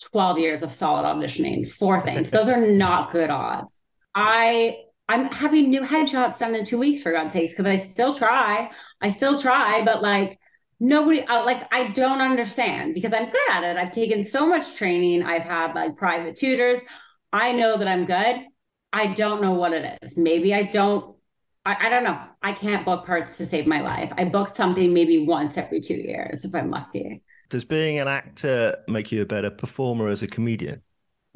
12 0.00 0.38
years 0.38 0.62
of 0.62 0.72
solid 0.72 1.04
auditioning, 1.04 1.70
four 1.70 2.00
things. 2.00 2.30
Those 2.30 2.48
are 2.48 2.66
not 2.66 3.12
good 3.12 3.28
odds. 3.28 3.82
I 4.14 4.78
I'm 5.10 5.26
having 5.26 5.68
new 5.68 5.82
headshots 5.82 6.38
done 6.38 6.54
in 6.54 6.64
two 6.64 6.78
weeks 6.78 7.02
for 7.02 7.12
God's 7.12 7.34
sakes, 7.34 7.52
because 7.52 7.66
I 7.66 7.76
still 7.76 8.14
try. 8.14 8.70
I 9.02 9.08
still 9.08 9.38
try, 9.38 9.84
but 9.84 10.00
like 10.00 10.38
nobody 10.80 11.22
uh, 11.22 11.44
like 11.44 11.66
I 11.72 11.88
don't 11.88 12.20
understand 12.20 12.94
because 12.94 13.12
I'm 13.12 13.30
good 13.30 13.50
at 13.50 13.64
it. 13.64 13.76
I've 13.76 13.90
taken 13.90 14.22
so 14.22 14.46
much 14.46 14.76
training. 14.76 15.22
I've 15.22 15.42
had 15.42 15.74
like 15.74 15.96
private 15.96 16.36
tutors. 16.36 16.80
I 17.32 17.52
know 17.52 17.76
that 17.78 17.88
I'm 17.88 18.06
good. 18.06 18.46
I 18.92 19.08
don't 19.08 19.42
know 19.42 19.52
what 19.52 19.72
it 19.72 19.98
is. 20.02 20.16
Maybe 20.16 20.54
I 20.54 20.62
don't 20.62 21.16
I, 21.66 21.86
I 21.86 21.88
don't 21.88 22.04
know. 22.04 22.20
I 22.42 22.52
can't 22.52 22.84
book 22.84 23.06
parts 23.06 23.38
to 23.38 23.46
save 23.46 23.66
my 23.66 23.80
life. 23.80 24.12
I 24.16 24.24
book 24.24 24.54
something 24.54 24.92
maybe 24.92 25.24
once 25.26 25.56
every 25.56 25.80
two 25.80 25.94
years 25.94 26.44
if 26.44 26.54
I'm 26.54 26.70
lucky. 26.70 27.22
Does 27.50 27.64
being 27.64 27.98
an 27.98 28.08
actor 28.08 28.76
make 28.88 29.12
you 29.12 29.22
a 29.22 29.26
better 29.26 29.50
performer 29.50 30.08
as 30.08 30.22
a 30.22 30.26
comedian? 30.26 30.82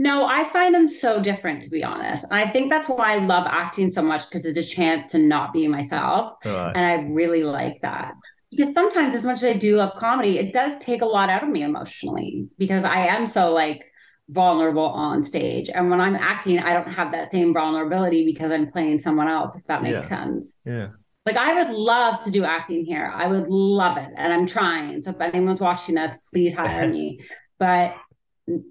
No, 0.00 0.26
I 0.26 0.44
find 0.44 0.74
them 0.74 0.88
so 0.88 1.20
different, 1.20 1.62
to 1.62 1.70
be 1.70 1.82
honest. 1.82 2.24
I 2.30 2.46
think 2.46 2.70
that's 2.70 2.88
why 2.88 3.14
I 3.14 3.18
love 3.18 3.46
acting 3.48 3.90
so 3.90 4.00
much 4.00 4.28
because 4.28 4.46
it's 4.46 4.58
a 4.58 4.62
chance 4.62 5.10
to 5.12 5.18
not 5.18 5.52
be 5.52 5.66
myself. 5.66 6.34
Right. 6.44 6.72
And 6.74 6.84
I 6.84 6.94
really 7.12 7.42
like 7.42 7.80
that. 7.82 8.14
Because 8.50 8.74
sometimes, 8.74 9.16
as 9.16 9.22
much 9.22 9.38
as 9.38 9.44
I 9.44 9.52
do 9.52 9.76
love 9.76 9.94
comedy, 9.96 10.38
it 10.38 10.52
does 10.52 10.78
take 10.78 11.02
a 11.02 11.06
lot 11.06 11.28
out 11.28 11.42
of 11.42 11.48
me 11.48 11.62
emotionally 11.62 12.48
because 12.56 12.84
I 12.84 13.06
am 13.06 13.26
so 13.26 13.52
like 13.52 13.84
vulnerable 14.28 14.86
on 14.86 15.24
stage. 15.24 15.68
And 15.70 15.90
when 15.90 16.00
I'm 16.00 16.16
acting, 16.16 16.58
I 16.58 16.72
don't 16.72 16.92
have 16.92 17.12
that 17.12 17.30
same 17.30 17.52
vulnerability 17.52 18.24
because 18.24 18.50
I'm 18.50 18.70
playing 18.70 19.00
someone 19.00 19.28
else, 19.28 19.56
if 19.56 19.64
that 19.66 19.82
makes 19.82 19.94
yeah. 19.94 20.00
sense. 20.02 20.56
Yeah. 20.64 20.88
Like 21.26 21.36
I 21.36 21.62
would 21.62 21.74
love 21.74 22.24
to 22.24 22.30
do 22.30 22.44
acting 22.44 22.86
here. 22.86 23.12
I 23.14 23.26
would 23.26 23.48
love 23.48 23.98
it. 23.98 24.08
And 24.16 24.32
I'm 24.32 24.46
trying. 24.46 25.02
So 25.02 25.10
if 25.10 25.20
anyone's 25.20 25.60
watching 25.60 25.96
this, 25.96 26.16
please 26.32 26.54
hire 26.54 26.88
me. 26.88 27.20
But 27.60 27.96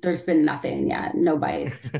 there's 0.01 0.21
been 0.21 0.45
nothing 0.45 0.89
yet, 0.89 1.13
no 1.15 1.37
bites. 1.37 1.91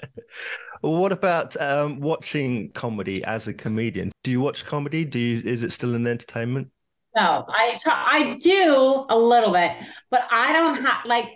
what 0.80 1.12
about 1.12 1.60
um, 1.60 2.00
watching 2.00 2.72
comedy 2.72 3.22
as 3.24 3.46
a 3.46 3.52
comedian? 3.52 4.12
Do 4.24 4.30
you 4.30 4.40
watch 4.40 4.64
comedy? 4.64 5.04
Do 5.04 5.18
you 5.18 5.42
is 5.44 5.62
it 5.62 5.72
still 5.72 5.94
an 5.94 6.06
entertainment? 6.06 6.68
No, 7.16 7.46
I 7.48 7.78
try, 7.82 7.94
I 7.94 8.36
do 8.38 9.06
a 9.08 9.16
little 9.16 9.52
bit, 9.52 9.72
but 10.10 10.26
I 10.30 10.52
don't 10.52 10.84
have 10.84 11.06
like 11.06 11.28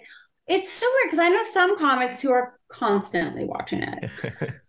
it's 0.46 0.70
so 0.70 0.86
weird 0.86 1.10
because 1.10 1.18
I 1.18 1.28
know 1.28 1.42
some 1.52 1.78
comics 1.78 2.20
who 2.20 2.30
are 2.32 2.58
constantly 2.68 3.44
watching 3.44 3.82
it. 3.82 4.10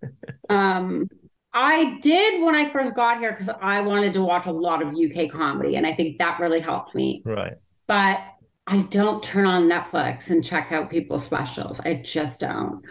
um 0.49 1.09
I 1.53 1.97
did 2.01 2.41
when 2.41 2.55
I 2.55 2.69
first 2.69 2.95
got 2.95 3.19
here 3.19 3.31
because 3.31 3.49
I 3.49 3.81
wanted 3.81 4.13
to 4.13 4.23
watch 4.23 4.45
a 4.45 4.51
lot 4.51 4.81
of 4.81 4.95
UK 4.95 5.29
comedy, 5.29 5.75
and 5.75 5.85
I 5.85 5.93
think 5.93 6.17
that 6.19 6.39
really 6.39 6.61
helped 6.61 6.95
me. 6.95 7.21
Right. 7.25 7.55
But 7.87 8.19
I 8.67 8.83
don't 8.83 9.21
turn 9.21 9.45
on 9.45 9.67
Netflix 9.67 10.29
and 10.29 10.45
check 10.45 10.71
out 10.71 10.89
people's 10.89 11.25
specials. 11.25 11.81
I 11.81 11.95
just 11.95 12.39
don't. 12.39 12.83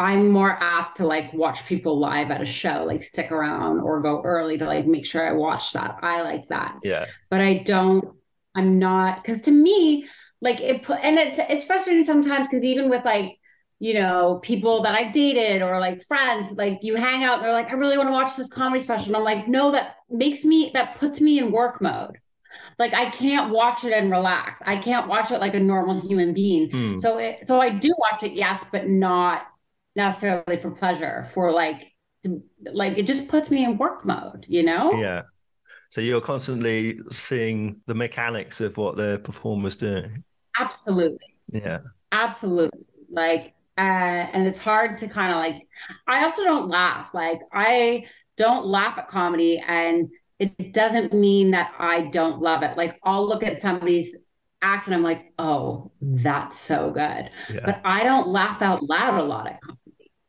I'm 0.00 0.30
more 0.30 0.50
apt 0.50 0.96
to 0.96 1.06
like 1.06 1.30
watch 1.34 1.66
people 1.66 2.00
live 2.00 2.30
at 2.30 2.40
a 2.40 2.46
show, 2.46 2.84
like 2.86 3.02
stick 3.02 3.30
around 3.30 3.80
or 3.80 4.00
go 4.00 4.22
early 4.22 4.56
to 4.56 4.64
like 4.64 4.86
make 4.86 5.04
sure 5.04 5.28
I 5.28 5.32
watch 5.32 5.74
that. 5.74 5.98
I 6.00 6.22
like 6.22 6.48
that. 6.48 6.78
Yeah. 6.82 7.04
But 7.28 7.42
I 7.42 7.58
don't, 7.58 8.16
I'm 8.54 8.78
not, 8.78 9.22
because 9.22 9.42
to 9.42 9.50
me, 9.50 10.06
like 10.40 10.58
it 10.62 10.84
put, 10.84 11.04
and 11.04 11.18
it's, 11.18 11.38
it's 11.38 11.64
frustrating 11.64 12.02
sometimes 12.02 12.48
because 12.48 12.64
even 12.64 12.88
with 12.88 13.04
like, 13.04 13.36
you 13.78 13.92
know, 13.92 14.40
people 14.42 14.84
that 14.84 14.94
I've 14.94 15.12
dated 15.12 15.60
or 15.60 15.78
like 15.78 16.02
friends, 16.06 16.56
like 16.56 16.78
you 16.80 16.96
hang 16.96 17.22
out 17.22 17.34
and 17.36 17.44
they're 17.44 17.52
like, 17.52 17.70
I 17.70 17.74
really 17.74 17.98
want 17.98 18.08
to 18.08 18.14
watch 18.14 18.36
this 18.36 18.48
comedy 18.48 18.82
special. 18.82 19.08
And 19.08 19.16
I'm 19.16 19.24
like, 19.24 19.48
no, 19.48 19.70
that 19.72 19.96
makes 20.08 20.44
me, 20.44 20.70
that 20.72 20.96
puts 20.98 21.20
me 21.20 21.38
in 21.38 21.52
work 21.52 21.82
mode. 21.82 22.16
Like 22.78 22.94
I 22.94 23.10
can't 23.10 23.52
watch 23.52 23.84
it 23.84 23.92
and 23.92 24.10
relax. 24.10 24.62
I 24.64 24.76
can't 24.78 25.08
watch 25.08 25.30
it 25.30 25.40
like 25.40 25.54
a 25.54 25.60
normal 25.60 26.00
human 26.00 26.32
being. 26.32 26.70
Hmm. 26.70 26.98
So, 26.98 27.18
it, 27.18 27.46
so 27.46 27.60
I 27.60 27.68
do 27.68 27.94
watch 27.98 28.22
it, 28.22 28.32
yes, 28.32 28.64
but 28.72 28.88
not 28.88 29.42
necessarily 30.00 30.60
for 30.60 30.70
pleasure. 30.70 31.24
For 31.32 31.52
like, 31.52 31.92
like 32.72 32.98
it 32.98 33.06
just 33.06 33.28
puts 33.28 33.50
me 33.50 33.64
in 33.64 33.78
work 33.78 34.04
mode. 34.04 34.46
You 34.48 34.62
know? 34.62 34.92
Yeah. 35.00 35.22
So 35.90 36.00
you're 36.00 36.20
constantly 36.20 37.00
seeing 37.10 37.80
the 37.86 37.94
mechanics 37.94 38.60
of 38.60 38.76
what 38.76 38.96
the 38.96 39.18
performer's 39.18 39.76
doing. 39.76 40.24
Absolutely. 40.58 41.36
Yeah. 41.52 41.78
Absolutely. 42.12 42.86
Like 43.08 43.54
uh, 43.80 44.28
and 44.32 44.46
it's 44.46 44.58
hard 44.58 44.98
to 44.98 45.08
kind 45.08 45.32
of 45.32 45.38
like 45.38 45.66
i 46.06 46.22
also 46.22 46.44
don't 46.44 46.68
laugh 46.68 47.14
like 47.14 47.40
i 47.52 48.04
don't 48.36 48.66
laugh 48.66 48.98
at 48.98 49.08
comedy 49.08 49.62
and 49.66 50.10
it 50.38 50.74
doesn't 50.74 51.14
mean 51.14 51.52
that 51.52 51.72
i 51.78 52.02
don't 52.02 52.42
love 52.42 52.62
it 52.62 52.76
like 52.76 53.00
i'll 53.04 53.26
look 53.26 53.42
at 53.42 53.60
somebody's 53.60 54.26
act 54.60 54.86
and 54.86 54.94
i'm 54.94 55.02
like 55.02 55.32
oh 55.38 55.90
that's 56.02 56.58
so 56.58 56.90
good 56.90 57.30
yeah. 57.50 57.60
but 57.64 57.80
i 57.84 58.04
don't 58.04 58.28
laugh 58.28 58.60
out 58.60 58.82
loud 58.82 59.18
a 59.18 59.22
lot 59.22 59.46
at 59.46 59.58
comedy 59.62 59.79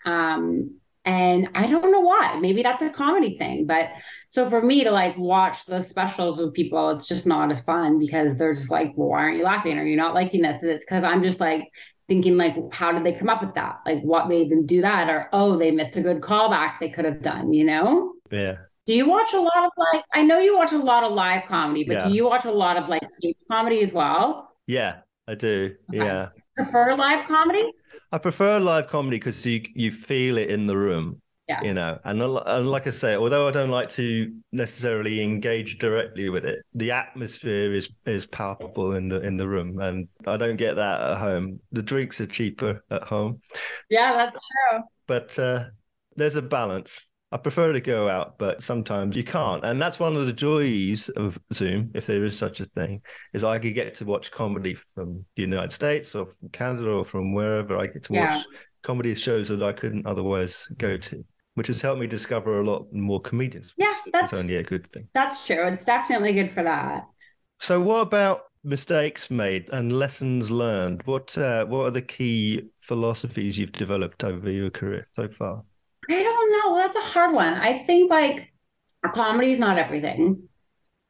um 0.06 0.80
and 1.04 1.50
i 1.56 1.66
don't 1.68 1.92
know 1.92 2.00
why. 2.02 2.38
Maybe 2.40 2.62
that's 2.62 2.82
a 2.84 2.90
comedy 2.90 3.38
thing 3.38 3.66
but 3.66 3.90
so 4.30 4.50
for 4.50 4.62
me 4.62 4.84
to 4.84 4.92
like 4.92 5.18
watch 5.18 5.66
the 5.66 5.82
specials 5.82 6.40
with 6.40 6.54
people 6.54 6.92
it's 6.92 7.08
just 7.08 7.28
not 7.28 7.52
as 7.52 7.62
fun 7.62 8.00
because 8.00 8.38
they're 8.38 8.54
just 8.54 8.72
like 8.72 8.94
well 8.96 9.10
why 9.10 9.20
aren't 9.24 9.38
you 9.38 9.44
laughing? 9.44 9.78
Are 9.78 9.86
you 9.86 9.98
not 9.98 10.14
liking 10.14 10.42
this? 10.42 10.64
It's 10.64 10.86
because 10.86 11.04
i'm 11.04 11.24
just 11.24 11.40
like 11.40 11.64
thinking 12.08 12.38
like 12.38 12.56
how 12.72 12.92
did 12.92 13.04
they 13.04 13.14
come 13.14 13.30
up 13.30 13.42
with 13.42 13.56
that? 13.56 13.80
Like 13.86 14.02
what 14.02 14.28
made 14.28 14.52
them 14.52 14.66
do 14.66 14.82
that? 14.82 15.10
Or 15.10 15.30
oh 15.34 15.58
they 15.58 15.72
missed 15.72 15.96
a 15.96 16.02
good 16.02 16.22
callback 16.22 16.80
they 16.80 16.90
could 16.90 17.06
have 17.06 17.22
done 17.22 17.54
you 17.54 17.64
know? 17.64 18.14
Yeah. 18.32 18.58
Do 18.88 18.94
you 18.94 19.08
watch 19.08 19.34
a 19.34 19.40
lot 19.40 19.66
of 19.66 19.72
like 19.92 20.04
i 20.14 20.22
know 20.22 20.40
you 20.40 20.56
watch 20.56 20.74
a 20.74 20.78
lot 20.78 21.04
of 21.04 21.14
live 21.14 21.46
comedy 21.46 21.84
but 21.84 21.94
yeah. 21.94 22.08
do 22.08 22.14
you 22.14 22.26
watch 22.26 22.46
a 22.46 22.52
lot 22.52 22.78
of 22.78 22.90
like 22.90 23.04
stage 23.14 23.38
comedy 23.50 23.82
as 23.82 23.92
well? 23.94 24.54
Yeah 24.68 25.00
i 25.28 25.36
do. 25.36 25.76
Okay. 25.90 26.06
yeah. 26.06 26.30
Prefer 26.56 26.96
live 26.96 27.28
comedy 27.28 27.72
i 28.12 28.18
prefer 28.18 28.60
live 28.60 28.88
comedy 28.88 29.18
because 29.18 29.46
you 29.46 29.64
you 29.74 29.92
feel 29.92 30.38
it 30.38 30.50
in 30.50 30.66
the 30.66 30.78
room 30.78 31.22
yeah. 31.52 31.64
You 31.64 31.74
know, 31.74 32.00
and, 32.06 32.22
and 32.22 32.70
like 32.70 32.88
I 32.88 32.92
say, 32.92 33.16
although 33.16 33.46
I 33.46 33.52
don't 33.52 33.72
like 33.72 33.90
to 33.92 34.34
necessarily 34.54 35.22
engage 35.22 35.80
directly 35.80 36.30
with 36.30 36.46
it, 36.46 36.60
the 36.74 36.92
atmosphere 36.92 37.76
is 37.76 37.90
is 38.06 38.26
palpable 38.26 38.96
in 38.96 39.10
the 39.10 39.20
in 39.20 39.36
the 39.36 39.50
room, 39.50 39.82
and 39.82 40.08
I 40.26 40.38
don't 40.38 40.56
get 40.56 40.76
that 40.76 41.02
at 41.02 41.18
home. 41.18 41.60
The 41.74 41.82
drinks 41.82 42.22
are 42.22 42.26
cheaper 42.26 42.82
at 42.90 43.04
home. 43.04 43.42
Yeah, 43.90 44.14
that's 44.14 44.32
true. 44.72 44.80
But 45.08 45.38
uh, 45.38 45.66
there's 46.16 46.38
a 46.38 46.42
balance. 46.42 47.06
I 47.32 47.38
prefer 47.38 47.72
to 47.72 47.80
go 47.80 48.10
out, 48.10 48.38
but 48.38 48.62
sometimes 48.62 49.16
you 49.16 49.24
can't. 49.24 49.64
And 49.64 49.82
that's 49.82 50.00
one 50.00 50.16
of 50.16 50.26
the 50.26 50.34
joys 50.34 51.10
of 51.10 51.40
Zoom, 51.54 51.92
if 51.94 52.06
there 52.06 52.26
is 52.26 52.38
such 52.38 52.60
a 52.60 52.66
thing, 52.66 53.02
is 53.34 53.44
I 53.44 53.58
could 53.60 53.74
get 53.74 53.96
to 53.96 54.06
watch 54.06 54.32
comedy 54.32 54.76
from 54.96 55.26
the 55.36 55.42
United 55.42 55.72
States 55.72 56.14
or 56.14 56.26
from 56.26 56.50
Canada 56.50 56.90
or 56.90 57.06
from 57.06 57.34
wherever 57.34 57.78
I 57.78 57.88
get 57.88 58.04
to 58.04 58.14
yeah. 58.14 58.36
watch 58.36 58.46
comedy 58.84 59.16
shows 59.16 59.48
that 59.50 59.64
I 59.64 59.72
couldn't 59.74 60.06
otherwise 60.06 60.68
go 60.78 60.98
to 60.98 61.24
which 61.56 61.68
has 61.68 61.82
helped 61.82 62.00
me 62.00 62.08
discover 62.08 62.60
a 62.60 62.64
lot 62.64 62.88
more 62.94 63.20
comedians. 63.20 63.74
Yeah, 63.78 63.94
that's 64.14 64.34
only 64.34 64.56
a 64.56 64.64
good 64.64 64.92
thing. 64.92 65.08
That's 65.14 65.46
true. 65.46 65.68
It's 65.68 65.86
definitely 65.86 66.34
good 66.34 66.52
for 66.52 66.64
that. 66.64 67.06
So, 67.60 67.82
what 67.82 68.00
about 68.00 68.44
mistakes 68.64 69.30
made 69.30 69.70
and 69.72 69.92
lessons 69.98 70.50
learned? 70.50 71.04
What 71.06 71.38
uh, 71.38 71.66
what 71.66 71.88
are 71.88 71.92
the 71.92 72.02
key 72.02 72.70
philosophies 72.80 73.58
you've 73.58 73.74
developed 73.74 74.24
over 74.24 74.50
your 74.50 74.70
career 74.70 75.08
so 75.12 75.28
far? 75.28 75.64
Don't 76.52 76.72
know. 76.72 76.76
That's 76.78 76.98
a 76.98 77.02
hard 77.02 77.34
one. 77.34 77.54
I 77.54 77.84
think 77.86 78.10
like 78.10 78.52
comedy 79.14 79.52
is 79.52 79.60
not 79.60 79.78
everything. 79.78 80.48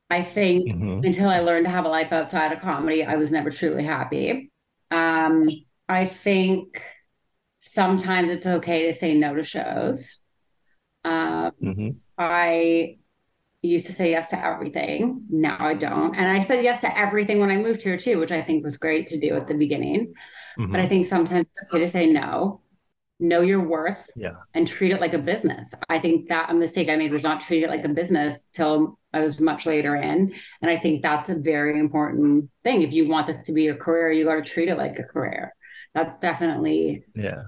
I 0.10 0.24
think 0.24 0.70
mm-hmm. 0.70 1.06
until 1.06 1.30
I 1.30 1.40
learned 1.40 1.66
to 1.66 1.72
have 1.72 1.86
a 1.86 1.90
life 1.90 2.12
outside 2.12 2.52
of 2.52 2.60
comedy, 2.60 3.04
I 3.04 3.16
was 3.16 3.32
never 3.32 3.50
truly 3.50 3.84
happy. 3.84 4.52
Um, 4.90 5.48
I 5.88 6.06
think 6.06 6.82
sometimes 7.60 8.30
it's 8.30 8.46
okay 8.46 8.88
to 8.88 8.94
say 8.94 9.14
no 9.16 9.34
to 9.34 9.44
shows. 9.44 10.20
Um, 11.06 11.52
mm-hmm. 11.64 11.90
I 12.18 12.98
used 13.62 13.86
to 13.86 13.94
say 13.94 14.12
yes 14.12 14.30
to 14.30 14.44
everything. 14.44 15.24
Now 15.30 15.58
I 15.60 15.76
don't. 15.76 16.16
And 16.16 16.30
I 16.30 16.40
said 16.40 16.64
yes 16.64 16.82
to 16.82 16.98
everything 16.98 17.40
when 17.40 17.52
I 17.52 17.58
moved 17.58 17.84
here 17.84 17.98
too, 17.98 18.20
which 18.20 18.32
I 18.32 18.42
think 18.42 18.64
was 18.64 18.78
great 18.78 19.08
to 19.08 19.20
do 19.20 19.36
at 19.36 19.48
the 19.48 19.54
beginning. 19.54 20.14
Mm-hmm. 20.60 20.72
But 20.72 20.82
I 20.82 20.88
think 20.88 21.06
sometimes 21.06 21.48
it's 21.48 21.64
okay 21.66 21.80
to 21.80 21.88
say 21.88 22.12
no, 22.12 22.62
know 23.22 23.42
your 23.42 23.62
worth, 23.62 24.10
yeah, 24.16 24.34
and 24.54 24.68
treat 24.68 24.92
it 24.92 25.00
like 25.00 25.14
a 25.14 25.20
business. 25.20 25.74
I 25.88 26.00
think 26.00 26.30
that 26.30 26.50
a 26.50 26.54
mistake 26.54 26.90
I 26.90 26.96
made 26.98 27.12
was 27.12 27.24
not 27.24 27.40
treat 27.40 27.64
it 27.64 27.70
like 27.70 27.86
a 27.86 27.90
business 27.90 28.48
till 28.52 29.00
I 29.14 29.22
was 29.22 29.40
much 29.40 29.66
later 29.66 29.96
in. 29.96 30.34
And 30.62 30.72
I 30.72 30.78
think 30.78 31.02
that's 31.02 31.30
a 31.30 31.36
very 31.36 31.80
important 31.80 32.50
thing. 32.64 32.82
If 32.82 32.92
you 32.92 33.08
want 33.08 33.28
this 33.28 33.38
to 33.44 33.54
be 33.54 33.68
a 33.68 33.76
career, 33.76 34.12
you 34.12 34.26
got 34.26 34.36
to 34.36 34.42
treat 34.42 34.70
it 34.70 34.78
like 34.78 35.00
a 35.00 35.04
career. 35.04 35.54
That's 35.94 36.18
definitely 36.18 37.06
yeah 37.16 37.44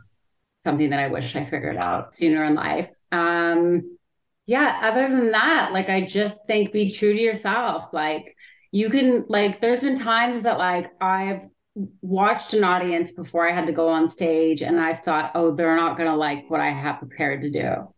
something 0.63 0.91
that 0.91 0.99
I 0.99 1.09
wish 1.09 1.35
I 1.35 1.43
figured 1.43 1.75
out 1.75 2.15
sooner 2.15 2.45
in 2.45 2.55
life. 2.55 2.89
Um, 3.11 3.97
yeah, 4.45 4.79
other 4.83 5.09
than 5.09 5.31
that, 5.31 5.73
like 5.73 5.89
I 5.89 6.01
just 6.01 6.45
think 6.47 6.71
be 6.71 6.89
true 6.89 7.13
to 7.13 7.21
yourself. 7.21 7.93
Like 7.93 8.35
you 8.71 8.89
can 8.89 9.25
like 9.27 9.61
there's 9.61 9.81
been 9.81 9.95
times 9.95 10.43
that 10.43 10.57
like 10.57 10.91
I've 11.01 11.47
watched 11.75 12.53
an 12.53 12.63
audience 12.63 13.11
before 13.11 13.47
I 13.49 13.53
had 13.53 13.65
to 13.65 13.71
go 13.71 13.89
on 13.89 14.07
stage 14.07 14.61
and 14.61 14.79
I 14.79 14.93
thought, 14.93 15.31
oh, 15.35 15.51
they're 15.51 15.75
not 15.75 15.97
gonna 15.97 16.15
like 16.15 16.49
what 16.49 16.59
I 16.59 16.69
have 16.69 16.99
prepared 16.99 17.41
to 17.41 17.49
do. 17.49 17.93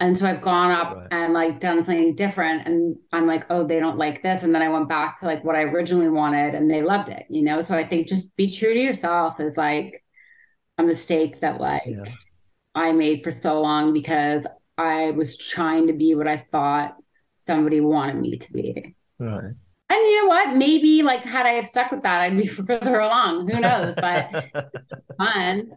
And 0.00 0.18
so 0.18 0.26
I've 0.26 0.42
gone 0.42 0.72
up 0.72 0.96
right. 0.96 1.06
and 1.12 1.32
like 1.32 1.60
done 1.60 1.84
something 1.84 2.16
different 2.16 2.66
and 2.66 2.96
I'm 3.12 3.26
like, 3.26 3.46
oh, 3.48 3.64
they 3.64 3.78
don't 3.78 3.96
like 3.96 4.22
this. 4.22 4.42
And 4.42 4.54
then 4.54 4.60
I 4.60 4.68
went 4.68 4.88
back 4.88 5.20
to 5.20 5.26
like 5.26 5.44
what 5.44 5.54
I 5.54 5.62
originally 5.62 6.08
wanted 6.08 6.54
and 6.54 6.68
they 6.68 6.82
loved 6.82 7.08
it, 7.08 7.26
you 7.30 7.42
know? 7.42 7.60
So 7.60 7.76
I 7.76 7.84
think 7.86 8.08
just 8.08 8.34
be 8.36 8.50
true 8.50 8.74
to 8.74 8.80
yourself 8.80 9.38
is 9.38 9.56
like 9.56 10.04
a 10.78 10.82
mistake 10.82 11.40
that 11.40 11.60
like 11.60 11.84
yeah. 11.86 12.12
I 12.74 12.90
made 12.90 13.22
for 13.22 13.30
so 13.30 13.60
long 13.60 13.92
because 13.92 14.46
I 14.76 15.12
was 15.12 15.36
trying 15.36 15.86
to 15.86 15.92
be 15.92 16.16
what 16.16 16.26
I 16.26 16.44
thought 16.50 16.96
somebody 17.36 17.80
wanted 17.80 18.16
me 18.16 18.36
to 18.38 18.52
be. 18.52 18.96
Right. 19.20 19.52
And 19.94 20.02
you 20.08 20.22
know 20.22 20.28
what? 20.28 20.56
Maybe 20.56 21.02
like 21.04 21.24
had 21.24 21.46
I 21.46 21.50
have 21.50 21.68
stuck 21.68 21.92
with 21.92 22.02
that, 22.02 22.20
I'd 22.20 22.36
be 22.36 22.46
further 22.48 22.98
along. 22.98 23.48
Who 23.48 23.60
knows? 23.60 23.94
But 23.94 24.50
fun. 25.18 25.70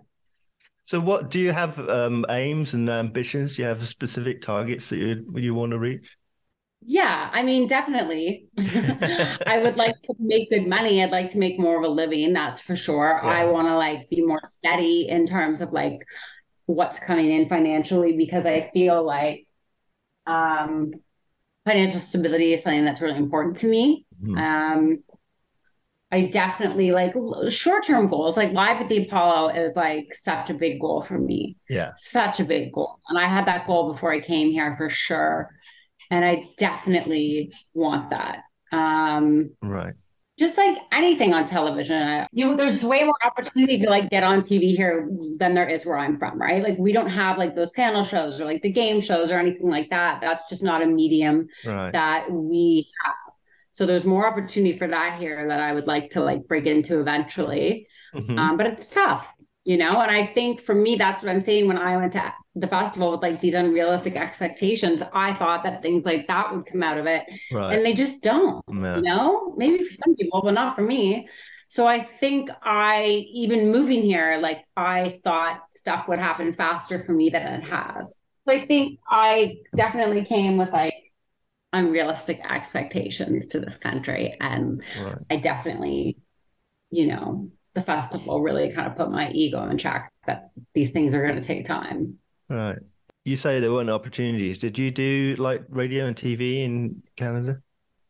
So, 0.85 0.99
what 0.99 1.29
do 1.29 1.39
you 1.39 1.51
have 1.51 1.77
um, 1.87 2.25
aims 2.29 2.73
and 2.73 2.89
ambitions? 2.89 3.55
Do 3.55 3.61
you 3.61 3.67
have 3.67 3.87
specific 3.87 4.41
targets 4.41 4.89
that 4.89 4.97
you 4.97 5.23
you 5.35 5.53
want 5.53 5.71
to 5.73 5.77
reach? 5.77 6.17
Yeah, 6.81 7.29
I 7.31 7.43
mean, 7.43 7.67
definitely. 7.67 8.47
I 8.57 9.59
would 9.61 9.77
like 9.77 10.01
to 10.03 10.15
make 10.17 10.49
good 10.49 10.65
money. 10.65 11.03
I'd 11.03 11.11
like 11.11 11.31
to 11.33 11.37
make 11.37 11.59
more 11.59 11.77
of 11.77 11.83
a 11.83 11.87
living. 11.87 12.33
That's 12.33 12.59
for 12.59 12.75
sure. 12.75 13.19
Yeah. 13.21 13.29
I 13.29 13.45
want 13.45 13.67
to 13.67 13.77
like 13.77 14.09
be 14.09 14.21
more 14.21 14.41
steady 14.45 15.09
in 15.09 15.27
terms 15.27 15.61
of 15.61 15.73
like 15.73 15.99
what's 16.65 16.97
coming 16.97 17.29
in 17.31 17.49
financially 17.49 18.13
because 18.13 18.45
I 18.47 18.71
feel 18.73 19.05
like 19.05 19.45
um, 20.25 20.91
financial 21.65 21.99
stability 21.99 22.53
is 22.53 22.63
something 22.63 22.85
that's 22.85 23.01
really 23.01 23.17
important 23.17 23.57
to 23.57 23.67
me. 23.67 24.06
Mm-hmm. 24.23 24.37
Um, 24.37 25.03
I 26.11 26.25
definitely 26.25 26.91
like 26.91 27.13
short 27.49 27.83
term 27.83 28.07
goals. 28.07 28.37
Like 28.37 28.53
live 28.53 28.81
at 28.81 28.89
the 28.89 29.05
Apollo 29.05 29.49
is 29.49 29.75
like 29.75 30.13
such 30.13 30.49
a 30.49 30.53
big 30.53 30.79
goal 30.79 31.01
for 31.01 31.17
me. 31.17 31.57
Yeah. 31.69 31.91
Such 31.97 32.39
a 32.39 32.45
big 32.45 32.71
goal. 32.71 32.99
And 33.09 33.19
I 33.19 33.25
had 33.25 33.45
that 33.47 33.67
goal 33.67 33.91
before 33.91 34.13
I 34.13 34.21
came 34.21 34.51
here 34.51 34.73
for 34.73 34.89
sure. 34.89 35.51
And 36.09 36.23
I 36.23 36.45
definitely 36.57 37.51
want 37.73 38.11
that. 38.11 38.43
Um, 38.71 39.51
right 39.61 39.93
just 40.37 40.57
like 40.57 40.77
anything 40.91 41.33
on 41.33 41.45
television 41.45 42.25
you 42.31 42.45
know 42.45 42.55
there's 42.55 42.83
way 42.83 43.03
more 43.03 43.17
opportunity 43.25 43.77
to 43.77 43.89
like 43.89 44.09
get 44.09 44.23
on 44.23 44.41
tv 44.41 44.75
here 44.75 45.09
than 45.37 45.53
there 45.53 45.67
is 45.67 45.85
where 45.85 45.97
i'm 45.97 46.17
from 46.17 46.39
right 46.39 46.63
like 46.63 46.77
we 46.77 46.91
don't 46.91 47.09
have 47.09 47.37
like 47.37 47.55
those 47.55 47.69
panel 47.71 48.03
shows 48.03 48.39
or 48.39 48.45
like 48.45 48.61
the 48.61 48.71
game 48.71 49.01
shows 49.01 49.31
or 49.31 49.39
anything 49.39 49.69
like 49.69 49.89
that 49.89 50.21
that's 50.21 50.47
just 50.49 50.63
not 50.63 50.81
a 50.81 50.85
medium 50.85 51.47
right. 51.65 51.91
that 51.91 52.31
we 52.31 52.87
have 53.03 53.15
so 53.77 53.85
there's 53.85 54.05
more 54.05 54.25
opportunity 54.25 54.75
for 54.75 54.87
that 54.87 55.19
here 55.19 55.47
that 55.47 55.59
i 55.59 55.71
would 55.71 55.85
like 55.85 56.09
to 56.09 56.19
like 56.19 56.47
break 56.47 56.65
into 56.65 56.99
eventually 56.99 57.87
mm-hmm. 58.11 58.37
um, 58.39 58.57
but 58.57 58.65
it's 58.65 58.89
tough 58.89 59.27
you 59.65 59.77
know 59.77 60.01
and 60.01 60.09
i 60.09 60.25
think 60.25 60.59
for 60.59 60.73
me 60.73 60.95
that's 60.95 61.21
what 61.21 61.29
i'm 61.29 61.41
saying 61.41 61.67
when 61.67 61.77
i 61.77 61.95
went 61.95 62.11
to 62.11 62.33
the 62.55 62.67
festival 62.67 63.11
with 63.11 63.21
like 63.21 63.39
these 63.39 63.53
unrealistic 63.53 64.15
expectations 64.15 65.03
i 65.13 65.31
thought 65.35 65.63
that 65.63 65.83
things 65.83 66.05
like 66.05 66.25
that 66.25 66.51
would 66.51 66.65
come 66.65 66.81
out 66.81 66.97
of 66.97 67.05
it 67.05 67.23
right. 67.51 67.75
and 67.75 67.85
they 67.85 67.93
just 67.93 68.23
don't 68.23 68.63
yeah. 68.67 68.95
you 68.95 69.03
know 69.03 69.53
maybe 69.57 69.83
for 69.83 69.91
some 69.91 70.15
people 70.15 70.41
but 70.43 70.55
not 70.55 70.75
for 70.75 70.81
me 70.81 71.27
so 71.67 71.85
i 71.85 71.99
think 71.99 72.49
i 72.63 73.03
even 73.31 73.71
moving 73.71 74.01
here 74.01 74.39
like 74.41 74.65
i 74.75 75.19
thought 75.23 75.61
stuff 75.69 76.07
would 76.07 76.17
happen 76.17 76.51
faster 76.51 77.03
for 77.03 77.11
me 77.11 77.29
than 77.29 77.43
it 77.43 77.63
has 77.63 78.17
so 78.47 78.53
i 78.55 78.65
think 78.65 78.97
i 79.07 79.55
definitely 79.75 80.25
came 80.25 80.57
with 80.57 80.71
like 80.71 80.95
unrealistic 81.73 82.39
expectations 82.49 83.47
to 83.47 83.59
this 83.59 83.77
country 83.77 84.37
and 84.39 84.81
right. 85.01 85.17
i 85.29 85.35
definitely 85.35 86.17
you 86.89 87.07
know 87.07 87.49
the 87.77 87.83
festival 87.83 88.41
really 88.41 88.71
kind 88.71 88.87
of 88.87 88.97
put 88.97 89.11
my 89.11 89.29
ego 89.31 89.63
in 89.69 89.77
check 89.77 90.11
that 90.25 90.49
these 90.73 90.89
things 90.89 91.13
are 91.13 91.21
going 91.21 91.39
to 91.39 91.45
take 91.45 91.63
time. 91.63 92.17
Right. 92.49 92.79
You 93.23 93.35
say 93.35 93.59
there 93.59 93.71
weren't 93.71 93.91
opportunities. 93.91 94.57
Did 94.57 94.79
you 94.79 94.89
do 94.89 95.35
like 95.37 95.63
radio 95.69 96.07
and 96.07 96.15
TV 96.15 96.63
in 96.63 97.03
Canada? 97.15 97.61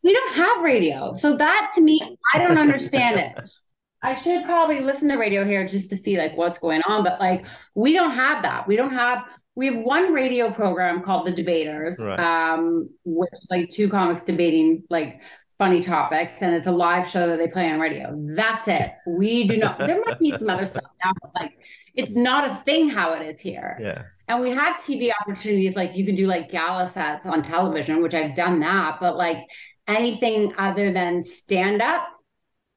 We 0.04 0.14
don't 0.14 0.34
have 0.36 0.64
radio. 0.64 1.14
So 1.16 1.36
that 1.36 1.72
to 1.76 1.82
me, 1.82 2.00
I 2.34 2.38
don't 2.38 2.58
understand 2.58 3.20
it. 3.20 3.44
I 4.04 4.14
should 4.14 4.46
probably 4.46 4.80
listen 4.80 5.10
to 5.10 5.18
radio 5.18 5.44
here 5.44 5.66
just 5.68 5.90
to 5.90 5.98
see 5.98 6.18
like 6.18 6.38
what's 6.38 6.60
going 6.60 6.82
on. 6.84 7.04
But 7.04 7.20
like 7.20 7.46
we 7.76 7.92
don't 7.92 8.12
have 8.12 8.44
that. 8.44 8.68
We 8.70 8.78
don't 8.78 8.94
have 8.94 9.26
we 9.58 9.66
have 9.66 9.78
one 9.78 10.14
radio 10.14 10.52
program 10.52 11.02
called 11.02 11.26
The 11.26 11.32
Debaters, 11.32 11.98
right. 12.00 12.20
um, 12.20 12.92
which 13.04 13.32
is 13.34 13.48
like 13.50 13.72
two 13.72 13.90
comics 13.90 14.22
debating 14.22 14.84
like 14.92 15.20
funny 15.58 15.80
topics 15.80 16.44
and 16.44 16.54
it's 16.54 16.68
a 16.68 16.72
live 16.72 17.10
show 17.10 17.26
that 17.26 17.40
they 17.40 17.48
play 17.48 17.68
on 17.72 17.80
radio. 17.80 18.16
That's 18.36 18.68
it. 18.68 18.92
We 19.08 19.48
do 19.48 19.58
not, 19.58 19.80
there 19.88 20.00
might 20.06 20.20
be 20.20 20.32
some 20.32 20.48
other 20.52 20.68
stuff 20.68 20.84
now, 21.04 21.12
but 21.24 21.32
like 21.34 21.58
it's 21.96 22.16
not 22.16 22.48
a 22.48 22.54
thing 22.54 22.88
how 22.88 23.14
it 23.14 23.24
is 23.24 23.42
here. 23.42 23.80
Yeah. 23.82 24.04
And 24.28 24.42
we 24.42 24.52
have 24.52 24.78
TV 24.78 25.10
opportunities 25.22 25.76
like 25.76 25.98
you 25.98 26.06
can 26.06 26.14
do 26.14 26.28
like 26.28 26.52
gala 26.52 26.88
sets 26.88 27.26
on 27.26 27.42
television, 27.42 28.04
which 28.04 28.14
I've 28.14 28.36
done 28.36 28.60
that, 28.60 29.00
but 29.02 29.18
like 29.18 29.40
anything 29.88 30.54
other 30.60 30.92
than 30.92 31.24
stand 31.24 31.82
up 31.82 32.08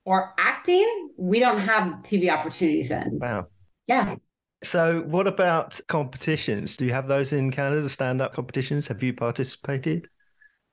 or 0.07 0.33
acting, 0.38 1.11
we 1.19 1.40
don't 1.40 1.59
have 1.59 1.97
TV 1.97 2.33
opportunities 2.33 2.90
in. 2.90 3.19
Wow. 3.21 3.49
Yeah. 3.87 4.14
So, 4.62 5.03
what 5.03 5.27
about 5.27 5.81
competitions? 5.88 6.77
Do 6.77 6.85
you 6.85 6.92
have 6.92 7.09
those 7.09 7.33
in 7.33 7.51
Canada, 7.51 7.88
stand 7.88 8.20
up 8.20 8.35
competitions? 8.35 8.88
Have 8.88 9.03
you 9.03 9.14
participated? 9.14 10.09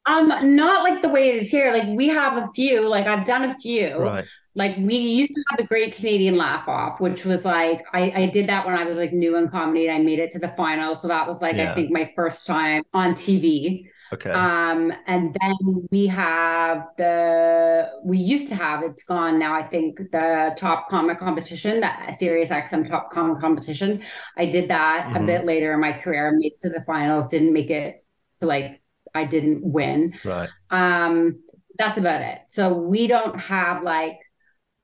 Um, 0.06 0.56
not 0.56 0.84
like 0.84 1.02
the 1.02 1.10
way 1.10 1.30
it 1.30 1.36
is 1.36 1.50
here. 1.50 1.71
Like 1.73 1.88
we 1.88 2.08
have 2.08 2.38
a 2.38 2.50
few, 2.56 2.88
like 2.88 3.08
I've 3.08 3.26
done 3.26 3.43
a 3.43 3.60
few. 3.60 3.97
Right. 3.97 4.26
Like 4.56 4.78
we 4.78 4.95
used 4.95 5.34
to 5.34 5.43
have 5.50 5.58
the 5.58 5.65
Great 5.65 5.95
Canadian 5.95 6.38
Laugh 6.38 6.67
Off, 6.67 7.02
which 7.02 7.26
was 7.26 7.43
like 7.43 7.86
I, 7.93 8.12
I 8.15 8.26
did 8.28 8.47
that 8.47 8.65
when 8.65 8.76
I 8.76 8.86
was 8.86 8.97
like 8.97 9.12
new 9.12 9.36
in 9.36 9.50
comedy 9.50 9.88
and 9.88 9.95
I 9.95 10.00
made 10.00 10.19
it 10.19 10.32
to 10.32 10.39
the 10.39 10.47
final. 10.50 10.95
So 10.95 11.10
that 11.10 11.28
was 11.28 11.41
like 11.41 11.58
yeah. 11.58 11.71
I 11.71 11.76
think 11.76 11.91
my 11.91 12.12
first 12.15 12.47
time 12.47 12.84
on 12.93 13.13
TV. 13.15 13.89
Okay. 14.13 14.32
Um, 14.32 14.93
and 15.06 15.36
then 15.39 15.88
we 15.91 16.08
have 16.08 16.88
the 16.98 17.89
we 18.04 18.17
used 18.17 18.48
to 18.50 18.56
have 18.56 18.84
it's 18.84 19.04
gone 19.04 19.38
now. 19.38 19.54
I 19.54 19.63
think 19.63 19.98
the 19.98 20.54
top 20.58 20.89
comic 20.89 21.20
competition, 21.20 21.82
that 21.82 22.13
Sirius 22.15 22.50
XM 22.50 22.88
top 22.88 23.12
comic 23.12 23.39
competition. 23.39 24.04
I 24.38 24.46
did 24.46 24.70
that 24.70 25.08
mm-hmm. 25.08 25.24
a 25.24 25.26
bit 25.26 25.46
later 25.46 25.74
in 25.74 25.80
my 25.82 25.93
career, 25.93 26.32
made 26.38 26.58
to 26.60 26.70
the 26.70 26.84
finals, 26.86 27.28
didn't 27.28 27.54
make 27.54 27.70
it 27.70 28.06
to 28.39 28.46
like 28.46 28.82
I 29.13 29.26
didn't 29.26 29.63
win. 29.63 30.13
Right. 30.24 30.50
Um, 30.70 31.39
that's 31.78 31.98
about 31.98 32.22
it. 32.22 32.39
So 32.48 32.74
we 32.74 33.08
don't 33.08 33.39
have 33.39 33.84
like 33.84 34.17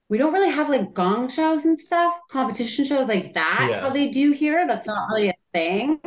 we 0.09 0.17
don't 0.17 0.33
really 0.33 0.51
have 0.51 0.69
like 0.69 0.93
gong 0.93 1.29
shows 1.29 1.65
and 1.65 1.79
stuff, 1.79 2.13
competition 2.29 2.85
shows 2.85 3.07
like 3.07 3.33
that, 3.33 3.67
yeah. 3.69 3.81
how 3.81 3.89
they 3.89 4.09
do 4.09 4.31
here. 4.31 4.67
That's 4.67 4.85
not 4.85 5.07
really 5.09 5.29
a 5.29 5.33
thing. 5.53 5.99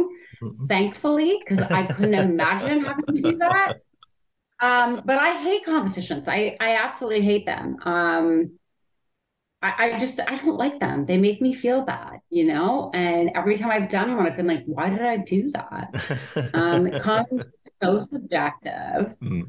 Thankfully, 0.68 1.38
because 1.40 1.60
I 1.60 1.84
couldn't 1.84 2.14
imagine 2.14 2.84
having 2.84 3.04
to 3.06 3.22
do 3.22 3.36
that. 3.38 3.74
Um, 4.60 5.02
but 5.04 5.18
I 5.18 5.42
hate 5.42 5.64
competitions. 5.64 6.28
I 6.28 6.56
I 6.60 6.76
absolutely 6.76 7.22
hate 7.22 7.46
them. 7.46 7.76
Um, 7.84 8.58
I, 9.62 9.94
I, 9.94 9.98
just 9.98 10.20
I 10.20 10.36
don't 10.36 10.58
like 10.58 10.80
them. 10.80 11.06
They 11.06 11.16
make 11.16 11.40
me 11.40 11.52
feel 11.52 11.82
bad, 11.82 12.20
you 12.30 12.44
know. 12.44 12.90
And 12.94 13.30
every 13.34 13.56
time 13.56 13.70
I've 13.70 13.90
done 13.90 14.14
one, 14.14 14.26
I've 14.26 14.36
been 14.36 14.46
like, 14.46 14.64
why 14.66 14.90
did 14.90 15.02
I 15.02 15.16
do 15.16 15.50
that? 15.50 16.50
um, 16.54 16.90
comes 17.00 17.42
so 17.82 18.04
subjective, 18.04 19.16
mm. 19.22 19.48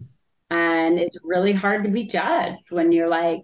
and 0.49 0.97
it's 0.97 1.17
really 1.23 1.53
hard 1.53 1.83
to 1.83 1.89
be 1.89 2.05
judged 2.05 2.71
when 2.71 2.91
you're 2.91 3.09
like, 3.09 3.43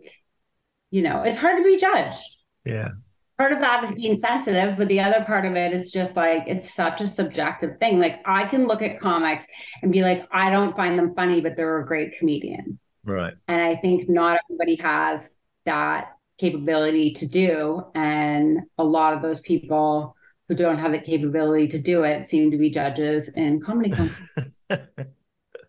you 0.90 1.02
know, 1.02 1.24
it's 1.24 1.38
hard 1.38 1.58
to 1.58 1.64
be 1.64 1.78
judged. 1.78 2.36
Yeah. 2.66 2.90
Part 3.38 3.52
of 3.52 3.60
that 3.60 3.84
is 3.84 3.96
being 3.96 4.16
sensitive, 4.16 4.78
but 4.78 4.88
the 4.88 5.00
other 5.00 5.24
part 5.26 5.46
of 5.46 5.56
it 5.56 5.74
is 5.74 5.92
just 5.92 6.16
like 6.16 6.44
it's 6.46 6.74
such 6.74 7.02
a 7.02 7.08
subjective 7.08 7.80
thing. 7.80 8.00
Like 8.00 8.22
I 8.26 8.46
can 8.46 8.68
look 8.68 8.82
at 8.82 9.00
comics 9.00 9.46
and 9.82 9.92
be 9.92 10.04
like, 10.04 10.28
I 10.32 10.52
don't 10.52 10.76
find 10.76 10.98
them 10.98 11.16
funny, 11.16 11.42
but 11.42 11.56
they're 11.56 11.80
a 11.80 11.86
great 11.86 12.18
comedian. 12.18 12.80
Right. 13.04 13.34
And 13.48 13.62
I 13.62 13.76
think 13.76 14.08
not 14.08 14.40
everybody 14.50 14.76
has 14.76 15.36
that 15.66 16.12
capability 16.38 17.14
to 17.14 17.26
do. 17.26 17.84
And 17.96 18.62
a 18.78 18.84
lot 18.84 19.14
of 19.14 19.22
those 19.22 19.40
people 19.40 20.16
who 20.48 20.56
don't 20.56 20.78
have 20.78 20.92
the 20.92 21.00
capability 21.00 21.68
to 21.70 21.80
do 21.80 22.04
it 22.04 22.26
seem 22.26 22.52
to 22.52 22.58
be 22.58 22.70
judges 22.70 23.30
in 23.30 23.62
comedy 23.62 23.90
companies. 23.90 24.54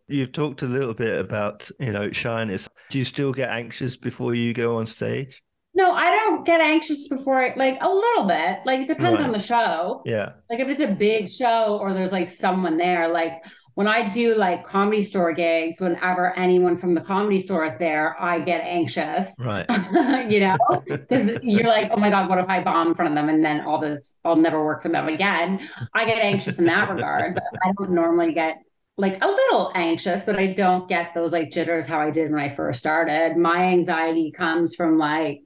You've 0.08 0.32
talked 0.32 0.62
a 0.62 0.66
little 0.66 0.92
bit 0.92 1.18
about, 1.18 1.70
you 1.80 1.92
know, 1.92 2.12
shyness. 2.12 2.68
Do 2.90 2.98
you 2.98 3.04
still 3.04 3.32
get 3.32 3.48
anxious 3.48 3.96
before 3.96 4.34
you 4.34 4.52
go 4.52 4.76
on 4.76 4.86
stage? 4.86 5.42
No, 5.76 5.92
I 5.92 6.10
don't 6.10 6.46
get 6.46 6.60
anxious 6.60 7.08
before 7.08 7.52
like 7.56 7.78
a 7.80 7.88
little 7.88 8.24
bit. 8.24 8.60
Like 8.64 8.80
it 8.80 8.86
depends 8.86 9.20
right. 9.20 9.26
on 9.26 9.32
the 9.32 9.40
show. 9.40 10.02
Yeah. 10.04 10.32
Like 10.48 10.60
if 10.60 10.68
it's 10.68 10.80
a 10.80 10.86
big 10.86 11.30
show 11.30 11.78
or 11.78 11.92
there's 11.92 12.12
like 12.12 12.28
someone 12.28 12.76
there, 12.76 13.08
like 13.08 13.42
when 13.74 13.88
I 13.88 14.06
do 14.06 14.36
like 14.36 14.64
comedy 14.64 15.02
store 15.02 15.32
gigs, 15.32 15.80
whenever 15.80 16.32
anyone 16.38 16.76
from 16.76 16.94
the 16.94 17.00
comedy 17.00 17.40
store 17.40 17.64
is 17.64 17.76
there, 17.76 18.16
I 18.22 18.38
get 18.38 18.60
anxious. 18.62 19.34
Right. 19.40 19.66
you 20.30 20.40
know, 20.40 20.56
because 20.86 21.42
you're 21.42 21.66
like, 21.66 21.90
oh 21.92 21.96
my 21.96 22.08
God, 22.08 22.28
what 22.28 22.38
if 22.38 22.48
I 22.48 22.62
bomb 22.62 22.88
in 22.88 22.94
front 22.94 23.10
of 23.10 23.16
them 23.16 23.28
and 23.28 23.44
then 23.44 23.62
all 23.62 23.80
this, 23.80 24.14
I'll 24.24 24.36
never 24.36 24.64
work 24.64 24.82
for 24.82 24.90
them 24.90 25.08
again. 25.08 25.68
I 25.92 26.04
get 26.04 26.18
anxious 26.18 26.58
in 26.58 26.66
that 26.66 26.88
regard, 26.88 27.34
but 27.34 27.44
I 27.64 27.72
don't 27.76 27.90
normally 27.90 28.32
get 28.32 28.58
like 28.96 29.20
a 29.22 29.26
little 29.26 29.72
anxious, 29.74 30.22
but 30.22 30.38
I 30.38 30.52
don't 30.52 30.88
get 30.88 31.12
those 31.14 31.32
like 31.32 31.50
jitters 31.50 31.84
how 31.84 31.98
I 31.98 32.10
did 32.10 32.30
when 32.30 32.40
I 32.40 32.50
first 32.50 32.78
started. 32.78 33.36
My 33.36 33.64
anxiety 33.64 34.30
comes 34.30 34.76
from 34.76 34.98
like 34.98 35.42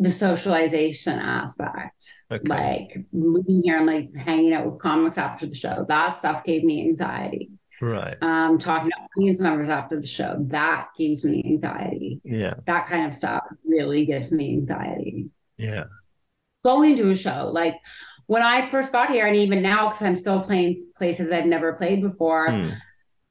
the 0.00 0.10
socialization 0.10 1.18
aspect. 1.18 2.10
Okay. 2.32 2.48
Like 2.48 3.04
moving 3.12 3.62
here 3.62 3.76
and 3.76 3.86
like 3.86 4.14
hanging 4.16 4.54
out 4.54 4.64
with 4.64 4.80
comics 4.80 5.18
after 5.18 5.46
the 5.46 5.54
show. 5.54 5.84
That 5.88 6.16
stuff 6.16 6.42
gave 6.42 6.64
me 6.64 6.80
anxiety. 6.88 7.50
Right. 7.82 8.16
Um, 8.22 8.58
talking 8.58 8.90
to 8.90 8.96
audience 9.16 9.38
members 9.38 9.68
after 9.68 10.00
the 10.00 10.06
show, 10.06 10.36
that 10.48 10.88
gives 10.98 11.22
me 11.22 11.42
anxiety. 11.44 12.20
Yeah. 12.24 12.54
That 12.66 12.88
kind 12.88 13.06
of 13.06 13.14
stuff 13.14 13.44
really 13.64 14.06
gives 14.06 14.32
me 14.32 14.52
anxiety. 14.54 15.28
Yeah. 15.58 15.84
Going 16.64 16.96
to 16.96 17.10
a 17.10 17.14
show, 17.14 17.50
like 17.52 17.76
when 18.26 18.42
I 18.42 18.70
first 18.70 18.92
got 18.92 19.10
here, 19.10 19.26
and 19.26 19.36
even 19.36 19.60
now, 19.60 19.88
because 19.88 20.02
I'm 20.02 20.16
still 20.16 20.40
playing 20.40 20.76
places 20.96 21.32
I've 21.32 21.46
never 21.46 21.72
played 21.72 22.00
before, 22.00 22.50
hmm. 22.50 22.70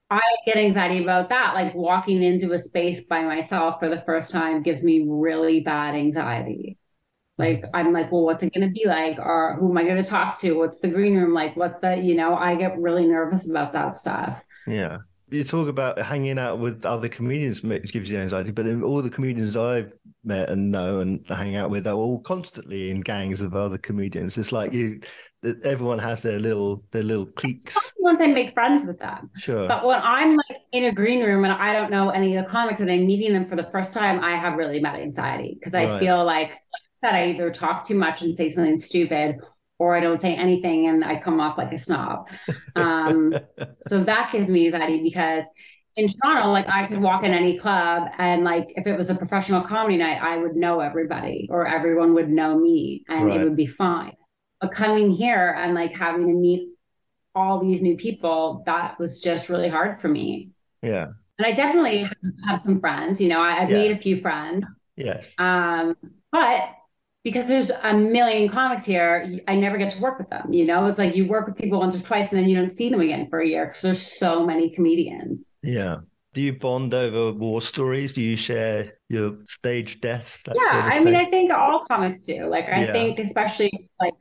I 0.10 0.22
get 0.46 0.58
anxiety 0.58 1.04
about 1.04 1.30
that. 1.30 1.54
Like 1.54 1.76
walking 1.76 2.24
into 2.24 2.54
a 2.54 2.60
space 2.60 3.02
by 3.02 3.24
myself 3.24 3.80
for 3.80 3.90
the 3.90 4.02
first 4.06 4.32
time 4.32 4.64
gives 4.64 4.82
me 4.82 5.06
really 5.08 5.60
bad 5.60 5.96
anxiety. 5.96 6.78
Like 7.38 7.62
mm-hmm. 7.62 7.76
I'm 7.76 7.94
like, 7.94 8.12
well, 8.12 8.24
what's 8.24 8.44
it 8.44 8.54
going 8.54 8.68
to 8.68 8.74
be 8.74 8.88
like? 8.88 9.20
Or 9.20 9.56
who 9.60 9.70
am 9.70 9.78
I 9.78 9.84
going 9.84 10.02
to 10.02 10.10
talk 10.10 10.40
to? 10.42 10.54
What's 10.54 10.80
the 10.80 10.88
green 10.88 11.16
room 11.16 11.34
like? 11.34 11.56
What's 11.56 11.80
that? 11.82 12.04
you 12.04 12.16
know, 12.16 12.36
I 12.36 12.56
get 12.56 12.80
really 12.80 13.06
nervous 13.06 13.50
about 13.50 13.74
that 13.74 13.98
stuff. 13.98 14.42
Yeah. 14.68 14.98
You 15.32 15.44
talk 15.44 15.68
about 15.68 16.00
hanging 16.00 16.40
out 16.40 16.60
with 16.60 16.86
other 16.86 17.08
comedians 17.08 17.60
gives 17.60 18.10
you 18.10 18.18
anxiety, 18.18 18.50
but 18.50 18.66
all 18.82 19.04
the 19.04 19.12
comedians 19.12 19.56
I've 19.56 19.94
met 20.24 20.50
and 20.50 20.72
know 20.72 21.02
and 21.02 21.24
hang 21.28 21.56
out 21.56 21.70
with 21.70 21.86
are 21.86 21.94
all 21.94 22.20
constantly 22.22 22.90
in 22.90 23.02
gangs 23.02 23.42
of 23.42 23.54
other 23.54 23.78
comedians. 23.78 24.40
It's 24.40 24.52
like 24.52 24.74
you 24.74 25.02
everyone 25.64 26.00
has 26.00 26.22
their 26.22 26.40
little 26.40 26.84
their 26.92 27.04
little 27.04 27.26
cliques. 27.26 27.66
Once 28.00 28.22
I 28.22 28.28
make 28.28 28.54
friends 28.54 28.86
with 28.86 29.00
them, 29.00 29.30
sure. 29.38 29.68
But 29.68 29.86
when 29.86 30.02
I'm 30.04 30.36
like 30.36 30.58
in 30.72 30.86
a 30.86 30.92
green 30.92 31.24
room 31.24 31.44
and 31.46 31.54
I 31.54 31.74
don't 31.74 31.92
know 31.92 32.10
any 32.10 32.36
of 32.36 32.44
the 32.44 32.50
comics 32.50 32.80
and 32.80 32.92
I'm 32.92 33.06
meeting 33.06 33.34
them 33.34 33.46
for 33.46 33.56
the 33.56 33.70
first 33.72 33.94
time, 33.94 34.24
I 34.24 34.36
have 34.36 34.58
really 34.58 34.80
bad 34.80 35.00
anxiety 35.00 35.58
because 35.58 35.74
I 35.74 35.86
right. 35.86 36.00
feel 36.00 36.24
like, 36.26 36.50
like 36.50 36.52
I 36.52 36.94
said, 36.94 37.16
I 37.16 37.30
either 37.30 37.50
talk 37.52 37.88
too 37.88 37.96
much 37.96 38.22
and 38.22 38.36
say 38.36 38.50
something 38.50 38.80
stupid, 38.80 39.38
or 39.78 39.96
I 39.96 40.02
don't 40.02 40.22
say 40.22 40.36
anything 40.36 40.88
and 40.88 41.04
I 41.04 41.20
come 41.20 41.40
off 41.40 41.58
like 41.58 41.72
a 41.72 41.80
snob. 41.80 42.30
Um, 42.76 43.34
so 43.84 44.04
that 44.04 44.32
gives 44.32 44.50
me 44.50 44.66
anxiety 44.66 45.02
because 45.02 45.46
in 45.96 46.08
Toronto, 46.08 46.52
like 46.52 46.68
I 46.70 46.86
could 46.88 47.02
walk 47.02 47.24
in 47.24 47.34
any 47.34 47.58
club 47.58 48.10
and 48.18 48.44
like 48.44 48.68
if 48.76 48.88
it 48.88 48.98
was 48.98 49.10
a 49.10 49.16
professional 49.16 49.62
comedy 49.62 49.98
night, 49.98 50.22
I 50.22 50.38
would 50.38 50.56
know 50.56 50.82
everybody 50.82 51.48
or 51.50 51.66
everyone 51.66 52.14
would 52.14 52.30
know 52.30 52.58
me 52.58 53.04
and 53.08 53.28
right. 53.28 53.40
it 53.40 53.44
would 53.44 53.56
be 53.56 53.66
fine. 53.66 54.14
But 54.62 54.72
coming 54.72 55.12
here 55.12 55.56
and 55.58 55.74
like 55.74 55.96
having 55.96 56.28
to 56.28 56.34
meet 56.34 56.70
all 57.36 57.60
these 57.60 57.82
new 57.82 57.96
people, 57.96 58.64
that 58.66 59.00
was 59.00 59.20
just 59.20 59.50
really 59.50 59.70
hard 59.70 60.02
for 60.02 60.08
me. 60.08 60.50
Yeah. 60.82 61.08
And 61.38 61.46
I 61.46 61.54
definitely 61.54 62.10
have 62.46 62.60
some 62.60 62.82
friends, 62.82 63.22
you 63.22 63.30
know, 63.30 63.42
I, 63.42 63.52
have 63.52 63.70
yeah. 63.70 63.78
made 63.78 63.92
a 63.92 63.98
few 63.98 64.20
friends. 64.20 64.66
Yes. 64.98 65.34
Um, 65.38 65.96
but 66.32 66.72
because 67.24 67.48
there's 67.48 67.70
a 67.70 67.94
million 67.94 68.50
comics 68.50 68.84
here, 68.84 69.40
I 69.48 69.56
never 69.56 69.78
get 69.78 69.92
to 69.94 70.00
work 70.00 70.20
with 70.20 70.28
them. 70.30 70.52
You 70.52 70.66
know, 70.66 70.88
it's 70.88 71.00
like 71.00 71.16
you 71.16 71.28
work 71.28 71.48
with 71.48 71.56
people 71.56 71.80
once 71.80 71.96
or 71.96 72.00
twice 72.00 72.32
and 72.32 72.40
then 72.40 72.50
you 72.50 72.58
don't 72.58 72.74
see 72.74 72.90
them 72.90 73.00
again 73.00 73.28
for 73.30 73.40
a 73.40 73.48
year 73.48 73.68
because 73.68 73.82
there's 73.82 74.02
so 74.02 74.46
many 74.46 74.70
comedians. 74.70 75.54
Yeah. 75.64 75.98
Do 76.34 76.42
you 76.42 76.54
bond 76.54 76.94
over 76.94 77.32
war 77.34 77.62
stories? 77.62 78.14
Do 78.14 78.22
you 78.22 78.36
share 78.36 78.94
your 79.10 79.38
stage 79.46 80.00
deaths? 80.00 80.44
Yeah, 80.46 80.54
sort 80.54 80.86
of 80.86 80.92
I 80.92 81.00
mean, 81.00 81.16
I 81.16 81.26
think 81.26 81.52
all 81.52 81.86
comics 81.86 82.22
do. 82.22 82.48
Like, 82.48 82.70
I 82.70 82.86
yeah. 82.86 82.92
think 82.92 83.18
especially 83.18 83.90
like 84.00 84.14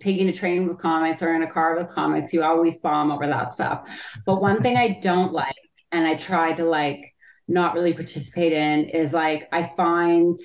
taking 0.00 0.28
a 0.28 0.32
train 0.32 0.68
with 0.68 0.78
comics 0.78 1.22
or 1.22 1.34
in 1.34 1.42
a 1.42 1.50
car 1.50 1.76
with 1.76 1.90
comics, 1.90 2.32
you 2.32 2.42
always 2.42 2.76
bomb 2.76 3.10
over 3.10 3.26
that 3.26 3.54
stuff. 3.54 3.88
But 4.26 4.40
one 4.40 4.62
thing 4.62 4.76
I 4.76 4.98
don't 5.00 5.32
like, 5.32 5.54
and 5.92 6.06
I 6.06 6.16
try 6.16 6.52
to 6.54 6.64
like 6.64 7.14
not 7.46 7.74
really 7.74 7.92
participate 7.92 8.52
in, 8.52 8.88
is 8.88 9.12
like 9.12 9.48
I 9.52 9.70
find 9.76 10.36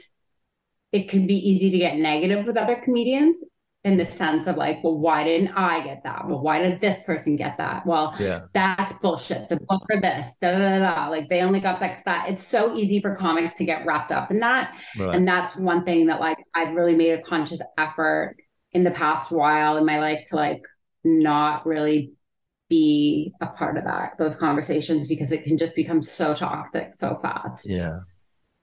it 0.91 1.09
can 1.09 1.27
be 1.27 1.35
easy 1.35 1.69
to 1.71 1.77
get 1.77 1.97
negative 1.97 2.45
with 2.45 2.57
other 2.57 2.75
comedians 2.75 3.43
in 3.85 3.95
the 3.95 4.03
sense 4.03 4.45
of 4.47 4.57
like, 4.57 4.83
well, 4.83 4.97
why 4.97 5.23
didn't 5.23 5.49
I 5.49 5.81
get 5.81 6.03
that? 6.03 6.27
Well, 6.27 6.41
why 6.41 6.61
did 6.61 6.81
this 6.81 6.99
person 7.05 7.37
get 7.37 7.57
that? 7.57 7.85
Well, 7.85 8.13
yeah. 8.19 8.41
that's 8.53 8.91
bullshit. 8.93 9.47
The 9.47 9.55
book 9.55 9.83
for 9.89 10.01
this, 10.01 10.27
da, 10.41 10.51
da, 10.51 10.57
da, 10.57 10.79
da. 10.79 11.09
Like 11.09 11.29
they 11.29 11.41
only 11.41 11.61
got 11.61 11.79
that, 11.79 12.03
that. 12.03 12.29
It's 12.29 12.45
so 12.45 12.75
easy 12.75 12.99
for 12.99 13.15
comics 13.15 13.55
to 13.55 13.63
get 13.63 13.85
wrapped 13.85 14.11
up 14.11 14.31
in 14.31 14.39
that. 14.41 14.77
Right. 14.97 15.15
And 15.15 15.25
that's 15.25 15.55
one 15.55 15.85
thing 15.85 16.07
that 16.07 16.19
like 16.19 16.37
I've 16.53 16.75
really 16.75 16.95
made 16.95 17.11
a 17.11 17.21
conscious 17.21 17.61
effort 17.77 18.35
in 18.71 18.83
the 18.83 18.91
past 18.91 19.31
while 19.31 19.77
in 19.77 19.85
my 19.85 19.99
life 19.99 20.23
to 20.27 20.35
like 20.35 20.61
not 21.03 21.65
really 21.65 22.11
be 22.69 23.33
a 23.41 23.47
part 23.47 23.77
of 23.77 23.83
that 23.83 24.11
those 24.19 24.35
conversations 24.35 25.07
because 25.07 25.31
it 25.31 25.43
can 25.43 25.57
just 25.57 25.73
become 25.75 26.03
so 26.03 26.33
toxic 26.33 26.93
so 26.93 27.17
fast 27.21 27.69
yeah 27.69 27.99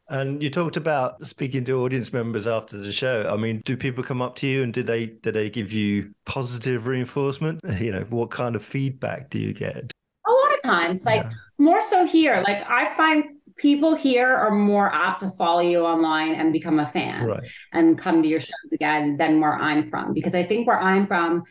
and 0.09 0.41
you 0.41 0.51
talked 0.51 0.77
about 0.77 1.25
speaking 1.27 1.65
to 1.65 1.83
audience 1.83 2.13
members 2.13 2.47
after 2.47 2.77
the 2.79 2.93
show. 2.93 3.29
I 3.29 3.37
mean, 3.37 3.61
do 3.65 3.77
people 3.77 4.05
come 4.05 4.23
up 4.23 4.37
to 4.37 4.47
you 4.47 4.63
and 4.63 4.73
do 4.73 4.85
they 4.85 5.07
do 5.07 5.33
they 5.33 5.51
give 5.51 5.73
you 5.73 6.15
positive 6.27 6.87
reinforcement? 6.87 7.61
You 7.81 7.93
know, 7.93 8.07
what 8.11 8.31
kind 8.31 8.57
of 8.57 8.65
feedback 8.65 9.31
do 9.31 9.39
you 9.39 9.53
get? 9.53 9.93
A 10.27 10.31
lot 10.31 10.55
of 10.55 10.63
times, 10.63 11.05
like 11.05 11.25
yeah. 11.25 11.31
more 11.59 11.83
so 11.91 12.07
here. 12.07 12.43
Like 12.47 12.65
I 12.69 12.97
find 12.97 13.36
people 13.57 13.95
here 13.95 14.35
are 14.35 14.51
more 14.51 14.93
apt 14.95 15.21
to 15.21 15.31
follow 15.33 15.61
you 15.61 15.81
online 15.81 16.35
and 16.35 16.53
become 16.53 16.79
a 16.79 16.87
fan 16.87 17.27
right. 17.27 17.45
and 17.73 17.99
come 17.99 18.23
to 18.23 18.29
your 18.29 18.41
shows 18.41 18.73
again 18.73 19.17
than 19.17 19.41
where 19.41 19.55
I'm 19.55 19.91
from. 19.91 20.13
Because 20.13 20.35
I 20.35 20.43
think 20.43 20.67
where 20.67 20.81
I'm 20.81 21.07
from, 21.07 21.43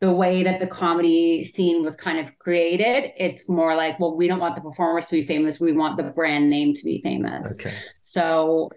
the 0.00 0.12
way 0.12 0.42
that 0.42 0.60
the 0.60 0.66
comedy 0.66 1.44
scene 1.44 1.82
was 1.82 1.96
kind 1.96 2.18
of 2.18 2.38
created, 2.38 3.12
it's 3.16 3.48
more 3.48 3.74
like, 3.74 3.98
well, 3.98 4.16
we 4.16 4.28
don't 4.28 4.40
want 4.40 4.54
the 4.54 4.60
performers 4.60 5.06
to 5.06 5.12
be 5.12 5.26
famous. 5.26 5.58
We 5.58 5.72
want 5.72 5.96
the 5.96 6.02
brand 6.02 6.50
name 6.50 6.74
to 6.74 6.84
be 6.84 7.00
famous. 7.02 7.50
Okay. 7.52 7.74
So 8.02 8.70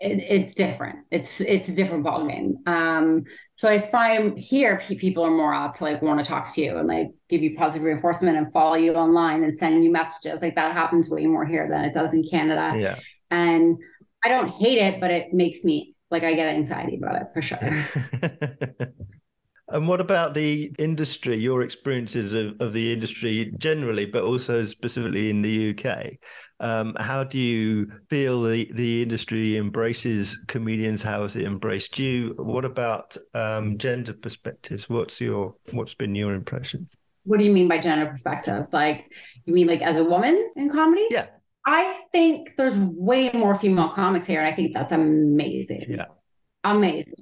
it, 0.00 0.22
it's 0.28 0.54
different. 0.54 1.00
It's 1.10 1.40
it's 1.40 1.68
a 1.68 1.74
different 1.74 2.04
ballgame. 2.04 2.66
Um, 2.66 3.24
so 3.62 3.70
if 3.70 3.94
I'm 3.94 4.34
here 4.34 4.82
people 4.88 5.22
are 5.22 5.30
more 5.30 5.54
apt 5.54 5.76
to 5.76 5.84
like 5.84 6.02
want 6.02 6.18
to 6.18 6.28
talk 6.28 6.52
to 6.52 6.60
you 6.60 6.78
and 6.78 6.88
like 6.88 7.06
give 7.28 7.44
you 7.44 7.54
positive 7.54 7.84
reinforcement 7.84 8.36
and 8.36 8.52
follow 8.52 8.74
you 8.74 8.94
online 8.94 9.44
and 9.44 9.56
send 9.56 9.84
you 9.84 9.92
messages. 9.92 10.42
Like 10.42 10.56
that 10.56 10.72
happens 10.72 11.08
way 11.08 11.26
more 11.26 11.46
here 11.46 11.68
than 11.70 11.84
it 11.84 11.94
does 11.94 12.12
in 12.12 12.24
Canada. 12.28 12.76
Yeah. 12.76 12.98
And 13.30 13.76
I 14.24 14.30
don't 14.30 14.48
hate 14.48 14.78
it, 14.78 14.98
but 14.98 15.12
it 15.12 15.32
makes 15.32 15.62
me 15.62 15.94
like 16.10 16.24
I 16.24 16.34
get 16.34 16.48
anxiety 16.48 16.96
about 16.96 17.22
it 17.22 17.28
for 17.32 17.40
sure. 17.40 17.60
And 19.68 19.88
what 19.88 20.02
about 20.02 20.34
the 20.34 20.70
industry, 20.78 21.36
your 21.36 21.62
experiences 21.62 22.34
of, 22.34 22.60
of 22.60 22.74
the 22.74 22.92
industry 22.92 23.54
generally, 23.56 24.04
but 24.04 24.22
also 24.22 24.66
specifically 24.66 25.30
in 25.30 25.40
the 25.40 25.70
UK? 25.70 26.12
Um, 26.62 26.94
how 26.98 27.24
do 27.24 27.38
you 27.38 27.90
feel 28.08 28.40
the, 28.42 28.70
the 28.72 29.02
industry 29.02 29.56
embraces 29.56 30.38
comedians? 30.46 31.02
How 31.02 31.22
has 31.22 31.34
it 31.34 31.42
embraced 31.42 31.98
you? 31.98 32.34
What 32.38 32.64
about 32.64 33.16
um, 33.34 33.76
gender 33.78 34.12
perspectives? 34.12 34.88
What's 34.88 35.20
your 35.20 35.56
what's 35.72 35.94
been 35.94 36.14
your 36.14 36.34
impressions? 36.34 36.94
What 37.24 37.38
do 37.38 37.44
you 37.44 37.52
mean 37.52 37.68
by 37.68 37.78
gender 37.78 38.06
perspectives? 38.06 38.72
Like 38.72 39.12
you 39.44 39.52
mean 39.52 39.66
like 39.66 39.82
as 39.82 39.96
a 39.96 40.04
woman 40.04 40.52
in 40.56 40.70
comedy? 40.70 41.06
Yeah. 41.10 41.26
I 41.66 42.00
think 42.12 42.54
there's 42.56 42.76
way 42.76 43.30
more 43.32 43.54
female 43.54 43.88
comics 43.88 44.26
here, 44.26 44.40
and 44.40 44.52
I 44.52 44.56
think 44.56 44.74
that's 44.74 44.92
amazing. 44.92 45.86
Yeah. 45.88 46.06
Amazing. 46.64 47.14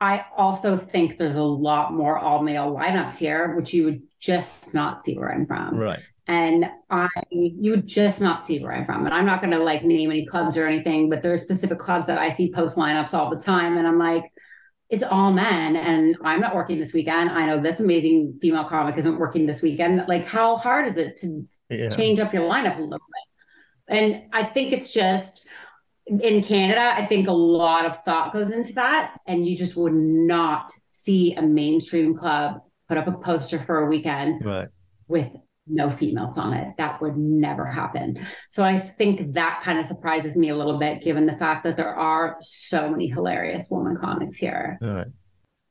I 0.00 0.24
also 0.36 0.76
think 0.76 1.16
there's 1.16 1.36
a 1.36 1.42
lot 1.42 1.92
more 1.94 2.18
all 2.18 2.42
male 2.42 2.74
lineups 2.74 3.18
here, 3.18 3.54
which 3.54 3.72
you 3.72 3.84
would 3.84 4.02
just 4.20 4.74
not 4.74 5.04
see 5.04 5.16
where 5.16 5.32
I'm 5.32 5.46
from. 5.46 5.76
Right. 5.76 6.00
And 6.32 6.64
I, 6.88 7.08
you 7.30 7.72
would 7.72 7.86
just 7.86 8.22
not 8.22 8.46
see 8.46 8.58
where 8.58 8.72
I'm 8.72 8.86
from. 8.86 9.04
And 9.04 9.14
I'm 9.14 9.26
not 9.26 9.42
going 9.42 9.50
to 9.50 9.58
like 9.58 9.84
name 9.84 10.10
any 10.10 10.24
clubs 10.24 10.56
or 10.56 10.66
anything, 10.66 11.10
but 11.10 11.20
there 11.20 11.30
are 11.30 11.36
specific 11.36 11.78
clubs 11.78 12.06
that 12.06 12.16
I 12.16 12.30
see 12.30 12.50
post 12.50 12.78
lineups 12.78 13.12
all 13.12 13.28
the 13.28 13.40
time. 13.40 13.76
And 13.76 13.86
I'm 13.86 13.98
like, 13.98 14.24
it's 14.88 15.02
all 15.02 15.30
men 15.30 15.76
and 15.76 16.16
I'm 16.24 16.40
not 16.40 16.54
working 16.54 16.80
this 16.80 16.94
weekend. 16.94 17.30
I 17.30 17.44
know 17.46 17.60
this 17.60 17.80
amazing 17.80 18.38
female 18.40 18.64
comic 18.64 18.96
isn't 18.96 19.18
working 19.18 19.44
this 19.44 19.60
weekend. 19.60 20.04
Like, 20.08 20.26
how 20.26 20.56
hard 20.56 20.86
is 20.86 20.96
it 20.96 21.16
to 21.16 21.46
yeah. 21.68 21.90
change 21.90 22.18
up 22.18 22.32
your 22.32 22.48
lineup 22.48 22.78
a 22.78 22.82
little 22.82 22.98
bit? 22.98 23.98
And 23.98 24.22
I 24.32 24.44
think 24.44 24.72
it's 24.72 24.92
just 24.92 25.46
in 26.06 26.42
Canada, 26.42 26.94
I 26.94 27.06
think 27.06 27.28
a 27.28 27.32
lot 27.32 27.84
of 27.84 28.02
thought 28.04 28.32
goes 28.32 28.50
into 28.50 28.72
that, 28.74 29.18
and 29.26 29.46
you 29.46 29.56
just 29.56 29.76
would 29.76 29.94
not 29.94 30.72
see 30.84 31.34
a 31.34 31.42
mainstream 31.42 32.16
club 32.16 32.62
put 32.88 32.96
up 32.96 33.06
a 33.06 33.12
poster 33.12 33.62
for 33.62 33.78
a 33.78 33.86
weekend 33.86 34.44
right. 34.44 34.68
with 35.08 35.30
no 35.66 35.90
females 35.90 36.38
on 36.38 36.52
it. 36.52 36.68
That 36.78 37.00
would 37.00 37.16
never 37.16 37.64
happen. 37.66 38.26
So 38.50 38.64
I 38.64 38.78
think 38.78 39.34
that 39.34 39.62
kind 39.62 39.78
of 39.78 39.86
surprises 39.86 40.36
me 40.36 40.48
a 40.48 40.56
little 40.56 40.78
bit, 40.78 41.02
given 41.02 41.26
the 41.26 41.36
fact 41.36 41.64
that 41.64 41.76
there 41.76 41.94
are 41.94 42.36
so 42.40 42.90
many 42.90 43.06
hilarious 43.06 43.68
woman 43.70 43.96
comics 43.96 44.36
here. 44.36 44.78
All 44.82 44.88
right. 44.88 45.06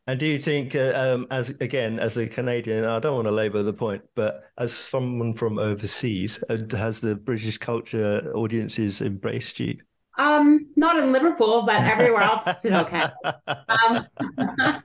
And 0.07 0.19
do 0.19 0.25
you 0.25 0.39
think, 0.39 0.75
uh, 0.75 0.93
um, 0.95 1.27
as 1.29 1.49
again, 1.61 1.99
as 1.99 2.17
a 2.17 2.27
Canadian, 2.27 2.85
I 2.85 2.99
don't 2.99 3.15
want 3.15 3.27
to 3.27 3.31
labour 3.31 3.61
the 3.63 3.73
point, 3.73 4.01
but 4.15 4.45
as 4.57 4.73
someone 4.73 5.33
from 5.33 5.59
overseas, 5.59 6.43
uh, 6.49 6.57
has 6.71 7.01
the 7.01 7.15
British 7.15 7.59
culture 7.59 8.31
audiences 8.35 9.01
embraced 9.01 9.59
you? 9.59 9.77
Um, 10.21 10.67
not 10.75 10.97
in 10.99 11.11
Liverpool, 11.11 11.63
but 11.63 11.77
everywhere 11.81 12.21
else 12.21 12.45
it's 12.45 12.59
been 12.59 12.75
okay. 12.85 13.05
Um, 13.45 14.05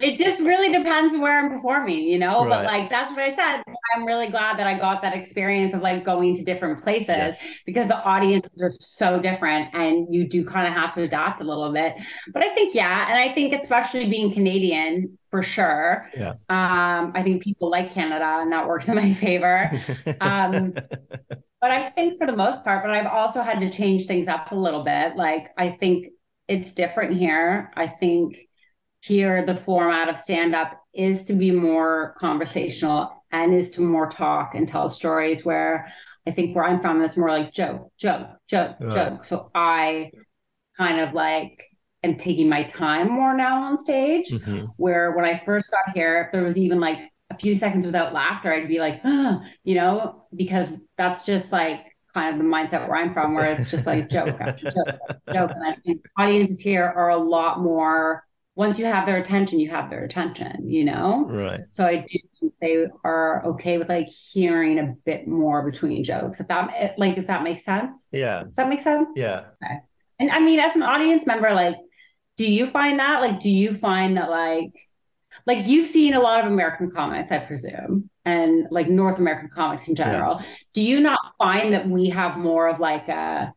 it 0.00 0.16
just 0.16 0.40
really 0.40 0.76
depends 0.76 1.16
where 1.16 1.38
I'm 1.38 1.48
performing, 1.48 2.02
you 2.02 2.18
know. 2.18 2.44
Right. 2.44 2.50
But 2.50 2.64
like 2.64 2.90
that's 2.90 3.10
what 3.10 3.20
I 3.20 3.34
said. 3.34 3.62
I'm 3.94 4.04
really 4.04 4.26
glad 4.26 4.58
that 4.58 4.66
I 4.66 4.74
got 4.74 5.00
that 5.02 5.14
experience 5.14 5.74
of 5.74 5.82
like 5.82 6.04
going 6.04 6.34
to 6.34 6.44
different 6.44 6.82
places 6.82 7.08
yes. 7.08 7.42
because 7.66 7.86
the 7.86 8.02
audiences 8.02 8.60
are 8.60 8.72
so 8.80 9.20
different, 9.20 9.72
and 9.74 10.12
you 10.12 10.28
do 10.28 10.44
kind 10.44 10.66
of 10.66 10.74
have 10.74 10.94
to 10.96 11.02
adapt 11.02 11.40
a 11.40 11.44
little 11.44 11.72
bit. 11.72 11.94
But 12.32 12.42
I 12.42 12.52
think 12.54 12.74
yeah, 12.74 13.08
and 13.08 13.18
I 13.18 13.32
think 13.32 13.52
especially 13.54 14.06
being 14.06 14.32
Canadian 14.32 15.18
for 15.30 15.42
sure. 15.42 16.08
Yeah. 16.16 16.30
Um, 16.48 17.12
I 17.14 17.22
think 17.22 17.42
people 17.42 17.70
like 17.70 17.92
Canada, 17.92 18.38
and 18.40 18.52
that 18.52 18.66
works 18.66 18.88
in 18.88 18.96
my 18.96 19.14
favor. 19.14 19.70
Um, 20.20 20.74
but 21.60 21.70
I 21.70 21.90
think 21.90 22.18
for 22.18 22.26
the 22.26 22.36
most 22.36 22.62
part, 22.64 22.82
but 22.82 22.90
I've 22.90 23.06
also 23.06 23.42
had 23.42 23.60
to 23.60 23.70
change 23.70 24.06
things 24.06 24.28
up 24.28 24.52
a 24.52 24.54
little 24.54 24.82
bit. 24.82 25.16
Like 25.16 25.48
I 25.56 25.70
think 25.70 26.08
it's 26.46 26.72
different 26.72 27.16
here. 27.16 27.70
I 27.76 27.86
think 27.86 28.36
here 29.00 29.44
the 29.44 29.56
format 29.56 30.08
of 30.08 30.16
stand 30.16 30.54
up 30.54 30.80
is 30.94 31.24
to 31.24 31.32
be 31.32 31.50
more 31.50 32.14
conversational 32.18 33.24
and 33.30 33.54
is 33.54 33.70
to 33.70 33.80
more 33.82 34.08
talk 34.08 34.54
and 34.54 34.66
tell 34.66 34.88
stories 34.88 35.44
where 35.44 35.92
I 36.26 36.30
think 36.30 36.54
where 36.54 36.64
I'm 36.64 36.80
from, 36.80 37.02
it's 37.02 37.16
more 37.16 37.30
like 37.30 37.52
joke, 37.52 37.90
joke, 37.98 38.28
joke, 38.48 38.76
right. 38.80 38.92
joke. 38.92 39.24
So 39.24 39.50
I 39.54 40.10
kind 40.76 41.00
of 41.00 41.14
like 41.14 41.64
am 42.02 42.16
taking 42.16 42.48
my 42.48 42.64
time 42.64 43.10
more 43.10 43.34
now 43.34 43.62
on 43.64 43.78
stage. 43.78 44.30
Mm-hmm. 44.30 44.66
Where 44.76 45.12
when 45.12 45.24
I 45.24 45.42
first 45.44 45.70
got 45.70 45.94
here, 45.94 46.24
if 46.26 46.32
there 46.32 46.42
was 46.42 46.58
even 46.58 46.80
like 46.80 46.98
a 47.38 47.40
few 47.40 47.54
seconds 47.54 47.86
without 47.86 48.12
laughter, 48.12 48.52
I'd 48.52 48.68
be 48.68 48.80
like, 48.80 49.00
oh, 49.04 49.40
you 49.64 49.76
know, 49.76 50.24
because 50.34 50.68
that's 50.96 51.24
just 51.24 51.52
like 51.52 51.96
kind 52.12 52.34
of 52.34 52.38
the 52.38 52.48
mindset 52.48 52.88
where 52.88 52.96
I'm 52.96 53.14
from, 53.14 53.34
where 53.34 53.52
it's 53.52 53.70
just 53.70 53.86
like 53.86 54.08
joke 54.08 54.40
after 54.40 54.70
joke, 54.70 54.98
joke. 55.32 55.50
And 55.54 55.64
I 55.64 55.76
think 55.84 56.04
audiences 56.18 56.60
here 56.60 56.84
are 56.84 57.10
a 57.10 57.16
lot 57.16 57.60
more. 57.60 58.24
Once 58.56 58.76
you 58.78 58.86
have 58.86 59.06
their 59.06 59.18
attention, 59.18 59.60
you 59.60 59.70
have 59.70 59.88
their 59.88 60.04
attention. 60.04 60.68
You 60.68 60.84
know, 60.84 61.26
right? 61.28 61.60
So 61.70 61.86
I 61.86 61.96
do 61.96 62.18
think 62.40 62.52
they 62.60 62.86
are 63.04 63.44
okay 63.46 63.78
with 63.78 63.88
like 63.88 64.08
hearing 64.08 64.78
a 64.80 64.94
bit 65.04 65.28
more 65.28 65.62
between 65.62 66.02
jokes. 66.02 66.40
If 66.40 66.48
that 66.48 66.98
like 66.98 67.18
if 67.18 67.28
that 67.28 67.44
makes 67.44 67.64
sense. 67.64 68.08
Yeah. 68.12 68.42
Does 68.44 68.56
that 68.56 68.68
make 68.68 68.80
sense? 68.80 69.08
Yeah. 69.14 69.44
Okay. 69.62 69.76
And 70.18 70.30
I 70.30 70.40
mean, 70.40 70.58
as 70.58 70.74
an 70.74 70.82
audience 70.82 71.24
member, 71.24 71.52
like, 71.52 71.76
do 72.36 72.50
you 72.50 72.66
find 72.66 72.98
that? 72.98 73.20
Like, 73.20 73.38
do 73.38 73.50
you 73.50 73.72
find 73.72 74.16
that 74.16 74.28
like 74.28 74.72
like 75.46 75.66
you've 75.66 75.88
seen 75.88 76.14
a 76.14 76.20
lot 76.20 76.44
of 76.44 76.52
American 76.52 76.90
comics, 76.90 77.32
I 77.32 77.38
presume, 77.38 78.10
and 78.24 78.66
like 78.70 78.88
North 78.88 79.18
American 79.18 79.48
comics 79.48 79.88
in 79.88 79.94
general. 79.94 80.36
Yeah. 80.38 80.46
Do 80.74 80.82
you 80.82 81.00
not 81.00 81.20
find 81.38 81.72
that 81.72 81.88
we 81.88 82.10
have 82.10 82.36
more 82.36 82.68
of 82.68 82.80
like 82.80 83.08
a 83.08 83.52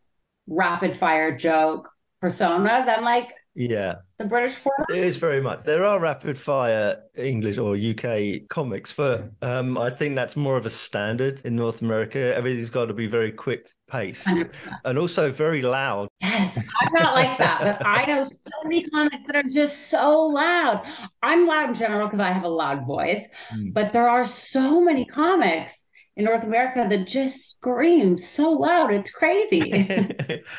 rapid 0.47 0.97
fire 0.97 1.35
joke 1.35 1.89
persona 2.19 2.83
than 2.85 3.03
like 3.03 3.33
yeah 3.55 3.95
the 4.21 4.25
British 4.25 4.55
format? 4.55 4.89
It 4.89 5.03
is 5.03 5.17
very 5.17 5.41
much. 5.41 5.63
There 5.63 5.83
are 5.83 5.99
rapid 5.99 6.37
fire 6.37 7.03
English 7.15 7.57
or 7.57 7.75
UK 7.75 8.47
comics, 8.49 8.93
but 8.93 9.31
um, 9.41 9.77
I 9.77 9.89
think 9.89 10.15
that's 10.15 10.35
more 10.35 10.57
of 10.57 10.65
a 10.65 10.69
standard 10.69 11.41
in 11.43 11.55
North 11.55 11.81
America. 11.81 12.33
Everything's 12.35 12.69
got 12.69 12.85
to 12.85 12.93
be 12.93 13.07
very 13.07 13.31
quick 13.31 13.67
paced 13.91 14.27
100%. 14.27 14.49
and 14.85 14.97
also 14.97 15.31
very 15.31 15.61
loud. 15.61 16.07
Yes, 16.21 16.57
I'm 16.57 16.93
not 16.93 17.13
like 17.13 17.37
that, 17.37 17.59
but 17.79 17.85
I 17.85 18.05
know 18.05 18.23
so 18.25 18.63
many 18.63 18.89
comics 18.89 19.23
that 19.27 19.35
are 19.35 19.49
just 19.49 19.89
so 19.89 20.21
loud. 20.21 20.85
I'm 21.21 21.45
loud 21.45 21.69
in 21.69 21.73
general 21.75 22.07
because 22.07 22.19
I 22.19 22.31
have 22.31 22.43
a 22.43 22.49
loud 22.49 22.85
voice, 22.85 23.27
mm. 23.53 23.73
but 23.73 23.91
there 23.91 24.07
are 24.09 24.23
so 24.23 24.81
many 24.81 25.05
comics 25.05 25.80
in 26.21 26.25
North 26.25 26.43
America 26.43 26.85
that 26.87 27.07
just 27.07 27.49
screams 27.49 28.27
so 28.27 28.51
loud. 28.51 28.93
It's 28.93 29.09
crazy. 29.09 30.07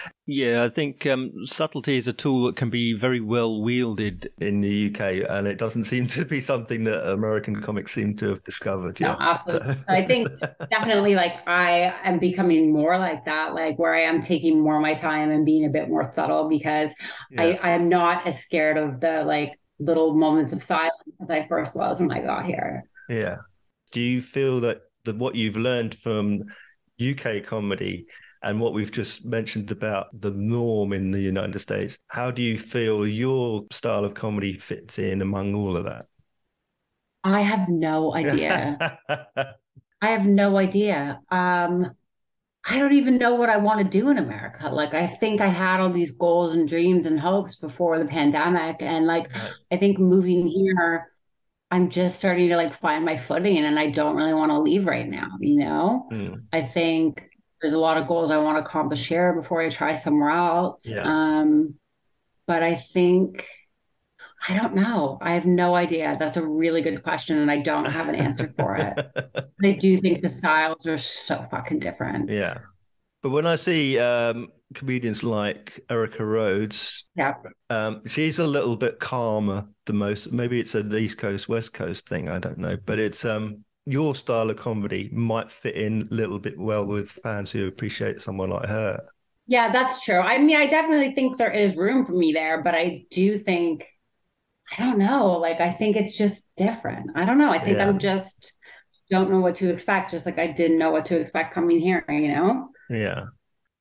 yeah, 0.27 0.65
I 0.65 0.69
think 0.69 1.07
um, 1.07 1.33
subtlety 1.45 1.97
is 1.97 2.09
a 2.09 2.13
tool 2.13 2.47
that 2.47 2.57
can 2.57 2.69
be 2.69 2.95
very 2.95 3.21
well 3.21 3.63
wielded 3.63 4.29
in 4.41 4.61
the 4.61 4.89
UK, 4.89 5.31
and 5.31 5.47
it 5.47 5.59
doesn't 5.59 5.85
seem 5.85 6.09
to 6.09 6.25
be 6.25 6.41
something 6.41 6.83
that 6.85 7.13
American 7.13 7.63
comics 7.63 7.93
seem 7.93 8.17
to 8.17 8.31
have 8.31 8.45
discovered. 8.45 9.01
No, 9.01 9.17
absolutely. 9.21 9.75
so 9.87 9.95
I 9.95 10.05
think 10.05 10.29
definitely 10.69 11.15
like 11.15 11.47
I 11.47 11.95
am 12.03 12.19
becoming 12.19 12.73
more 12.73 12.99
like 12.99 13.25
that, 13.27 13.55
like 13.55 13.79
where 13.79 13.95
I 13.95 14.01
am 14.01 14.21
taking 14.21 14.61
more 14.61 14.77
of 14.77 14.83
my 14.83 14.95
time 14.95 15.31
and 15.31 15.47
being 15.47 15.65
a 15.65 15.71
bit 15.71 15.89
more 15.89 16.03
subtle 16.03 16.49
because 16.49 16.93
yeah. 17.31 17.43
I, 17.43 17.61
I 17.63 17.71
am 17.71 17.89
not 17.89 18.27
as 18.27 18.41
scared 18.43 18.77
of 18.77 19.01
the 19.01 19.23
like 19.25 19.61
little 19.79 20.15
moments 20.15 20.53
of 20.53 20.63
silence 20.63 20.93
as 21.23 21.31
I 21.31 21.47
first 21.47 21.77
was 21.77 22.01
when 22.01 22.11
I 22.11 22.21
got 22.21 22.47
here. 22.47 22.85
Yeah. 23.09 23.37
Do 23.93 24.01
you 24.01 24.23
feel 24.23 24.61
that 24.63 24.81
the 25.05 25.14
what 25.14 25.34
you've 25.34 25.57
learned 25.57 25.94
from 25.94 26.42
UK 27.00 27.44
comedy 27.44 28.07
and 28.42 28.61
what 28.61 28.74
we've 28.74 28.90
just 28.90 29.24
mentioned 29.24 29.70
about 29.70 30.09
the 30.20 30.30
norm 30.32 30.92
in 30.92 31.11
the 31.11 31.20
United 31.20 31.59
States, 31.61 31.98
how 32.09 32.30
do 32.30 32.42
you 32.42 32.59
feel 32.59 33.07
your 33.07 33.64
style 33.70 34.05
of 34.05 34.14
comedy 34.14 34.59
fits 34.59 34.98
in 34.98 35.22
among 35.22 35.55
all 35.55 35.76
of 35.76 35.84
that? 35.84 36.07
I 37.24 37.40
have 37.40 37.68
no 37.68 38.14
idea. 38.14 38.98
I 39.09 40.11
have 40.11 40.26
no 40.26 40.57
idea. 40.57 41.20
Um, 41.30 41.92
I 42.68 42.78
don't 42.78 42.92
even 42.92 43.18
know 43.18 43.34
what 43.34 43.48
I 43.48 43.57
want 43.57 43.78
to 43.78 43.84
do 43.84 44.09
in 44.09 44.18
America. 44.18 44.68
Like, 44.68 44.94
I 44.94 45.07
think 45.07 45.40
I 45.40 45.46
had 45.46 45.80
all 45.80 45.90
these 45.90 46.11
goals 46.12 46.55
and 46.55 46.66
dreams 46.66 47.07
and 47.07 47.18
hopes 47.18 47.55
before 47.55 47.98
the 47.98 48.05
pandemic. 48.05 48.82
And 48.82 49.07
like, 49.07 49.30
I 49.70 49.76
think 49.76 49.98
moving 49.98 50.48
here 50.48 51.12
I'm 51.73 51.89
just 51.89 52.18
starting 52.18 52.51
to 52.51 52.57
like 52.57 52.75
find 52.75 53.03
my 53.03 53.16
footing 53.16 53.57
and 53.57 53.79
I 53.79 53.89
don't 53.89 54.14
really 54.14 54.35
want 54.35 54.51
to 54.51 54.61
leave 54.61 54.85
right 54.87 55.09
now, 55.09 55.29
you 55.41 55.57
know? 55.57 56.07
Mm. 56.12 56.43
I 56.53 56.61
think 56.61 57.25
there's 57.62 57.73
a 57.73 57.79
lot 57.79 57.97
of 57.97 58.07
goals 58.07 58.31
I 58.31 58.37
want 58.37 58.59
to 58.59 58.62
accomplish 58.62 59.09
here 59.09 59.33
before 59.33 59.62
I 59.62 59.70
try 59.70 59.95
somewhere 59.95 60.31
else. 60.31 60.87
Yeah. 60.87 61.03
Um, 61.03 61.77
but 62.47 62.62
I 62.62 62.75
think 62.75 63.49
I 64.47 64.59
don't 64.59 64.75
know. 64.75 65.18
I 65.23 65.33
have 65.33 65.47
no 65.47 65.75
idea. 65.75 66.16
That's 66.18 66.37
a 66.37 66.45
really 66.45 66.83
good 66.83 67.05
question, 67.05 67.39
and 67.39 67.49
I 67.49 67.59
don't 67.59 67.85
have 67.85 68.09
an 68.09 68.16
answer 68.16 68.53
for 68.59 68.77
it. 68.77 69.47
I 69.62 69.73
do 69.73 69.99
think 69.99 70.20
the 70.20 70.29
styles 70.29 70.87
are 70.89 70.99
so 70.99 71.47
fucking 71.49 71.79
different. 71.79 72.29
Yeah. 72.29 72.59
But 73.23 73.31
when 73.31 73.47
I 73.47 73.57
see 73.57 73.99
um, 73.99 74.49
comedians 74.75 75.23
like 75.23 75.81
Erica 75.89 76.25
Rhodes, 76.25 77.05
yeah, 77.14 77.35
um, 77.70 78.03
she's 78.07 78.39
a 78.39 78.47
little 78.47 78.77
bit 78.77 78.99
calmer 78.99 79.68
the 79.87 79.93
most. 79.93 80.33
Maybe 80.33 80.61
it's 80.61 80.75
an 80.75 80.95
East 80.95 81.18
Coast 81.18 81.49
West 81.49 81.73
Coast 81.73 82.09
thing. 82.09 82.29
I 82.29 82.39
don't 82.39 82.59
know, 82.59 82.77
but 82.85 82.99
it's 82.99 83.25
um, 83.25 83.64
your 83.87 84.14
style 84.14 84.51
of 84.51 84.57
comedy 84.57 85.09
might 85.12 85.53
fit 85.53 85.77
in 85.77 86.09
a 86.11 86.14
little 86.14 86.39
bit 86.39 86.59
well 86.59 86.85
with 86.85 87.11
fans 87.11 87.51
who 87.51 87.68
appreciate 87.68 88.20
someone 88.20 88.51
like 88.51 88.68
her. 88.68 89.01
Yeah, 89.47 89.70
that's 89.73 90.05
true. 90.05 90.18
I 90.18 90.39
mean, 90.39 90.57
I 90.57 90.66
definitely 90.66 91.14
think 91.14 91.37
there 91.37 91.51
is 91.51 91.77
room 91.77 92.05
for 92.05 92.12
me 92.12 92.33
there, 92.33 92.62
but 92.62 92.75
I 92.75 93.05
do 93.11 93.39
think 93.39 93.85
I 94.77 94.83
don't 94.83 94.99
know. 94.99 95.39
Like, 95.39 95.61
I 95.61 95.73
think 95.73 95.97
it's 95.97 96.16
just 96.16 96.47
different. 96.57 97.11
I 97.14 97.25
don't 97.25 97.39
know. 97.39 97.51
I 97.51 97.59
think 97.59 97.79
yeah. 97.79 97.89
I'm 97.89 97.99
just 97.99 98.55
don't 99.11 99.31
know 99.31 99.41
what 99.41 99.55
to 99.57 99.68
expect, 99.68 100.11
just 100.11 100.25
like 100.25 100.39
I 100.39 100.47
didn't 100.47 100.79
know 100.79 100.91
what 100.91 101.05
to 101.07 101.18
expect 101.18 101.53
coming 101.53 101.79
here, 101.79 102.05
you 102.09 102.29
know? 102.29 102.68
Yeah. 102.93 103.24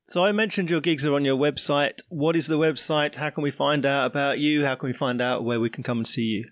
So 0.08 0.26
I 0.26 0.32
mentioned 0.32 0.70
your 0.70 0.82
gigs 0.82 1.06
are 1.06 1.14
on 1.14 1.24
your 1.24 1.38
website. 1.38 2.02
What 2.10 2.36
is 2.36 2.48
the 2.48 2.58
website? 2.58 3.16
How 3.16 3.30
can 3.30 3.44
we 3.44 3.52
find 3.52 3.86
out 3.86 4.08
about 4.08 4.40
you? 4.40 4.66
How 4.66 4.76
can 4.76 4.88
we 4.88 4.94
find 4.94 5.22
out 5.22 5.44
where 5.44 5.60
we 5.60 5.70
can 5.70 5.84
come 5.84 6.00
and 6.00 6.08
see 6.08 6.24
you? 6.24 6.46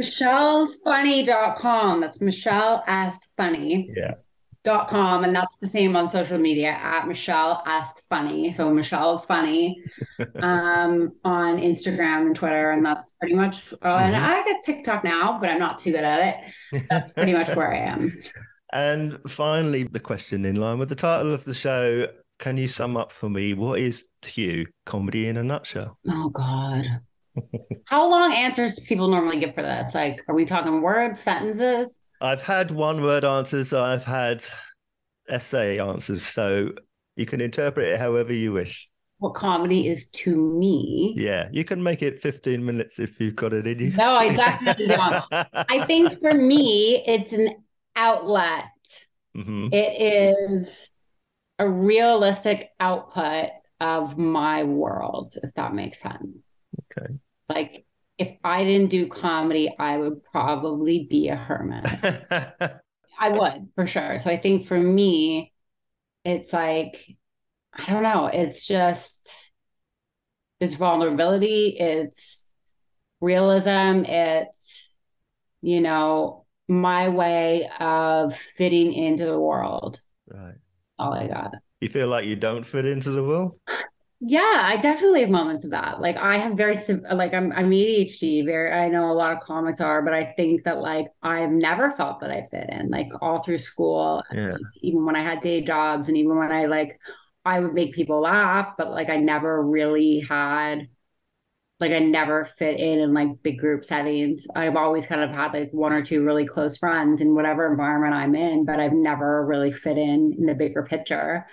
Michelle'sFunny.com. 0.00 2.00
That's 2.00 2.20
Michelle 2.20 2.84
S. 2.86 3.28
Funny. 3.36 3.90
Yeah. 3.94 4.14
Dot 4.64 4.88
com 4.88 5.24
and 5.24 5.34
that's 5.34 5.56
the 5.56 5.66
same 5.66 5.96
on 5.96 6.08
social 6.08 6.38
media 6.38 6.70
at 6.70 7.08
Michelle 7.08 7.64
S 7.66 8.04
Funny. 8.08 8.52
So 8.52 8.72
Michelle's 8.72 9.26
Funny 9.26 9.82
um, 10.36 11.12
on 11.24 11.58
Instagram 11.58 12.26
and 12.26 12.36
Twitter, 12.36 12.70
and 12.70 12.86
that's 12.86 13.10
pretty 13.18 13.34
much. 13.34 13.72
Uh, 13.72 13.88
mm-hmm. 13.88 14.04
And 14.04 14.16
I 14.16 14.44
guess 14.44 14.64
TikTok 14.64 15.02
now, 15.02 15.38
but 15.40 15.50
I'm 15.50 15.58
not 15.58 15.78
too 15.78 15.90
good 15.90 16.04
at 16.04 16.20
it. 16.20 16.36
That's 16.88 17.12
pretty 17.12 17.32
much 17.32 17.48
where 17.56 17.74
I 17.74 17.78
am. 17.78 18.16
And 18.72 19.18
finally, 19.28 19.84
the 19.84 20.00
question 20.00 20.44
in 20.44 20.56
line 20.56 20.78
with 20.78 20.88
the 20.88 20.94
title 20.94 21.32
of 21.34 21.44
the 21.44 21.54
show 21.54 22.06
can 22.38 22.56
you 22.56 22.66
sum 22.66 22.96
up 22.96 23.12
for 23.12 23.28
me 23.30 23.54
what 23.54 23.78
is 23.78 24.04
to 24.22 24.40
you 24.42 24.66
comedy 24.84 25.28
in 25.28 25.36
a 25.36 25.44
nutshell? 25.44 25.98
Oh, 26.08 26.28
God. 26.30 26.86
How 27.84 28.08
long 28.10 28.32
answers 28.34 28.74
do 28.74 28.82
people 28.84 29.08
normally 29.08 29.38
give 29.38 29.54
for 29.54 29.62
this? 29.62 29.94
Like, 29.94 30.22
are 30.28 30.34
we 30.34 30.44
talking 30.44 30.82
words, 30.82 31.20
sentences? 31.20 32.00
I've 32.20 32.42
had 32.42 32.70
one 32.70 33.02
word 33.02 33.24
answers, 33.24 33.72
I've 33.72 34.04
had 34.04 34.42
essay 35.28 35.78
answers. 35.78 36.24
So 36.24 36.70
you 37.16 37.26
can 37.26 37.40
interpret 37.40 37.88
it 37.88 37.98
however 38.00 38.32
you 38.32 38.52
wish. 38.52 38.88
what 39.18 39.34
comedy 39.34 39.86
is 39.88 40.06
to 40.08 40.34
me. 40.58 41.14
Yeah, 41.16 41.48
you 41.52 41.64
can 41.64 41.80
make 41.82 42.02
it 42.02 42.20
15 42.20 42.64
minutes 42.64 42.98
if 42.98 43.20
you've 43.20 43.36
got 43.36 43.52
it 43.52 43.66
in 43.68 43.78
you. 43.78 43.92
No, 43.96 44.10
I 44.14 44.34
definitely 44.34 44.88
don't. 44.88 45.24
I 45.30 45.84
think 45.86 46.18
for 46.20 46.34
me, 46.34 47.04
it's 47.06 47.32
an 47.32 47.61
outlet. 47.96 48.64
Mm-hmm. 49.36 49.68
It 49.72 50.00
is 50.00 50.90
a 51.58 51.68
realistic 51.68 52.70
output 52.80 53.50
of 53.80 54.18
my 54.18 54.64
world, 54.64 55.34
if 55.42 55.54
that 55.54 55.74
makes 55.74 56.00
sense. 56.00 56.58
Okay. 56.98 57.14
Like 57.48 57.84
if 58.18 58.36
I 58.44 58.64
didn't 58.64 58.90
do 58.90 59.08
comedy, 59.08 59.74
I 59.78 59.96
would 59.96 60.24
probably 60.24 61.06
be 61.08 61.28
a 61.28 61.36
hermit. 61.36 61.86
I 63.18 63.28
would 63.28 63.68
for 63.74 63.86
sure. 63.86 64.18
So 64.18 64.30
I 64.30 64.36
think 64.36 64.66
for 64.66 64.78
me, 64.78 65.52
it's 66.24 66.52
like, 66.52 67.16
I 67.72 67.86
don't 67.86 68.02
know, 68.02 68.26
it's 68.26 68.66
just 68.66 69.50
it's 70.60 70.74
vulnerability, 70.74 71.76
it's 71.78 72.48
realism, 73.20 74.04
it's, 74.04 74.92
you 75.60 75.80
know, 75.80 76.41
my 76.72 77.08
way 77.08 77.68
of 77.80 78.36
fitting 78.36 78.92
into 78.92 79.26
the 79.26 79.38
world. 79.38 80.00
Right. 80.26 80.54
All 80.98 81.12
I 81.12 81.28
got. 81.28 81.52
You 81.80 81.88
feel 81.88 82.08
like 82.08 82.24
you 82.24 82.36
don't 82.36 82.64
fit 82.64 82.86
into 82.86 83.10
the 83.10 83.22
world? 83.22 83.58
Yeah, 84.24 84.60
I 84.62 84.76
definitely 84.76 85.22
have 85.22 85.30
moments 85.30 85.64
of 85.64 85.72
that. 85.72 86.00
Like 86.00 86.16
I 86.16 86.36
have 86.38 86.56
very 86.56 86.78
like 87.12 87.34
I'm 87.34 87.50
I'm 87.52 87.70
ADHD. 87.70 88.44
Very 88.44 88.70
I 88.70 88.88
know 88.88 89.10
a 89.10 89.12
lot 89.12 89.32
of 89.32 89.40
comics 89.40 89.80
are, 89.80 90.00
but 90.00 90.14
I 90.14 90.26
think 90.26 90.62
that 90.62 90.78
like 90.78 91.08
I've 91.24 91.50
never 91.50 91.90
felt 91.90 92.20
that 92.20 92.30
I 92.30 92.46
fit 92.48 92.70
in. 92.70 92.88
Like 92.88 93.08
all 93.20 93.42
through 93.42 93.58
school, 93.58 94.22
yeah. 94.32 94.56
even 94.80 95.04
when 95.04 95.16
I 95.16 95.24
had 95.24 95.40
day 95.40 95.60
jobs, 95.60 96.06
and 96.06 96.16
even 96.16 96.38
when 96.38 96.52
I 96.52 96.66
like 96.66 97.00
I 97.44 97.58
would 97.58 97.74
make 97.74 97.94
people 97.94 98.20
laugh, 98.20 98.74
but 98.78 98.92
like 98.92 99.10
I 99.10 99.16
never 99.16 99.60
really 99.60 100.20
had 100.20 100.86
like 101.82 101.90
I 101.90 101.98
never 101.98 102.44
fit 102.44 102.78
in 102.78 103.00
in 103.00 103.12
like 103.12 103.42
big 103.42 103.58
group 103.58 103.84
settings. 103.84 104.46
I've 104.54 104.76
always 104.76 105.04
kind 105.04 105.20
of 105.20 105.30
had 105.30 105.52
like 105.52 105.70
one 105.72 105.92
or 105.92 106.00
two 106.00 106.24
really 106.24 106.46
close 106.46 106.78
friends 106.78 107.20
in 107.20 107.34
whatever 107.34 107.68
environment 107.68 108.14
I'm 108.14 108.36
in, 108.36 108.64
but 108.64 108.78
I've 108.78 108.92
never 108.92 109.44
really 109.44 109.72
fit 109.72 109.98
in 109.98 110.32
in 110.38 110.46
the 110.46 110.54
bigger 110.54 110.84
picture. 110.84 111.44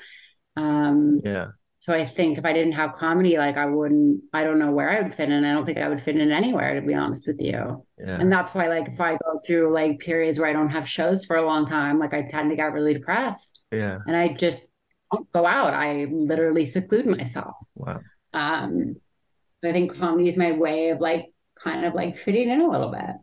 Um, 0.56 1.22
yeah. 1.26 1.48
So 1.80 1.96
I 1.96 2.06
think 2.06 2.38
if 2.38 2.46
I 2.46 2.54
didn't 2.54 2.74
have 2.74 2.92
comedy, 2.92 3.40
like 3.40 3.58
I 3.58 3.66
wouldn't, 3.66 4.22
I 4.32 4.44
don't 4.44 4.60
know 4.60 4.72
where 4.72 4.92
I 4.92 5.02
would 5.02 5.16
fit 5.16 5.32
in. 5.32 5.44
I 5.44 5.52
don't 5.52 5.66
think 5.66 5.80
I 5.80 5.90
would 5.90 6.02
fit 6.02 6.16
in 6.16 6.30
anywhere, 6.30 6.76
to 6.80 6.86
be 6.86 6.94
honest 6.94 7.26
with 7.26 7.40
you. 7.40 7.86
Yeah. 7.98 8.20
And 8.20 8.32
that's 8.32 8.54
why, 8.54 8.68
like, 8.68 8.90
if 8.90 9.02
I 9.02 9.14
go 9.14 9.42
through 9.48 9.74
like 9.74 9.98
periods 10.00 10.38
where 10.38 10.50
I 10.50 10.54
don't 10.54 10.70
have 10.70 10.88
shows 10.88 11.26
for 11.26 11.38
a 11.38 11.46
long 11.46 11.66
time, 11.66 11.98
like 11.98 12.14
I 12.14 12.22
tend 12.22 12.52
to 12.52 12.56
get 12.56 12.74
really 12.74 12.94
depressed. 12.94 13.62
Yeah. 13.72 13.98
And 14.06 14.16
I 14.16 14.28
just 14.28 14.60
don't 15.12 15.32
go 15.32 15.48
out. 15.48 15.74
I 15.74 16.06
literally 16.12 16.68
seclude 16.68 17.08
myself. 17.08 17.56
Wow. 17.74 18.02
Um, 18.34 18.98
I 19.64 19.72
think 19.72 19.98
comedy 19.98 20.28
is 20.28 20.38
my 20.38 20.52
way 20.52 20.90
of 20.90 21.00
like 21.00 21.26
kind 21.56 21.86
of 21.86 21.94
like 21.94 22.18
fitting 22.18 22.50
in 22.50 22.62
a 22.62 22.70
little 22.70 22.92
bit. 22.92 23.16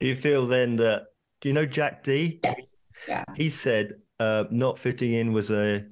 Do 0.00 0.06
you 0.06 0.16
feel 0.16 0.46
then 0.46 0.76
that, 0.76 1.06
do 1.40 1.48
you 1.48 1.52
know 1.52 1.66
Jack 1.66 2.04
Dee? 2.04 2.40
Yes. 2.42 2.78
Yeah. 3.08 3.24
He 3.34 3.50
said 3.50 3.94
uh, 4.20 4.44
not 4.50 4.78
fitting 4.78 5.12
in 5.12 5.32
was 5.32 5.50
a 5.50 5.84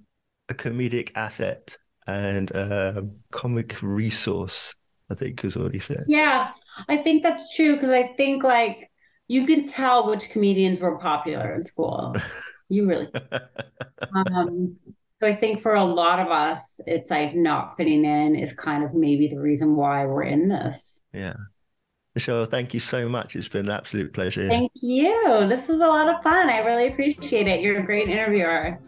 a 0.48 0.54
comedic 0.54 1.10
asset 1.14 1.76
and 2.06 2.50
a 2.50 3.06
comic 3.30 3.80
resource. 3.82 4.74
I 5.10 5.14
think 5.14 5.44
is 5.44 5.56
what 5.56 5.72
he 5.72 5.78
said. 5.78 6.04
Yeah, 6.08 6.52
I 6.88 6.96
think 6.96 7.22
that's 7.22 7.54
true 7.54 7.74
because 7.74 7.90
I 7.90 8.14
think 8.16 8.42
like 8.42 8.90
you 9.28 9.46
can 9.46 9.68
tell 9.68 10.08
which 10.08 10.30
comedians 10.30 10.80
were 10.80 10.98
popular 10.98 11.54
in 11.54 11.64
school. 11.64 12.16
You 12.68 12.88
really. 12.88 13.08
um, 14.14 14.76
so 15.22 15.28
I 15.28 15.36
think 15.36 15.60
for 15.60 15.76
a 15.76 15.84
lot 15.84 16.18
of 16.18 16.32
us, 16.32 16.80
it's 16.84 17.08
like 17.08 17.36
not 17.36 17.76
fitting 17.76 18.04
in 18.04 18.34
is 18.34 18.52
kind 18.52 18.82
of 18.82 18.92
maybe 18.92 19.28
the 19.28 19.38
reason 19.38 19.76
why 19.76 20.04
we're 20.04 20.24
in 20.24 20.48
this. 20.48 21.00
Yeah. 21.12 21.34
Michelle, 22.16 22.44
thank 22.44 22.74
you 22.74 22.80
so 22.80 23.08
much. 23.08 23.36
It's 23.36 23.48
been 23.48 23.66
an 23.66 23.70
absolute 23.70 24.12
pleasure. 24.12 24.48
Thank 24.48 24.72
you. 24.82 25.46
This 25.48 25.68
was 25.68 25.80
a 25.80 25.86
lot 25.86 26.08
of 26.08 26.20
fun. 26.24 26.50
I 26.50 26.58
really 26.58 26.88
appreciate 26.88 27.46
it. 27.46 27.60
You're 27.60 27.78
a 27.78 27.84
great 27.84 28.08
interviewer. 28.08 28.80